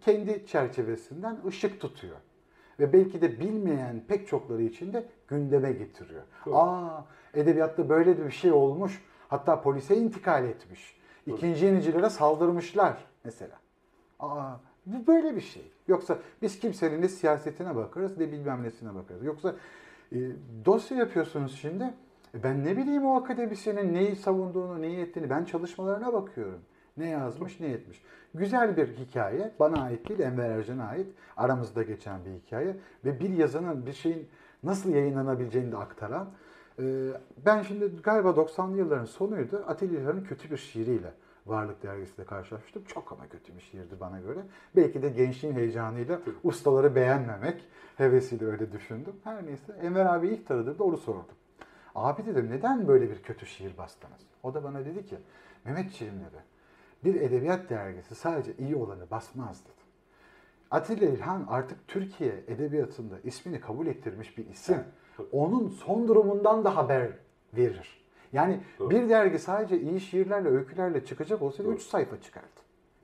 kendi 0.00 0.46
çerçevesinden 0.46 1.38
ışık 1.46 1.80
tutuyor. 1.80 2.16
Ve 2.80 2.92
belki 2.92 3.20
de 3.20 3.40
bilmeyen 3.40 4.02
pek 4.08 4.28
çokları 4.28 4.62
için 4.62 4.92
de 4.92 5.08
gündeme 5.28 5.72
getiriyor. 5.72 6.22
Doğru. 6.46 6.56
Aa, 6.56 7.04
edebiyatta 7.34 7.88
böyle 7.88 8.18
de 8.18 8.26
bir 8.26 8.30
şey 8.30 8.52
olmuş. 8.52 9.04
Hatta 9.28 9.62
polise 9.62 9.96
intikal 9.96 10.44
etmiş. 10.44 11.01
İkinci 11.26 11.64
yenicilere 11.64 12.10
saldırmışlar 12.10 12.96
mesela. 13.24 13.56
Aa, 14.20 14.54
bu 14.86 15.06
böyle 15.06 15.36
bir 15.36 15.40
şey. 15.40 15.72
Yoksa 15.88 16.18
biz 16.42 16.58
kimsenin 16.60 17.02
ne 17.02 17.08
siyasetine 17.08 17.76
bakarız 17.76 18.18
ne 18.18 18.32
bilmem 18.32 18.62
nesine 18.62 18.94
bakarız. 18.94 19.24
Yoksa 19.24 19.54
e, 20.12 20.18
dosya 20.64 20.96
yapıyorsunuz 20.96 21.58
şimdi. 21.60 21.94
E, 22.34 22.42
ben 22.42 22.64
ne 22.64 22.76
bileyim 22.76 23.06
o 23.06 23.16
akademisyenin 23.20 23.94
neyi 23.94 24.16
savunduğunu, 24.16 24.82
neyi 24.82 24.98
ettiğini. 24.98 25.30
Ben 25.30 25.44
çalışmalarına 25.44 26.12
bakıyorum. 26.12 26.60
Ne 26.96 27.08
yazmış, 27.08 27.60
ne 27.60 27.66
etmiş. 27.66 28.02
Güzel 28.34 28.76
bir 28.76 28.88
hikaye. 28.88 29.52
Bana 29.60 29.82
ait 29.82 30.08
değil, 30.08 30.20
Enver 30.20 30.50
Ercan'a 30.50 30.84
ait. 30.84 31.06
Aramızda 31.36 31.82
geçen 31.82 32.24
bir 32.24 32.30
hikaye. 32.30 32.76
Ve 33.04 33.20
bir 33.20 33.30
yazının, 33.30 33.86
bir 33.86 33.92
şeyin 33.92 34.28
nasıl 34.62 34.90
yayınlanabileceğini 34.90 35.72
de 35.72 35.76
aktaran. 35.76 36.30
E, 36.78 36.84
ben 37.46 37.62
şimdi 37.62 38.02
galiba 38.02 38.28
90'lı 38.28 38.78
yılların 38.78 39.04
sonuydu. 39.04 39.64
Atilla 39.66 40.00
İlhan'ın 40.00 40.24
kötü 40.24 40.50
bir 40.50 40.56
şiiriyle 40.56 41.12
Varlık 41.46 41.82
Dergisi'nde 41.82 42.26
karşılaşmıştım. 42.26 42.84
Çok 42.84 43.12
ama 43.12 43.28
kötü 43.28 43.56
bir 43.56 43.60
şiirdi 43.60 44.00
bana 44.00 44.20
göre. 44.20 44.38
Belki 44.76 45.02
de 45.02 45.08
gençliğin 45.08 45.54
heyecanıyla 45.54 46.20
ustaları 46.44 46.94
beğenmemek 46.94 47.64
hevesiyle 47.96 48.46
öyle 48.46 48.72
düşündüm. 48.72 49.14
Her 49.24 49.46
neyse 49.46 49.72
Enver 49.82 50.06
abi 50.06 50.28
ilk 50.28 50.46
tanıdığımda 50.46 50.84
onu 50.84 50.96
sordum. 50.96 51.34
Abi 51.94 52.26
dedim 52.26 52.50
neden 52.50 52.88
böyle 52.88 53.10
bir 53.10 53.22
kötü 53.22 53.46
şiir 53.46 53.78
bastınız? 53.78 54.20
O 54.42 54.54
da 54.54 54.64
bana 54.64 54.84
dedi 54.84 55.06
ki 55.06 55.16
Mehmetciğim 55.64 56.14
dedi 56.14 56.52
bir 57.04 57.20
edebiyat 57.20 57.70
dergisi 57.70 58.14
sadece 58.14 58.52
iyi 58.58 58.76
olanı 58.76 59.10
basmaz 59.10 59.64
dedi. 59.64 59.82
Atilla 60.70 61.06
İlhan 61.06 61.46
artık 61.48 61.88
Türkiye 61.88 62.44
edebiyatında 62.48 63.14
ismini 63.24 63.60
kabul 63.60 63.86
ettirmiş 63.86 64.38
bir 64.38 64.46
isim. 64.46 64.84
Onun 65.32 65.68
son 65.68 66.08
durumundan 66.08 66.64
da 66.64 66.76
haber 66.76 67.08
verir. 67.56 68.02
Yani 68.32 68.60
Doğru. 68.78 68.90
bir 68.90 69.08
dergi 69.08 69.38
sadece 69.38 69.80
iyi 69.80 70.00
şiirlerle, 70.00 70.48
öykülerle 70.48 71.04
çıkacak 71.04 71.42
olsaydı 71.42 71.68
Doğru. 71.68 71.76
3 71.76 71.82
sayfa 71.82 72.20
çıkardı. 72.20 72.48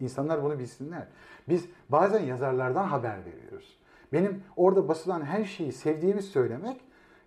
İnsanlar 0.00 0.42
bunu 0.42 0.58
bilsinler. 0.58 1.06
Biz 1.48 1.68
bazen 1.88 2.24
yazarlardan 2.24 2.84
haber 2.84 3.18
veriyoruz. 3.24 3.78
Benim 4.12 4.42
orada 4.56 4.88
basılan 4.88 5.22
her 5.22 5.44
şeyi 5.44 5.72
sevdiğimi 5.72 6.22
söylemek 6.22 6.80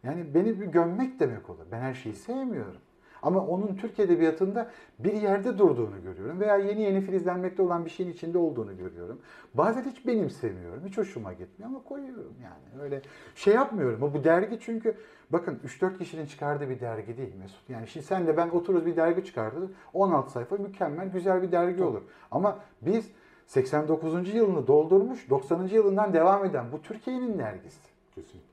yani 0.03 0.33
beni 0.33 0.61
bir 0.61 0.65
gömmek 0.65 1.19
demek 1.19 1.49
olur. 1.49 1.65
Ben 1.71 1.79
her 1.79 1.93
şeyi 1.93 2.15
sevmiyorum. 2.15 2.81
Ama 3.21 3.47
onun 3.47 3.75
Türk 3.75 3.99
Edebiyatı'nda 3.99 4.71
bir 4.99 5.13
yerde 5.13 5.57
durduğunu 5.57 6.03
görüyorum. 6.03 6.39
Veya 6.39 6.57
yeni 6.57 6.81
yeni 6.81 7.01
filizlenmekte 7.01 7.61
olan 7.61 7.85
bir 7.85 7.89
şeyin 7.89 8.11
içinde 8.11 8.37
olduğunu 8.37 8.77
görüyorum. 8.77 9.19
Bazen 9.53 9.83
hiç 9.83 10.07
benimsemiyorum. 10.07 10.85
Hiç 10.85 10.97
hoşuma 10.97 11.33
gitmiyor 11.33 11.69
ama 11.71 11.83
koyuyorum 11.83 12.35
yani. 12.43 12.83
Öyle 12.83 13.01
şey 13.35 13.53
yapmıyorum. 13.53 14.13
Bu 14.13 14.23
dergi 14.23 14.59
çünkü 14.59 14.95
bakın 15.29 15.59
3-4 15.65 15.97
kişinin 15.97 16.25
çıkardığı 16.25 16.69
bir 16.69 16.79
dergi 16.79 17.17
değil 17.17 17.35
Mesut. 17.35 17.69
Yani 17.69 17.87
şimdi 17.87 18.05
senle 18.05 18.37
ben 18.37 18.49
otururuz 18.49 18.85
bir 18.85 18.95
dergi 18.95 19.25
çıkartırız. 19.25 19.69
16 19.93 20.31
sayfa 20.31 20.55
mükemmel 20.55 21.09
güzel 21.09 21.41
bir 21.41 21.51
dergi 21.51 21.83
olur. 21.83 22.01
Ama 22.31 22.59
biz 22.81 23.11
89. 23.47 24.33
yılını 24.33 24.67
doldurmuş 24.67 25.29
90. 25.29 25.67
yılından 25.67 26.13
devam 26.13 26.45
eden 26.45 26.71
bu 26.71 26.81
Türkiye'nin 26.81 27.39
dergisi. 27.39 27.89
Kesinlikle. 28.15 28.51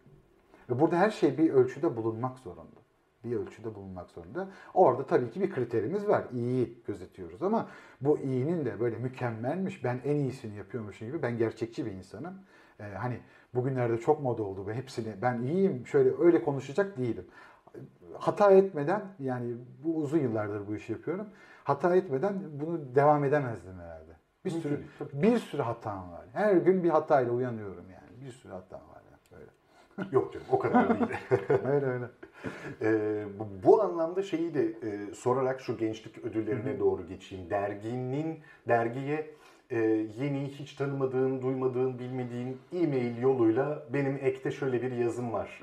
Ve 0.71 0.81
burada 0.81 0.97
her 0.97 1.11
şey 1.11 1.39
bir 1.39 1.51
ölçüde 1.51 1.97
bulunmak 1.97 2.39
zorunda. 2.39 2.88
Bir 3.31 3.37
ölçüde 3.37 3.75
bulunmak 3.75 4.11
zorunda. 4.11 4.49
Orada 4.75 5.07
tabii 5.07 5.31
ki 5.31 5.41
bir 5.41 5.51
kriterimiz 5.51 6.09
var. 6.09 6.25
İyiyi 6.33 6.83
gözetiyoruz 6.87 7.43
ama 7.43 7.69
bu 8.01 8.19
iyinin 8.19 8.65
de 8.65 8.81
böyle 8.81 8.99
mükemmelmiş, 8.99 9.85
ben 9.85 10.01
en 10.05 10.17
iyisini 10.17 10.57
yapıyormuşum 10.57 11.09
gibi 11.09 11.23
ben 11.23 11.39
gerçekçi 11.39 11.87
bir 11.87 11.91
insanım. 11.91 12.35
Ee, 12.81 12.83
hani 12.83 13.21
bugünlerde 13.55 13.99
çok 13.99 14.23
moda 14.23 14.43
oldu 14.43 14.67
ve 14.67 14.75
hepsini 14.75 15.23
ben 15.23 15.43
iyiyim 15.43 15.87
şöyle 15.87 16.11
öyle 16.19 16.43
konuşacak 16.43 16.99
değilim. 16.99 17.27
Hata 18.19 18.51
etmeden 18.51 19.03
yani 19.19 19.57
bu 19.85 19.97
uzun 19.97 20.19
yıllardır 20.19 20.69
bu 20.69 20.77
işi 20.77 20.93
yapıyorum. 20.93 21.27
Hata 21.65 21.97
etmeden 21.97 22.35
bunu 22.53 22.95
devam 22.95 23.25
edemezdim 23.25 23.79
herhalde. 23.81 24.13
Bir 24.45 24.51
sürü 24.51 24.85
bir 25.13 25.39
sürü 25.39 25.63
hatam 25.63 26.13
var. 26.13 26.27
Her 26.33 26.57
gün 26.57 26.85
bir 26.85 26.91
hatayla 26.91 27.33
uyanıyorum 27.33 27.85
yani. 27.91 28.27
Bir 28.27 28.33
sürü 28.33 28.53
hatam 28.53 28.81
var. 28.81 28.98
Yok 30.13 30.33
canım 30.33 30.47
o 30.53 30.59
kadar 30.59 30.89
değil. 30.89 31.11
öyle 31.65 31.87
öyle. 31.87 32.05
Ee, 32.83 33.25
bu, 33.39 33.47
bu 33.65 33.83
anlamda 33.83 34.23
şeyi 34.23 34.55
de 34.55 34.67
e, 34.67 35.15
sorarak 35.15 35.61
şu 35.61 35.77
gençlik 35.77 36.19
ödüllerine 36.25 36.79
doğru 36.79 37.07
geçeyim. 37.07 37.51
Derginin, 37.51 38.39
dergiye 38.69 39.31
e, 39.71 39.79
yeni, 40.19 40.49
hiç 40.49 40.75
tanımadığın, 40.75 41.43
duymadığın, 41.43 41.99
bilmediğin 41.99 42.59
e-mail 42.73 43.23
yoluyla 43.23 43.83
benim 43.93 44.19
ekte 44.23 44.51
şöyle 44.51 44.83
bir 44.83 44.93
yazım 44.93 45.33
var 45.33 45.61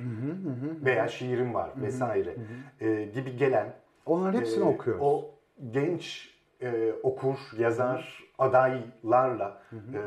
veya 0.85 1.07
şiirim 1.07 1.53
var 1.53 1.71
vesaire 1.81 2.35
e, 2.81 3.05
gibi 3.05 3.37
gelen 3.37 3.73
Onların 4.05 4.39
hepsini 4.39 4.63
e, 4.63 4.67
okuyoruz. 4.67 5.01
O 5.03 5.31
genç 5.71 6.35
e, 6.61 6.93
okur, 7.03 7.37
yazar, 7.57 8.23
adaylarla 8.37 9.61
e, 9.93 9.99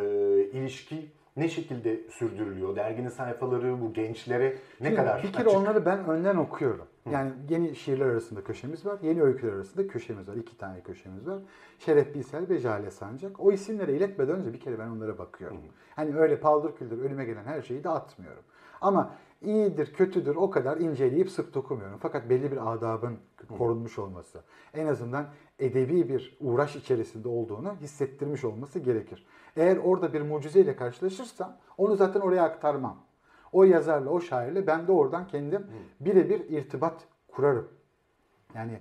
ilişki 0.52 1.10
ne 1.38 1.48
şekilde 1.48 2.10
sürdürülüyor? 2.10 2.76
Derginin 2.76 3.08
sayfaları 3.08 3.80
bu 3.80 3.92
gençlere 3.92 4.44
ne 4.80 4.86
Şimdi 4.86 4.94
kadar 4.94 5.22
Bir 5.22 5.32
kere 5.32 5.46
açık? 5.48 5.58
onları 5.60 5.86
ben 5.86 6.08
önden 6.08 6.36
okuyorum. 6.36 6.86
Yani 7.10 7.32
yeni 7.48 7.76
şiirler 7.76 8.06
arasında 8.06 8.44
köşemiz 8.44 8.86
var, 8.86 8.98
yeni 9.02 9.22
öyküler 9.22 9.52
arasında 9.52 9.86
köşemiz 9.86 10.28
var. 10.28 10.34
iki 10.34 10.58
tane 10.58 10.80
köşemiz 10.80 11.28
var. 11.28 11.38
Şeref 11.78 12.14
Bilsel 12.14 12.48
ve 12.48 12.58
Jale 12.58 12.90
Sancak. 12.90 13.40
O 13.40 13.52
isimlere 13.52 13.92
iletmeden 13.92 14.36
önce 14.36 14.52
bir 14.52 14.60
kere 14.60 14.78
ben 14.78 14.88
onlara 14.88 15.18
bakıyorum. 15.18 15.58
Hani 15.96 16.16
öyle 16.16 16.40
paldır 16.40 16.76
küldür 16.76 17.04
önüme 17.04 17.24
gelen 17.24 17.44
her 17.44 17.62
şeyi 17.62 17.84
de 17.84 17.88
atmıyorum. 17.88 18.42
Ama 18.80 19.14
iyidir, 19.42 19.92
kötüdür 19.92 20.36
o 20.36 20.50
kadar 20.50 20.76
inceleyip 20.76 21.30
sık 21.30 21.54
dokumuyorum. 21.54 21.98
Fakat 22.02 22.30
belli 22.30 22.52
bir 22.52 22.72
adabın 22.72 23.18
korunmuş 23.58 23.98
olması, 23.98 24.40
en 24.74 24.86
azından 24.86 25.26
edebi 25.58 26.08
bir 26.08 26.36
uğraş 26.40 26.76
içerisinde 26.76 27.28
olduğunu 27.28 27.76
hissettirmiş 27.80 28.44
olması 28.44 28.78
gerekir. 28.78 29.26
Eğer 29.56 29.76
orada 29.76 30.12
bir 30.12 30.20
mucizeyle 30.20 30.76
karşılaşırsam 30.76 31.56
onu 31.78 31.96
zaten 31.96 32.20
oraya 32.20 32.44
aktarmam. 32.44 32.96
O 33.52 33.64
yazarla, 33.64 34.10
o 34.10 34.20
şairle 34.20 34.66
ben 34.66 34.86
de 34.86 34.92
oradan 34.92 35.26
kendim 35.26 35.66
birebir 36.00 36.40
irtibat 36.40 37.04
kurarım. 37.28 37.68
Yani 38.54 38.80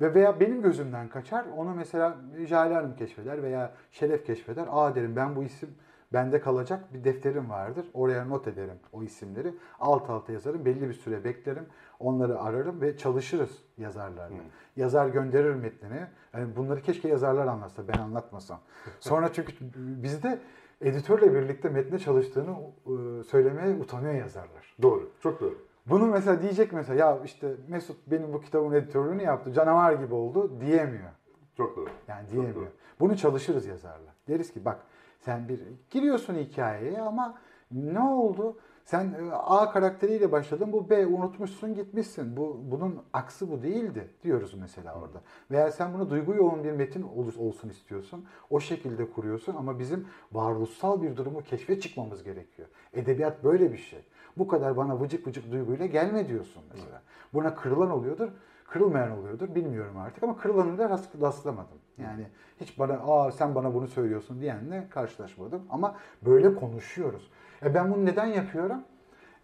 ve 0.00 0.14
veya 0.14 0.40
benim 0.40 0.62
gözümden 0.62 1.08
kaçar, 1.08 1.44
onu 1.56 1.74
mesela 1.74 2.16
Jale 2.46 2.74
Hanım 2.74 2.96
keşfeder 2.96 3.42
veya 3.42 3.74
Şeref 3.90 4.26
keşfeder. 4.26 4.66
Aa 4.70 4.94
derim 4.94 5.16
ben 5.16 5.36
bu 5.36 5.42
isim 5.42 5.74
bende 6.12 6.40
kalacak 6.40 6.94
bir 6.94 7.04
defterim 7.04 7.50
vardır. 7.50 7.86
Oraya 7.94 8.24
not 8.24 8.48
ederim 8.48 8.78
o 8.92 9.02
isimleri. 9.02 9.54
Alt 9.80 10.10
alta 10.10 10.32
yazarım. 10.32 10.64
Belli 10.64 10.88
bir 10.88 10.94
süre 10.94 11.24
beklerim. 11.24 11.66
Onları 12.00 12.40
ararım 12.40 12.80
ve 12.80 12.96
çalışırız 12.96 13.50
yazarlarla. 13.78 14.36
Yazar 14.76 15.08
gönderir 15.08 15.54
metnini. 15.54 16.06
Yani 16.34 16.56
bunları 16.56 16.82
keşke 16.82 17.08
yazarlar 17.08 17.46
anlatsa, 17.46 17.88
ben 17.88 17.98
anlatmasam. 17.98 18.60
Sonra 19.00 19.32
çünkü 19.32 19.52
bizde 19.76 20.38
editörle 20.80 21.34
birlikte 21.34 21.68
metne 21.68 21.98
çalıştığını 21.98 22.56
e, 22.86 23.22
söylemeye 23.24 23.76
utanıyor 23.76 24.14
yazarlar. 24.14 24.76
Doğru, 24.82 25.10
çok 25.20 25.40
doğru. 25.40 25.58
Bunu 25.86 26.06
mesela 26.06 26.42
diyecek 26.42 26.72
mesela 26.72 26.98
ya 26.98 27.18
işte 27.24 27.54
Mesut 27.68 27.96
benim 28.06 28.32
bu 28.32 28.40
kitabın 28.40 28.72
editörlüğünü 28.72 29.22
yaptı, 29.22 29.52
canavar 29.52 29.92
gibi 29.92 30.14
oldu 30.14 30.60
diyemiyor. 30.60 31.10
Çok 31.56 31.76
doğru. 31.76 31.88
Yani 32.08 32.22
Çok 32.22 32.32
diyemiyor. 32.32 32.56
doğru. 32.56 32.68
Bunu 33.00 33.16
çalışırız 33.16 33.66
yazarla. 33.66 34.14
Deriz 34.28 34.52
ki 34.52 34.64
bak 34.64 34.78
sen 35.18 35.48
bir 35.48 35.60
giriyorsun 35.90 36.34
hikayeye 36.34 37.00
ama 37.00 37.38
ne 37.72 38.00
oldu? 38.00 38.56
Sen 38.84 39.14
e, 39.18 39.32
A 39.32 39.70
karakteriyle 39.72 40.32
başladın 40.32 40.72
bu 40.72 40.90
B 40.90 41.06
unutmuşsun 41.06 41.74
gitmişsin. 41.74 42.36
Bu 42.36 42.60
bunun 42.62 43.02
aksı 43.12 43.50
bu 43.50 43.62
değildi 43.62 44.10
diyoruz 44.22 44.54
mesela 44.54 44.94
orada. 44.94 45.20
Veya 45.50 45.70
sen 45.72 45.94
bunu 45.94 46.10
duygu 46.10 46.34
yoğun 46.34 46.64
bir 46.64 46.72
metin 46.72 47.02
ol- 47.02 47.38
olsun 47.38 47.68
istiyorsun. 47.68 48.24
O 48.50 48.60
şekilde 48.60 49.10
kuruyorsun 49.10 49.54
ama 49.56 49.78
bizim 49.78 50.06
varoluşsal 50.32 51.02
bir 51.02 51.16
durumu 51.16 51.42
keşfe 51.42 51.80
çıkmamız 51.80 52.22
gerekiyor. 52.24 52.68
Edebiyat 52.92 53.44
böyle 53.44 53.72
bir 53.72 53.78
şey. 53.78 54.04
Bu 54.38 54.48
kadar 54.48 54.76
bana 54.76 55.00
vıcık 55.00 55.26
vıcık 55.26 55.52
duyguyla 55.52 55.86
gelme 55.86 56.28
diyorsun 56.28 56.62
mesela. 56.72 57.02
Buna 57.34 57.54
kırılan 57.54 57.90
oluyordur. 57.90 58.28
Kırılmayan 58.68 59.10
oluyordur 59.18 59.54
bilmiyorum 59.54 59.96
artık 59.98 60.22
ama 60.22 60.36
kırılanı 60.36 60.78
da 60.78 60.84
rast- 60.84 61.20
rastlamadım. 61.20 61.78
Yani 62.02 62.26
hiç 62.60 62.78
bana 62.78 62.92
aa 62.92 63.32
sen 63.32 63.54
bana 63.54 63.74
bunu 63.74 63.86
söylüyorsun 63.86 64.40
diyenle 64.40 64.86
karşılaşmadım 64.90 65.62
ama 65.70 65.96
böyle 66.26 66.54
konuşuyoruz. 66.54 67.30
E 67.64 67.74
ben 67.74 67.94
bunu 67.94 68.04
neden 68.04 68.26
yapıyorum? 68.26 68.78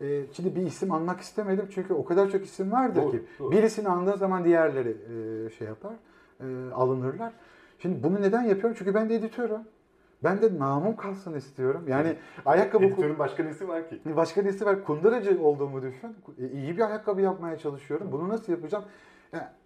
E, 0.00 0.22
şimdi 0.32 0.56
bir 0.56 0.62
isim 0.62 0.92
anmak 0.92 1.20
istemedim 1.20 1.68
çünkü 1.74 1.94
o 1.94 2.04
kadar 2.04 2.30
çok 2.30 2.44
isim 2.44 2.72
vardır 2.72 3.02
Doğru, 3.02 3.10
ki 3.10 3.22
doğru. 3.38 3.50
birisini 3.50 3.88
andığı 3.88 4.16
zaman 4.16 4.44
diğerleri 4.44 4.88
e, 5.46 5.50
şey 5.50 5.66
yapar, 5.66 5.92
e, 6.40 6.72
alınırlar. 6.72 7.32
Şimdi 7.78 8.02
bunu 8.02 8.22
neden 8.22 8.42
yapıyorum? 8.42 8.74
Çünkü 8.78 8.94
ben 8.94 9.08
de 9.08 9.14
editörüm. 9.14 9.60
Ben 10.24 10.42
de 10.42 10.58
namım 10.58 10.96
kalsın 10.96 11.34
istiyorum. 11.34 11.84
Yani 11.88 12.16
ayakkabı 12.46 12.84
Editörün 12.84 13.18
başka 13.18 13.42
nesi 13.42 13.68
var 13.68 13.88
ki? 13.88 14.00
Başka 14.16 14.42
nesi 14.42 14.66
var? 14.66 14.84
Kunduracı 14.84 15.42
olduğumu 15.42 15.82
düşün. 15.82 16.16
E, 16.38 16.48
İyi 16.48 16.76
bir 16.76 16.82
ayakkabı 16.82 17.20
yapmaya 17.20 17.58
çalışıyorum. 17.58 18.12
Bunu 18.12 18.28
nasıl 18.28 18.52
yapacağım? 18.52 18.84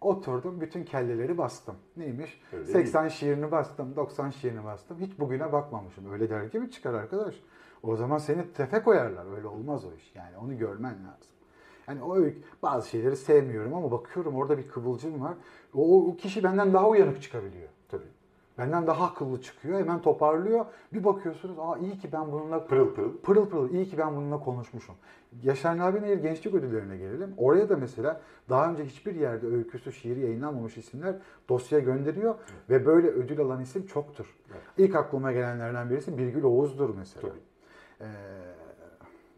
Oturdum, 0.01 0.61
bütün 0.61 0.85
kelleleri 0.85 1.39
bastım. 1.39 1.75
Neymiş? 1.97 2.41
Öyle 2.53 2.65
80 2.65 3.09
şiirini 3.09 3.51
bastım, 3.51 3.97
90 3.97 4.31
şiirini 4.31 4.65
bastım. 4.65 4.99
Hiç 5.01 5.19
bugüne 5.19 5.53
bakmamışım. 5.53 6.13
Öyle 6.13 6.31
dergi 6.31 6.59
mi 6.59 6.71
çıkar 6.71 6.95
arkadaş? 6.95 7.35
O 7.83 7.97
zaman 7.97 8.19
seni 8.19 8.53
tefe 8.53 8.83
koyarlar. 8.83 9.37
Öyle 9.37 9.47
olmaz 9.47 9.85
o 9.85 9.95
iş. 9.95 10.13
Yani 10.15 10.37
onu 10.37 10.59
görmen 10.59 10.95
lazım. 10.95 11.29
Yani 11.89 12.03
o 12.03 12.17
bazı 12.63 12.89
şeyleri 12.89 13.17
sevmiyorum 13.17 13.75
ama 13.75 13.91
bakıyorum 13.91 14.35
orada 14.35 14.59
bir 14.59 14.69
kıvılcım 14.69 15.23
var. 15.23 15.35
O, 15.75 16.07
o 16.07 16.17
kişi 16.17 16.45
benden 16.45 16.73
daha 16.73 16.89
uyanık 16.89 17.23
çıkabiliyor. 17.23 17.69
Benden 18.59 18.87
daha 18.87 19.07
akıllı 19.07 19.41
çıkıyor. 19.41 19.81
Hemen 19.81 20.03
toparlıyor. 20.03 20.67
Bir 20.93 21.05
bakıyorsunuz 21.05 21.57
aa 21.59 21.79
iyi 21.79 21.99
ki 21.99 22.13
ben 22.13 22.33
bununla 22.33 22.67
Pırıl 22.67 22.95
pırıl. 22.95 23.17
Pırıl 23.17 23.49
pırıl 23.49 23.71
iyi 23.71 23.87
ki 23.87 23.99
ben 23.99 24.17
bununla 24.17 24.41
konuşmuşum. 24.41 24.95
Yaşar 25.43 25.79
Nabi 25.79 26.03
Nehir 26.03 26.19
Gençlik 26.19 26.55
Ödülleri'ne 26.55 26.97
gelelim. 26.97 27.35
Oraya 27.37 27.69
da 27.69 27.77
mesela 27.77 28.21
daha 28.49 28.71
önce 28.71 28.85
hiçbir 28.85 29.15
yerde 29.15 29.47
öyküsü, 29.47 29.93
şiiri 29.93 30.21
yayınlanmamış 30.21 30.77
isimler 30.77 31.15
dosya 31.49 31.79
gönderiyor 31.79 32.35
ve 32.71 32.87
böyle 32.87 33.09
ödül 33.09 33.41
alan 33.41 33.61
isim 33.61 33.87
çoktur. 33.87 34.37
İlk 34.79 34.95
aklıma 34.95 35.33
gelenlerden 35.33 35.91
birisi 35.91 36.19
Birgül 36.19 36.43
Oğuz'dur 36.43 36.95
mesela. 36.97 37.29
Tabii. 37.29 37.41
Ee, 38.01 38.07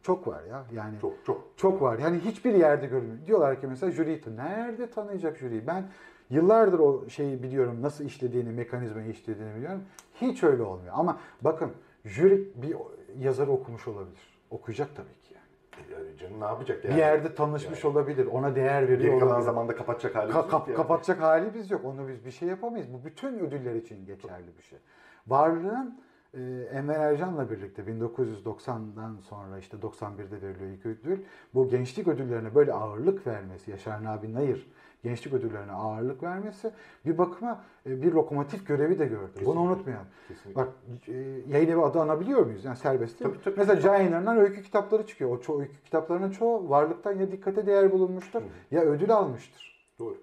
çok 0.03 0.29
var 0.29 0.43
ya 0.45 0.64
yani. 0.73 1.01
Çok 1.01 1.25
çok. 1.27 1.45
Çok 1.57 1.83
var. 1.83 1.99
Yani 1.99 2.18
hiçbir 2.18 2.55
yerde 2.55 2.87
görmüyor. 2.87 3.16
Diyorlar 3.27 3.61
ki 3.61 3.66
mesela 3.66 3.93
jüriyi 3.93 4.21
nerede 4.37 4.91
tanıyacak 4.91 5.39
jüriyi? 5.39 5.66
Ben 5.66 5.85
yıllardır 6.31 6.78
o 6.78 7.09
şeyi 7.09 7.43
biliyorum, 7.43 7.83
nasıl 7.83 8.05
işlediğini, 8.05 8.51
mekanizmayı 8.51 9.09
işlediğini 9.11 9.57
biliyorum. 9.57 9.83
Hiç 10.14 10.43
öyle 10.43 10.62
olmuyor. 10.62 10.93
Ama 10.97 11.18
bakın 11.43 11.70
jüri 12.05 12.49
bir 12.62 12.76
yazarı 13.18 13.51
okumuş 13.51 13.89
olabilir. 13.89 14.41
Okuyacak 14.51 14.97
tabii 14.97 15.22
ki 15.22 15.35
yani. 15.35 15.93
Yani 15.93 16.16
canım 16.18 16.41
ne 16.41 16.45
yapacak 16.45 16.85
Bir 16.85 16.89
yani? 16.89 17.01
yerde 17.01 17.35
tanışmış 17.35 17.85
olabilir. 17.85 18.26
Ona 18.26 18.55
değer 18.57 18.83
veriyor 18.83 18.99
Geri 19.01 19.18
kalan 19.18 19.28
olabilir. 19.33 19.45
zamanda 19.47 19.74
kapatacak 19.76 20.14
halimiz 20.16 20.35
Ka- 20.37 20.39
yok 20.43 20.51
kap- 20.51 20.68
yani. 20.68 20.76
kapatacak 20.76 21.20
hali 21.22 21.55
biz 21.55 21.70
yok. 21.70 21.85
Onu 21.85 22.09
biz 22.09 22.24
bir 22.24 22.31
şey 22.31 22.49
yapamayız. 22.49 22.87
Bu 22.93 23.05
bütün 23.05 23.39
ödüller 23.39 23.74
için 23.74 24.07
geçerli 24.07 24.57
bir 24.59 24.62
şey. 24.62 24.78
Varlığın 25.26 26.01
e, 26.35 26.41
Enver 26.72 27.01
Ercan'la 27.01 27.51
birlikte 27.51 27.83
1990'dan 27.83 29.16
sonra 29.28 29.59
işte 29.59 29.76
91'de 29.76 30.43
veriliyor 30.43 30.70
ilk 30.70 30.87
ödül. 30.87 31.18
Bu 31.55 31.68
gençlik 31.68 32.09
ödüllerine 32.09 32.55
böyle 32.55 32.72
ağırlık 32.72 33.26
vermesi, 33.26 33.70
Yaşar 33.70 34.05
Nabi 34.05 34.35
Nayır 34.35 34.70
gençlik 35.03 35.35
ödüllerine 35.35 35.73
ağırlık 35.73 36.23
vermesi 36.23 36.71
bir 37.07 37.19
bakıma 37.19 37.65
e, 37.87 38.03
bir 38.03 38.13
lokomotif 38.13 38.67
görevi 38.67 38.99
de 38.99 39.07
gördü. 39.07 39.27
Kesinlikle. 39.27 39.47
Bunu 39.47 39.61
unutmayalım. 39.61 40.07
Kesinlikle. 40.29 40.61
Bak 40.61 40.69
e, 41.09 41.13
yayın 41.49 41.69
evi 41.69 41.81
adı 41.81 42.01
anabiliyor 42.01 42.47
muyuz? 42.47 42.65
Yani 42.65 42.77
serbest 42.77 43.21
değil 43.21 43.31
mi? 43.31 43.35
Tabii, 43.35 43.45
tabii. 43.45 43.55
Mesela 43.59 43.81
Can 43.81 43.95
Yayınları'ndan 43.95 44.37
öykü 44.37 44.63
kitapları 44.63 45.07
çıkıyor. 45.07 45.31
O 45.31 45.41
çoğu 45.41 45.61
öykü 45.61 45.83
kitaplarının 45.85 46.31
çoğu 46.31 46.71
varlıktan 46.71 47.13
ya 47.13 47.33
dikkate 47.33 47.67
değer 47.67 47.93
bulunmuştur 47.93 48.43
ya 48.71 48.83
ödül 48.83 49.13
almıştır. 49.13 49.91
Doğru. 49.99 50.17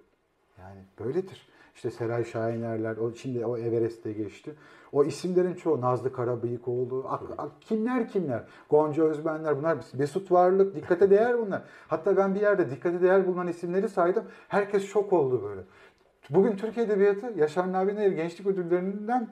Yani 0.58 0.80
böyledir. 0.98 1.48
İşte 1.78 1.90
Seray 1.90 2.24
Şahinerler, 2.24 2.96
o 2.96 3.12
şimdi 3.14 3.46
o 3.46 3.58
Everest'e 3.58 4.12
geçti. 4.12 4.54
O 4.92 5.04
isimlerin 5.04 5.54
çoğu 5.54 5.80
Nazlı 5.80 6.12
Karabıyıkoğlu, 6.12 7.04
ak, 7.08 7.22
ak- 7.38 7.62
kimler 7.62 8.08
kimler, 8.08 8.44
Gonca 8.70 9.02
Özbenler 9.04 9.58
bunlar 9.58 9.78
Mesut 9.98 10.32
Varlık, 10.32 10.74
dikkate 10.74 11.10
değer 11.10 11.38
bunlar. 11.38 11.62
Hatta 11.88 12.16
ben 12.16 12.34
bir 12.34 12.40
yerde 12.40 12.70
dikkate 12.70 13.00
değer 13.02 13.26
bulunan 13.26 13.48
isimleri 13.48 13.88
saydım. 13.88 14.24
Herkes 14.48 14.86
şok 14.86 15.12
oldu 15.12 15.42
böyle. 15.42 15.60
Bugün 16.30 16.56
Türkiye 16.56 16.86
Edebiyatı 16.86 17.32
Yaşar 17.36 17.72
Nabi 17.72 17.94
Nehir 17.96 18.12
Gençlik 18.12 18.46
Ödülleri'nden 18.46 19.28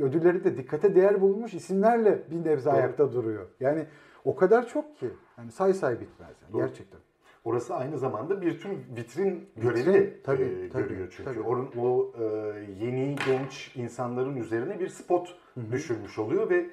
ödülleri 0.00 0.44
de 0.44 0.56
dikkate 0.56 0.94
değer 0.94 1.20
bulmuş 1.20 1.54
isimlerle 1.54 2.22
bir 2.30 2.44
nebze 2.50 2.70
Doğru. 2.70 2.76
ayakta 2.76 3.12
duruyor. 3.12 3.46
Yani 3.60 3.86
o 4.24 4.36
kadar 4.36 4.68
çok 4.68 4.96
ki. 4.98 5.10
Yani 5.38 5.52
say 5.52 5.74
say 5.74 6.00
bitmez. 6.00 6.30
Yani 6.42 6.52
Doğru. 6.52 6.62
gerçekten. 6.66 7.00
Orası 7.44 7.74
aynı 7.74 7.98
zamanda 7.98 8.40
bir 8.42 8.58
tür 8.60 8.70
vitrin 8.96 9.48
görevi 9.56 10.20
tabii, 10.24 10.42
e, 10.42 10.68
tabii, 10.68 10.88
görüyor 10.88 11.08
çünkü. 11.16 11.24
tabii. 11.24 11.40
Onun, 11.40 11.70
o 11.78 12.12
e, 12.18 12.24
yeni 12.84 13.16
genç 13.26 13.76
insanların 13.76 14.36
üzerine 14.36 14.80
bir 14.80 14.88
spot 14.88 15.36
düşürmüş 15.72 16.18
oluyor 16.18 16.50
ve 16.50 16.66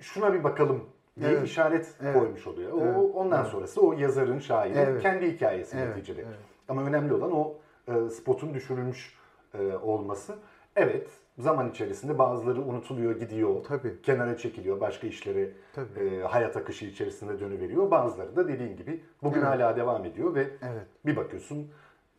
şuna 0.00 0.34
bir 0.34 0.44
bakalım 0.44 0.84
diye 1.20 1.30
Evet, 1.30 1.44
işaret 1.46 1.94
evet, 2.02 2.18
koymuş 2.18 2.46
oluyor. 2.46 2.72
O, 2.72 2.80
evet, 2.80 2.96
ondan 3.14 3.40
evet. 3.40 3.50
sonrası 3.52 3.80
o 3.80 3.92
yazarın, 3.92 4.38
şairin 4.38 4.74
Evet. 4.74 5.02
kendi 5.02 5.32
hikayesi 5.32 5.76
Evet, 5.76 5.88
neticede. 5.96 6.20
evet. 6.20 6.38
Ama 6.68 6.82
önemli 6.82 7.14
olan 7.14 7.32
o 7.32 7.54
e, 7.88 8.10
spotun 8.10 8.54
düşürülmüş 8.54 9.14
e, 9.54 9.76
olması. 9.76 10.34
Evet, 10.76 11.10
zaman 11.38 11.70
içerisinde 11.70 12.18
bazıları 12.18 12.62
unutuluyor, 12.62 13.20
gidiyor. 13.20 13.64
Tabii. 13.64 14.02
Kenara 14.02 14.36
çekiliyor, 14.36 14.80
başka 14.80 15.06
işlere 15.06 15.50
Tabii. 15.72 16.00
e, 16.00 16.22
hayat 16.22 16.56
akışı 16.56 16.84
içerisinde 16.84 17.40
dönüveriyor. 17.40 17.90
Bazıları 17.90 18.36
da 18.36 18.48
dediğin 18.48 18.76
gibi 18.76 19.00
bugün 19.22 19.40
Evet. 19.40 19.48
hala 19.48 19.76
devam 19.76 20.04
ediyor 20.04 20.34
ve 20.34 20.40
Evet. 20.40 20.86
bir 21.06 21.16
bakıyorsun 21.16 21.70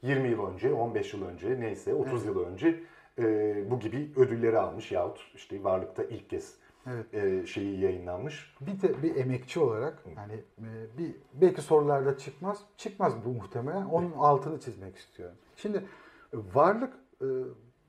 20 0.02 0.30
yıl 0.30 0.48
önce, 0.48 0.74
15 0.74 1.14
yıl 1.14 1.26
önce 1.26 1.60
neyse 1.60 1.94
30 1.94 2.26
yıl 2.26 2.46
önce 2.46 2.80
e, 3.20 3.72
bu 3.72 3.80
gibi 3.80 4.12
ödülleri 4.16 4.58
almış 4.60 4.92
yahut 4.92 5.20
işte 5.36 5.64
varlıkta 5.64 6.04
ilk 6.04 6.30
kez 6.30 6.54
Evet. 6.88 7.14
e, 7.14 7.46
şeyi 7.48 7.80
yayınlanmış. 7.80 8.56
Bir 8.62 8.82
de 8.82 9.04
bir 9.04 9.16
emekçi 9.16 9.60
olarak 9.60 10.04
hani 10.16 10.34
e, 10.34 10.98
bir 10.98 11.16
belki 11.34 11.62
sorularda 11.62 12.18
çıkmaz. 12.18 12.60
Çıkmaz 12.78 13.14
bu 13.26 13.30
muhtemelen. 13.30 13.86
Onun 13.86 14.12
altını 14.12 14.60
çizmek 14.60 14.96
istiyorum. 14.98 15.36
Şimdi 15.56 15.78
e, 15.78 16.38
varlık 16.54 16.94
e, 17.22 17.26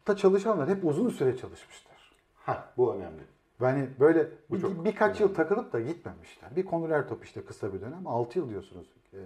da 0.07 0.17
çalışanlar 0.17 0.69
hep 0.69 0.85
uzun 0.85 1.09
süre 1.09 1.37
çalışmışlar. 1.37 1.95
Ha, 2.35 2.73
bu 2.77 2.95
önemli. 2.95 3.23
Yani 3.61 3.89
böyle 4.01 4.29
Bu 4.51 4.55
bir- 4.57 4.61
çok 4.61 4.85
birkaç 4.85 5.21
yıl 5.21 5.35
takılıp 5.35 5.73
da 5.73 5.81
gitmemişler. 5.81 6.57
Bir 6.57 6.65
konular 6.65 7.09
top 7.09 7.25
işte 7.25 7.45
kısa 7.45 7.73
bir 7.73 7.81
dönem. 7.81 8.07
6 8.07 8.39
yıl 8.39 8.49
diyorsunuz 8.51 8.87
e, 9.13 9.19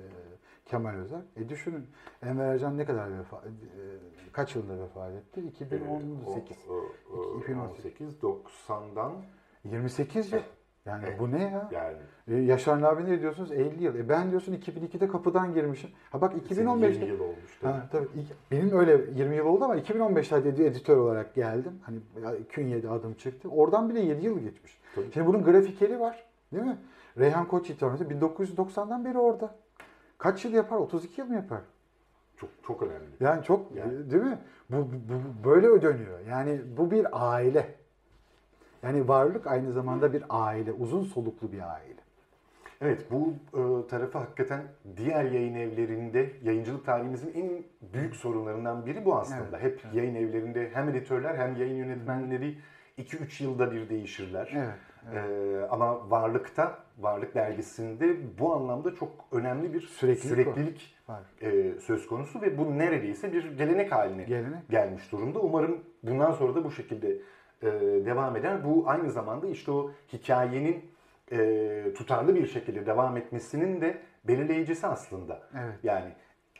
Kemal 0.66 0.94
Özer. 0.94 1.20
E 1.36 1.48
düşünün 1.48 1.86
Enver 2.22 2.44
Ercan 2.54 2.78
ne 2.78 2.84
kadar 2.84 3.18
vefa, 3.18 3.36
e, 3.36 3.46
kaç 4.32 4.56
yılında 4.56 4.82
vefat 4.84 5.12
etti? 5.12 5.40
2018. 5.40 6.56
O- 6.68 6.72
o- 6.72 7.16
o- 7.16 7.38
2018. 7.40 7.84
18, 7.84 8.22
90'dan 8.22 9.12
28 9.64 10.32
yıl. 10.32 10.40
Yani 10.88 11.04
bu 11.18 11.32
ne 11.32 11.42
ya? 11.42 11.68
yani 11.72 11.96
E, 12.28 12.36
Yaşar 12.36 12.82
abi 12.82 13.04
ne 13.04 13.20
diyorsunuz? 13.20 13.52
50 13.52 13.84
yıl. 13.84 13.94
E 13.94 14.08
ben 14.08 14.30
diyorsun 14.30 14.54
2002'de 14.54 15.08
kapıdan 15.08 15.54
girmişim. 15.54 15.90
Ha 16.10 16.20
bak 16.20 16.32
2015'te. 16.50 16.86
20 16.86 17.04
yıl 17.06 17.20
olmuş. 17.20 17.62
Ha, 17.62 17.88
tabii. 17.92 18.08
Benim 18.50 18.78
öyle 18.78 19.00
20 19.14 19.36
yıl 19.36 19.46
oldu 19.46 19.64
ama 19.64 19.76
2015'te 19.76 20.44
dedi 20.44 20.62
editör 20.62 20.96
olarak 20.96 21.34
geldim. 21.34 21.72
Hani 21.82 21.98
Künye'de 22.48 22.90
adım 22.90 23.14
çıktı. 23.14 23.48
Oradan 23.48 23.88
bile 23.88 24.00
7 24.00 24.26
yıl 24.26 24.38
geçmiş. 24.38 24.80
Tabii. 24.94 25.12
Şimdi 25.12 25.26
bunun 25.26 25.44
grafikeri 25.44 26.00
var. 26.00 26.24
Değil 26.52 26.64
mi? 26.64 26.76
Reyhan 27.18 27.48
Koç 27.48 27.70
İnterneti 27.70 28.04
1990'dan 28.04 29.04
beri 29.04 29.18
orada. 29.18 29.54
Kaç 30.18 30.44
yıl 30.44 30.52
yapar? 30.52 30.76
32 30.76 31.20
yıl 31.20 31.28
mı 31.28 31.34
yapar? 31.34 31.60
Çok 32.36 32.50
çok 32.66 32.82
önemli. 32.82 33.06
Yani 33.20 33.42
çok 33.44 33.74
Yani. 33.76 34.10
değil 34.10 34.22
mi? 34.22 34.38
Bu, 34.70 34.76
bu, 34.76 35.14
bu 35.44 35.48
böyle 35.48 35.82
dönüyor. 35.82 36.18
Yani 36.30 36.60
bu 36.76 36.90
bir 36.90 37.06
aile. 37.12 37.74
Yani 38.82 39.08
varlık 39.08 39.46
aynı 39.46 39.72
zamanda 39.72 40.12
bir 40.12 40.24
aile. 40.28 40.72
Uzun 40.72 41.04
soluklu 41.04 41.52
bir 41.52 41.72
aile. 41.74 41.98
Evet 42.80 43.06
bu 43.10 43.34
e, 43.54 43.88
tarafı 43.88 44.18
hakikaten 44.18 44.62
diğer 44.96 45.24
yayın 45.24 45.54
evlerinde 45.54 46.30
yayıncılık 46.44 46.86
tarihimizin 46.86 47.32
en 47.34 47.50
büyük 47.92 48.16
sorunlarından 48.16 48.86
biri 48.86 49.04
bu 49.04 49.16
aslında. 49.16 49.58
Hep 49.58 49.80
yayın 49.92 50.14
evlerinde 50.14 50.70
hem 50.74 50.88
editörler 50.88 51.34
hem 51.34 51.56
yayın 51.56 51.74
yönetmenleri 51.76 52.58
2-3 52.98 53.42
yılda 53.42 53.72
bir 53.72 53.88
değişirler. 53.88 54.52
Evet, 54.56 54.74
E, 55.14 55.20
ama 55.70 56.10
Varlık'ta, 56.10 56.78
Varlık 56.98 57.34
dergisinde 57.34 58.16
bu 58.38 58.54
anlamda 58.54 58.94
çok 58.94 59.10
önemli 59.32 59.74
bir 59.74 59.80
Süreklilik 59.80 60.28
süreklilik 60.28 60.94
var. 61.08 61.22
e, 61.42 61.80
söz 61.80 62.06
konusu 62.06 62.40
ve 62.42 62.58
bu 62.58 62.78
neredeyse 62.78 63.32
bir 63.32 63.56
gelenek 63.58 63.92
haline 63.92 64.22
Gelenek. 64.24 64.68
gelmiş 64.70 65.12
durumda. 65.12 65.40
Umarım 65.40 65.80
bundan 66.02 66.32
sonra 66.32 66.54
da 66.54 66.64
bu 66.64 66.70
şekilde 66.70 67.16
e, 67.62 67.66
devam 68.06 68.36
eder. 68.36 68.64
Bu 68.64 68.84
aynı 68.86 69.10
zamanda 69.10 69.46
işte 69.46 69.70
o 69.70 69.90
hikayenin 70.12 70.84
e, 71.32 71.92
tutarlı 71.96 72.34
bir 72.34 72.46
şekilde 72.46 72.86
devam 72.86 73.16
etmesinin 73.16 73.80
de 73.80 73.98
belirleyicisi 74.24 74.86
aslında. 74.86 75.42
Evet. 75.54 75.74
Yani 75.82 76.12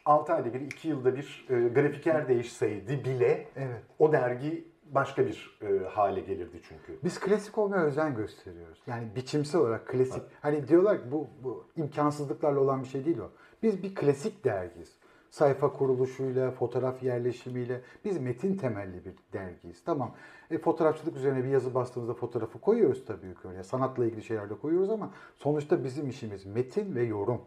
6 0.04 0.32
ayda 0.32 0.54
bir, 0.54 0.60
2 0.60 0.88
yılda 0.88 1.16
bir 1.16 1.46
e, 1.50 1.68
grafiker 1.68 2.28
değişseydi 2.28 3.04
bile 3.04 3.48
Evet. 3.56 3.82
o 3.98 4.12
dergi 4.12 4.64
başka 4.90 5.26
bir 5.26 5.58
e, 5.62 5.86
hale 5.86 6.20
gelirdi 6.20 6.60
çünkü. 6.68 6.98
Biz 7.04 7.20
klasik 7.20 7.58
olmaya 7.58 7.84
özen 7.84 8.14
gösteriyoruz. 8.14 8.82
Yani 8.86 9.04
biçimsel 9.16 9.60
olarak 9.60 9.88
klasik. 9.88 10.22
Hani 10.40 10.68
diyorlar 10.68 10.98
ki 11.02 11.12
bu, 11.12 11.28
bu 11.44 11.66
imkansızlıklarla 11.76 12.60
olan 12.60 12.82
bir 12.82 12.88
şey 12.88 13.04
değil 13.04 13.18
o. 13.18 13.30
Biz 13.62 13.82
bir 13.82 13.94
klasik 13.94 14.44
dergiyiz. 14.44 14.98
Sayfa 15.30 15.72
kuruluşuyla, 15.72 16.50
fotoğraf 16.50 17.02
yerleşimiyle 17.02 17.80
biz 18.04 18.18
metin 18.18 18.56
temelli 18.56 19.04
bir 19.04 19.14
dergiyiz. 19.32 19.84
Tamam. 19.84 20.14
E, 20.50 20.58
fotoğrafçılık 20.58 21.16
üzerine 21.16 21.44
bir 21.44 21.48
yazı 21.48 21.74
bastığımızda 21.74 22.14
fotoğrafı 22.14 22.60
koyuyoruz 22.60 23.04
tabii 23.06 23.34
ki 23.34 23.48
öyle. 23.48 23.64
Sanatla 23.64 24.04
ilgili 24.04 24.22
şeyler 24.22 24.50
de 24.50 24.54
koyuyoruz 24.54 24.90
ama 24.90 25.10
sonuçta 25.36 25.84
bizim 25.84 26.08
işimiz 26.08 26.46
metin 26.46 26.94
ve 26.94 27.02
yorum. 27.02 27.40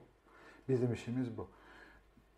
Bizim 0.70 0.94
işimiz 0.94 1.38
bu. 1.38 1.48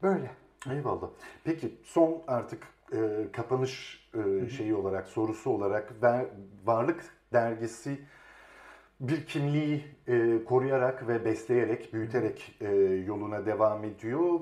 Böyle. 0.03 0.31
Eyvallah. 0.71 1.09
Peki 1.43 1.77
son 1.83 2.21
artık 2.27 2.67
e, 2.93 3.27
kapanış 3.31 4.03
e, 4.13 4.49
şeyi 4.49 4.75
olarak, 4.75 5.07
sorusu 5.07 5.49
olarak 5.49 6.03
ver, 6.03 6.25
Varlık 6.65 7.03
Dergisi 7.33 7.99
bir 8.99 9.25
kimliği 9.25 9.85
e, 10.07 10.43
koruyarak 10.43 11.07
ve 11.07 11.25
besleyerek, 11.25 11.93
büyüterek 11.93 12.55
e, 12.61 12.75
yoluna 13.07 13.45
devam 13.45 13.83
ediyor. 13.83 14.39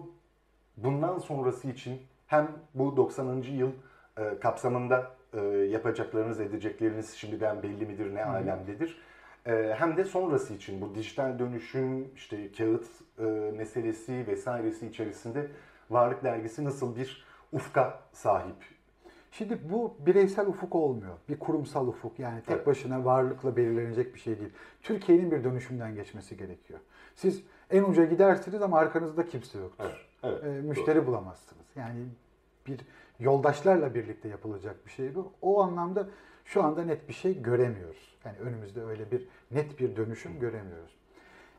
Bundan 0.78 1.18
sonrası 1.18 1.68
için 1.68 2.02
hem 2.28 2.52
bu 2.74 2.98
90. 2.98 3.42
yıl 3.42 3.72
e, 4.18 4.40
kapsamında 4.40 5.12
e, 5.34 5.40
yapacaklarınız, 5.46 6.40
edecekleriniz 6.40 7.14
şimdiden 7.14 7.64
belli 7.64 7.86
midir, 7.86 8.16
ne 8.16 8.26
alemdedir? 8.26 8.98
E, 9.46 9.76
hem 9.78 9.98
de 9.98 10.04
sonrası 10.04 10.54
için 10.54 10.82
bu 10.82 10.96
dijital 10.96 11.40
dönüşüm, 11.40 12.08
işte 12.16 12.52
kağıt 12.52 12.86
e, 13.20 13.24
meselesi 13.58 14.28
vesairesi 14.28 14.88
içerisinde 14.88 15.48
Varlık 15.90 16.24
Dergisi 16.24 16.64
nasıl 16.66 16.96
bir 16.96 17.26
ufka 17.52 18.00
sahip? 18.14 18.56
Şimdi 19.32 19.60
bu 19.72 19.96
bireysel 20.00 20.48
ufuk 20.48 20.76
olmuyor. 20.76 21.14
Bir 21.30 21.40
kurumsal 21.40 21.88
ufuk 21.88 22.20
yani 22.20 22.42
tek 22.42 22.56
Evet. 22.58 22.68
başına 22.68 23.06
varlıkla 23.06 23.58
belirlenecek 23.58 24.16
bir 24.16 24.20
şey 24.20 24.40
değil. 24.40 24.50
Türkiye'nin 24.82 25.32
bir 25.32 25.44
dönüşümden 25.44 25.96
geçmesi 25.96 26.38
gerekiyor. 26.38 26.80
Siz 27.16 27.44
en 27.70 27.84
uca 27.84 28.06
gidersiniz 28.06 28.62
ama 28.62 28.80
arkanızda 28.80 29.26
kimse 29.26 29.60
yoktur. 29.60 29.86
Evet, 29.86 29.96
evet, 30.24 30.44
Ee, 30.44 30.48
müşteri 30.48 31.08
bulamazsınız. 31.08 31.66
Yani 31.76 32.06
bir 32.68 32.80
yoldaşlarla 33.20 33.96
birlikte 33.96 34.28
yapılacak 34.28 34.86
bir 34.86 34.92
şey 34.92 35.16
bu. 35.16 35.32
O 35.42 35.62
anlamda 35.62 36.10
şu 36.46 36.64
anda 36.64 36.84
net 36.84 37.08
bir 37.10 37.14
şey 37.14 37.42
göremiyoruz. 37.42 38.18
Yani 38.26 38.38
önümüzde 38.38 38.84
öyle 38.84 39.12
bir 39.12 39.28
net 39.52 39.80
bir 39.80 39.96
dönüşüm 39.96 40.40
göremiyoruz. 40.40 40.98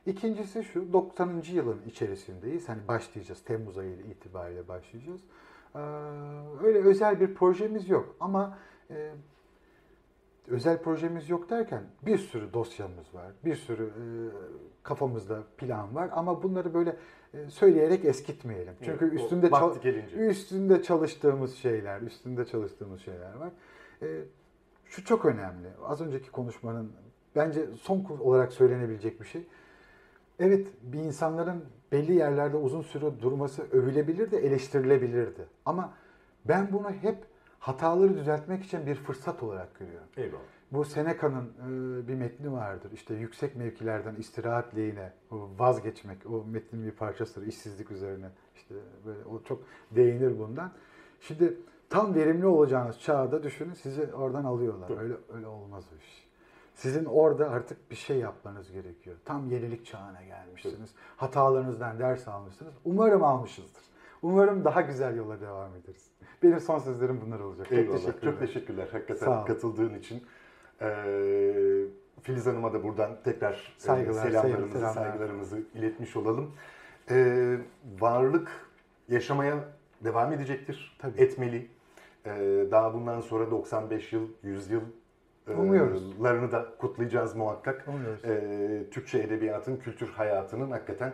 İkincisi 0.06 0.64
şu 0.64 0.92
90. 0.92 1.42
yılın 1.52 1.82
içerisindeyiz. 1.86 2.68
Hani 2.68 2.88
başlayacağız. 2.88 3.44
Temmuz 3.44 3.78
ayı 3.78 3.92
itibariyle 3.92 4.68
başlayacağız. 4.68 5.20
Ee, 5.74 5.78
öyle 6.62 6.78
özel 6.78 7.20
bir 7.20 7.34
projemiz 7.34 7.88
yok 7.88 8.16
ama 8.20 8.58
e, 8.90 9.10
özel 10.48 10.82
projemiz 10.82 11.30
yok 11.30 11.50
derken 11.50 11.82
bir 12.02 12.18
sürü 12.18 12.52
dosyamız 12.52 13.14
var. 13.14 13.32
Bir 13.44 13.56
sürü 13.56 13.84
e, 13.84 14.02
kafamızda 14.82 15.42
plan 15.58 15.94
var 15.94 16.10
ama 16.12 16.42
bunları 16.42 16.74
böyle 16.74 16.96
e, 17.34 17.50
söyleyerek 17.50 18.04
eskitmeyelim. 18.04 18.74
Çünkü 18.84 19.04
Evet, 19.04 19.14
üstünde 19.20 19.50
çal- 19.50 19.80
gelince. 19.80 20.16
üstünde 20.16 20.82
çalıştığımız 20.82 21.54
şeyler, 21.54 22.00
üstünde 22.00 22.44
çalıştığımız 22.44 23.00
şeyler 23.00 23.34
var. 23.34 23.50
E, 24.02 24.06
şu 24.86 25.04
çok 25.04 25.24
önemli. 25.24 25.68
Az 25.84 26.00
önceki 26.00 26.30
konuşmanın 26.30 26.92
bence 27.36 27.66
son 27.80 28.04
olarak 28.20 28.52
söylenebilecek 28.52 29.20
bir 29.20 29.26
şey. 29.26 29.46
Evet 30.38 30.66
bir 30.82 30.98
insanların 30.98 31.64
belli 31.92 32.12
yerlerde 32.14 32.56
uzun 32.56 32.82
süre 32.82 33.20
durması 33.22 33.62
övülebilirdi, 33.72 34.36
eleştirilebilirdi. 34.36 35.46
Ama 35.66 35.94
ben 36.44 36.68
bunu 36.72 36.90
hep 36.90 37.16
hataları 37.58 38.16
düzeltmek 38.16 38.64
için 38.64 38.86
bir 38.86 38.94
fırsat 38.94 39.42
olarak 39.42 39.74
görüyorum. 39.78 40.08
Eyvallah. 40.16 40.42
Bu 40.72 40.84
Seneca'nın 40.84 41.44
e, 41.44 42.08
bir 42.08 42.14
metni 42.14 42.52
vardır. 42.52 42.90
İşte 42.92 43.14
yüksek 43.14 43.56
mevkilerden 43.56 44.14
istirahat 44.14 44.76
lehine 44.76 45.12
vazgeçmek. 45.30 46.26
O 46.30 46.44
metnin 46.44 46.84
bir 46.84 46.90
parçasıdır 46.90 47.46
işsizlik 47.46 47.90
üzerine. 47.90 48.30
İşte 48.56 48.74
böyle 49.06 49.24
o 49.24 49.42
çok 49.42 49.62
değinir 49.90 50.38
bundan. 50.38 50.72
Şimdi 51.20 51.58
tam 51.90 52.14
verimli 52.14 52.46
olacağınız 52.46 53.00
çağda 53.00 53.42
düşünün 53.42 53.74
sizi 53.74 54.14
oradan 54.14 54.44
alıyorlar. 54.44 55.02
Öyle 55.02 55.14
öyle 55.34 55.46
olmaz 55.46 55.84
o 55.92 55.96
iş. 55.96 56.28
Sizin 56.74 57.04
orada 57.04 57.50
artık 57.50 57.90
bir 57.90 57.96
şey 57.96 58.18
yapmanız 58.18 58.72
gerekiyor. 58.72 59.16
Tam 59.24 59.50
yenilik 59.50 59.86
çağına 59.86 60.22
gelmişsiniz. 60.22 60.94
Hatalarınızdan 61.16 61.98
ders 61.98 62.28
almışsınız. 62.28 62.74
Umarım 62.84 63.24
almışızdır. 63.24 63.82
Umarım 64.22 64.64
daha 64.64 64.80
güzel 64.80 65.16
yola 65.16 65.40
devam 65.40 65.74
ederiz. 65.76 66.10
Benim 66.42 66.60
son 66.60 66.78
sözlerim 66.78 67.20
bunlar 67.26 67.40
olacak. 67.40 67.66
Çok 67.68 67.78
Eyvallah. 67.78 68.20
Çok 68.24 68.38
teşekkürler 68.38 68.88
hakikaten 68.92 69.26
Sağ 69.26 69.42
ol. 69.42 69.46
katıldığın 69.46 69.94
için. 69.94 70.22
Ee, 70.82 71.52
Filiz 72.22 72.46
Hanım'a 72.46 72.72
da 72.72 72.82
buradan 72.82 73.10
tekrar 73.24 73.52
e, 73.52 73.80
Saygılar, 73.80 74.22
selamlarımızı, 74.22 74.72
selamlar. 74.78 74.94
saygılarımızı 74.94 75.60
iletmiş 75.74 76.16
olalım. 76.16 76.50
Ee, 77.10 77.56
varlık 78.00 78.48
yaşamaya 79.08 79.64
devam 80.04 80.32
edecektir. 80.32 80.96
Tabii. 80.98 81.20
Etmeli. 81.20 81.66
Ee, 82.26 82.30
daha 82.70 82.94
bundan 82.94 83.20
sonra 83.20 83.50
95 83.50 84.12
yıl, 84.12 84.28
100 84.42 84.70
yıl 84.70 84.80
e, 85.48 85.52
Umuyoruz. 85.52 86.22
larını 86.22 86.52
da 86.52 86.66
kutlayacağız 86.78 87.36
muhakkak. 87.36 87.88
Umuyoruz. 87.88 88.24
Ee, 88.24 88.82
Türkçe 88.90 89.18
edebiyatın, 89.18 89.76
kültür 89.76 90.08
hayatının 90.08 90.70
hakikaten 90.70 91.12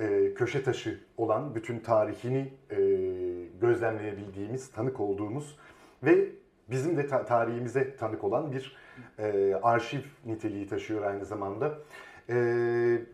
e, 0.00 0.34
köşe 0.34 0.62
taşı 0.62 1.00
olan 1.16 1.54
bütün 1.54 1.78
tarihini 1.80 2.52
e, 2.70 2.76
gözlemleyebildiğimiz, 3.60 4.70
tanık 4.70 5.00
olduğumuz 5.00 5.58
ve 6.02 6.28
bizim 6.70 6.96
de 6.96 7.06
ta- 7.06 7.24
tarihimize 7.24 7.96
tanık 7.96 8.24
olan 8.24 8.52
bir 8.52 8.76
e, 9.18 9.54
arşiv 9.62 10.00
niteliği 10.26 10.66
taşıyor 10.66 11.02
aynı 11.02 11.24
zamanda. 11.24 11.78
E, 12.28 12.34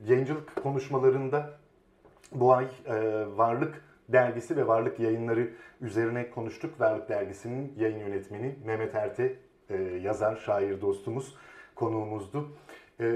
yayıncılık 0.06 0.62
konuşmalarında 0.62 1.50
bu 2.32 2.52
ay 2.52 2.68
e, 2.86 3.26
Varlık 3.36 3.84
Dergisi 4.08 4.56
ve 4.56 4.66
Varlık 4.66 5.00
Yayınları 5.00 5.50
üzerine 5.80 6.30
konuştuk. 6.30 6.80
Varlık 6.80 7.08
Dergisi'nin 7.08 7.72
yayın 7.76 7.98
yönetmeni 7.98 8.56
Mehmet 8.64 8.94
Erte, 8.94 9.36
e, 9.70 9.76
yazar, 9.82 10.36
şair 10.36 10.80
dostumuz, 10.80 11.36
konuğumuzdu. 11.74 12.48
E, 13.00 13.06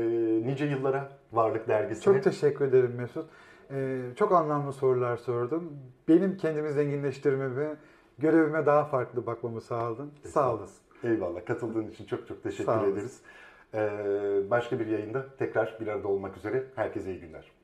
nice 0.44 0.64
yıllara 0.64 1.12
Varlık 1.32 1.68
Dergisi'ne. 1.68 2.14
Çok 2.14 2.24
teşekkür 2.24 2.64
ederim 2.64 2.94
Mesut. 2.96 3.30
Ee, 3.70 4.00
çok 4.16 4.32
anlamlı 4.32 4.72
sorular 4.72 5.16
sordun. 5.16 5.72
Benim 6.08 6.36
kendimi 6.36 6.72
zenginleştirmemi, 6.72 7.76
görevime 8.18 8.66
daha 8.66 8.84
farklı 8.84 9.26
bakmamı 9.26 9.60
sağladın. 9.60 10.12
Sağ 10.24 10.54
olasın. 10.54 10.85
Eyvallah. 11.02 11.44
Katıldığın 11.46 11.88
için 11.88 12.04
çok 12.06 12.28
çok 12.28 12.42
teşekkür 12.42 12.92
ederiz. 12.92 13.20
Ee, 13.74 14.50
başka 14.50 14.78
bir 14.78 14.86
yayında 14.86 15.36
tekrar 15.38 15.76
bir 15.80 15.86
arada 15.86 16.08
olmak 16.08 16.36
üzere. 16.36 16.64
Herkese 16.74 17.10
iyi 17.10 17.20
günler. 17.20 17.55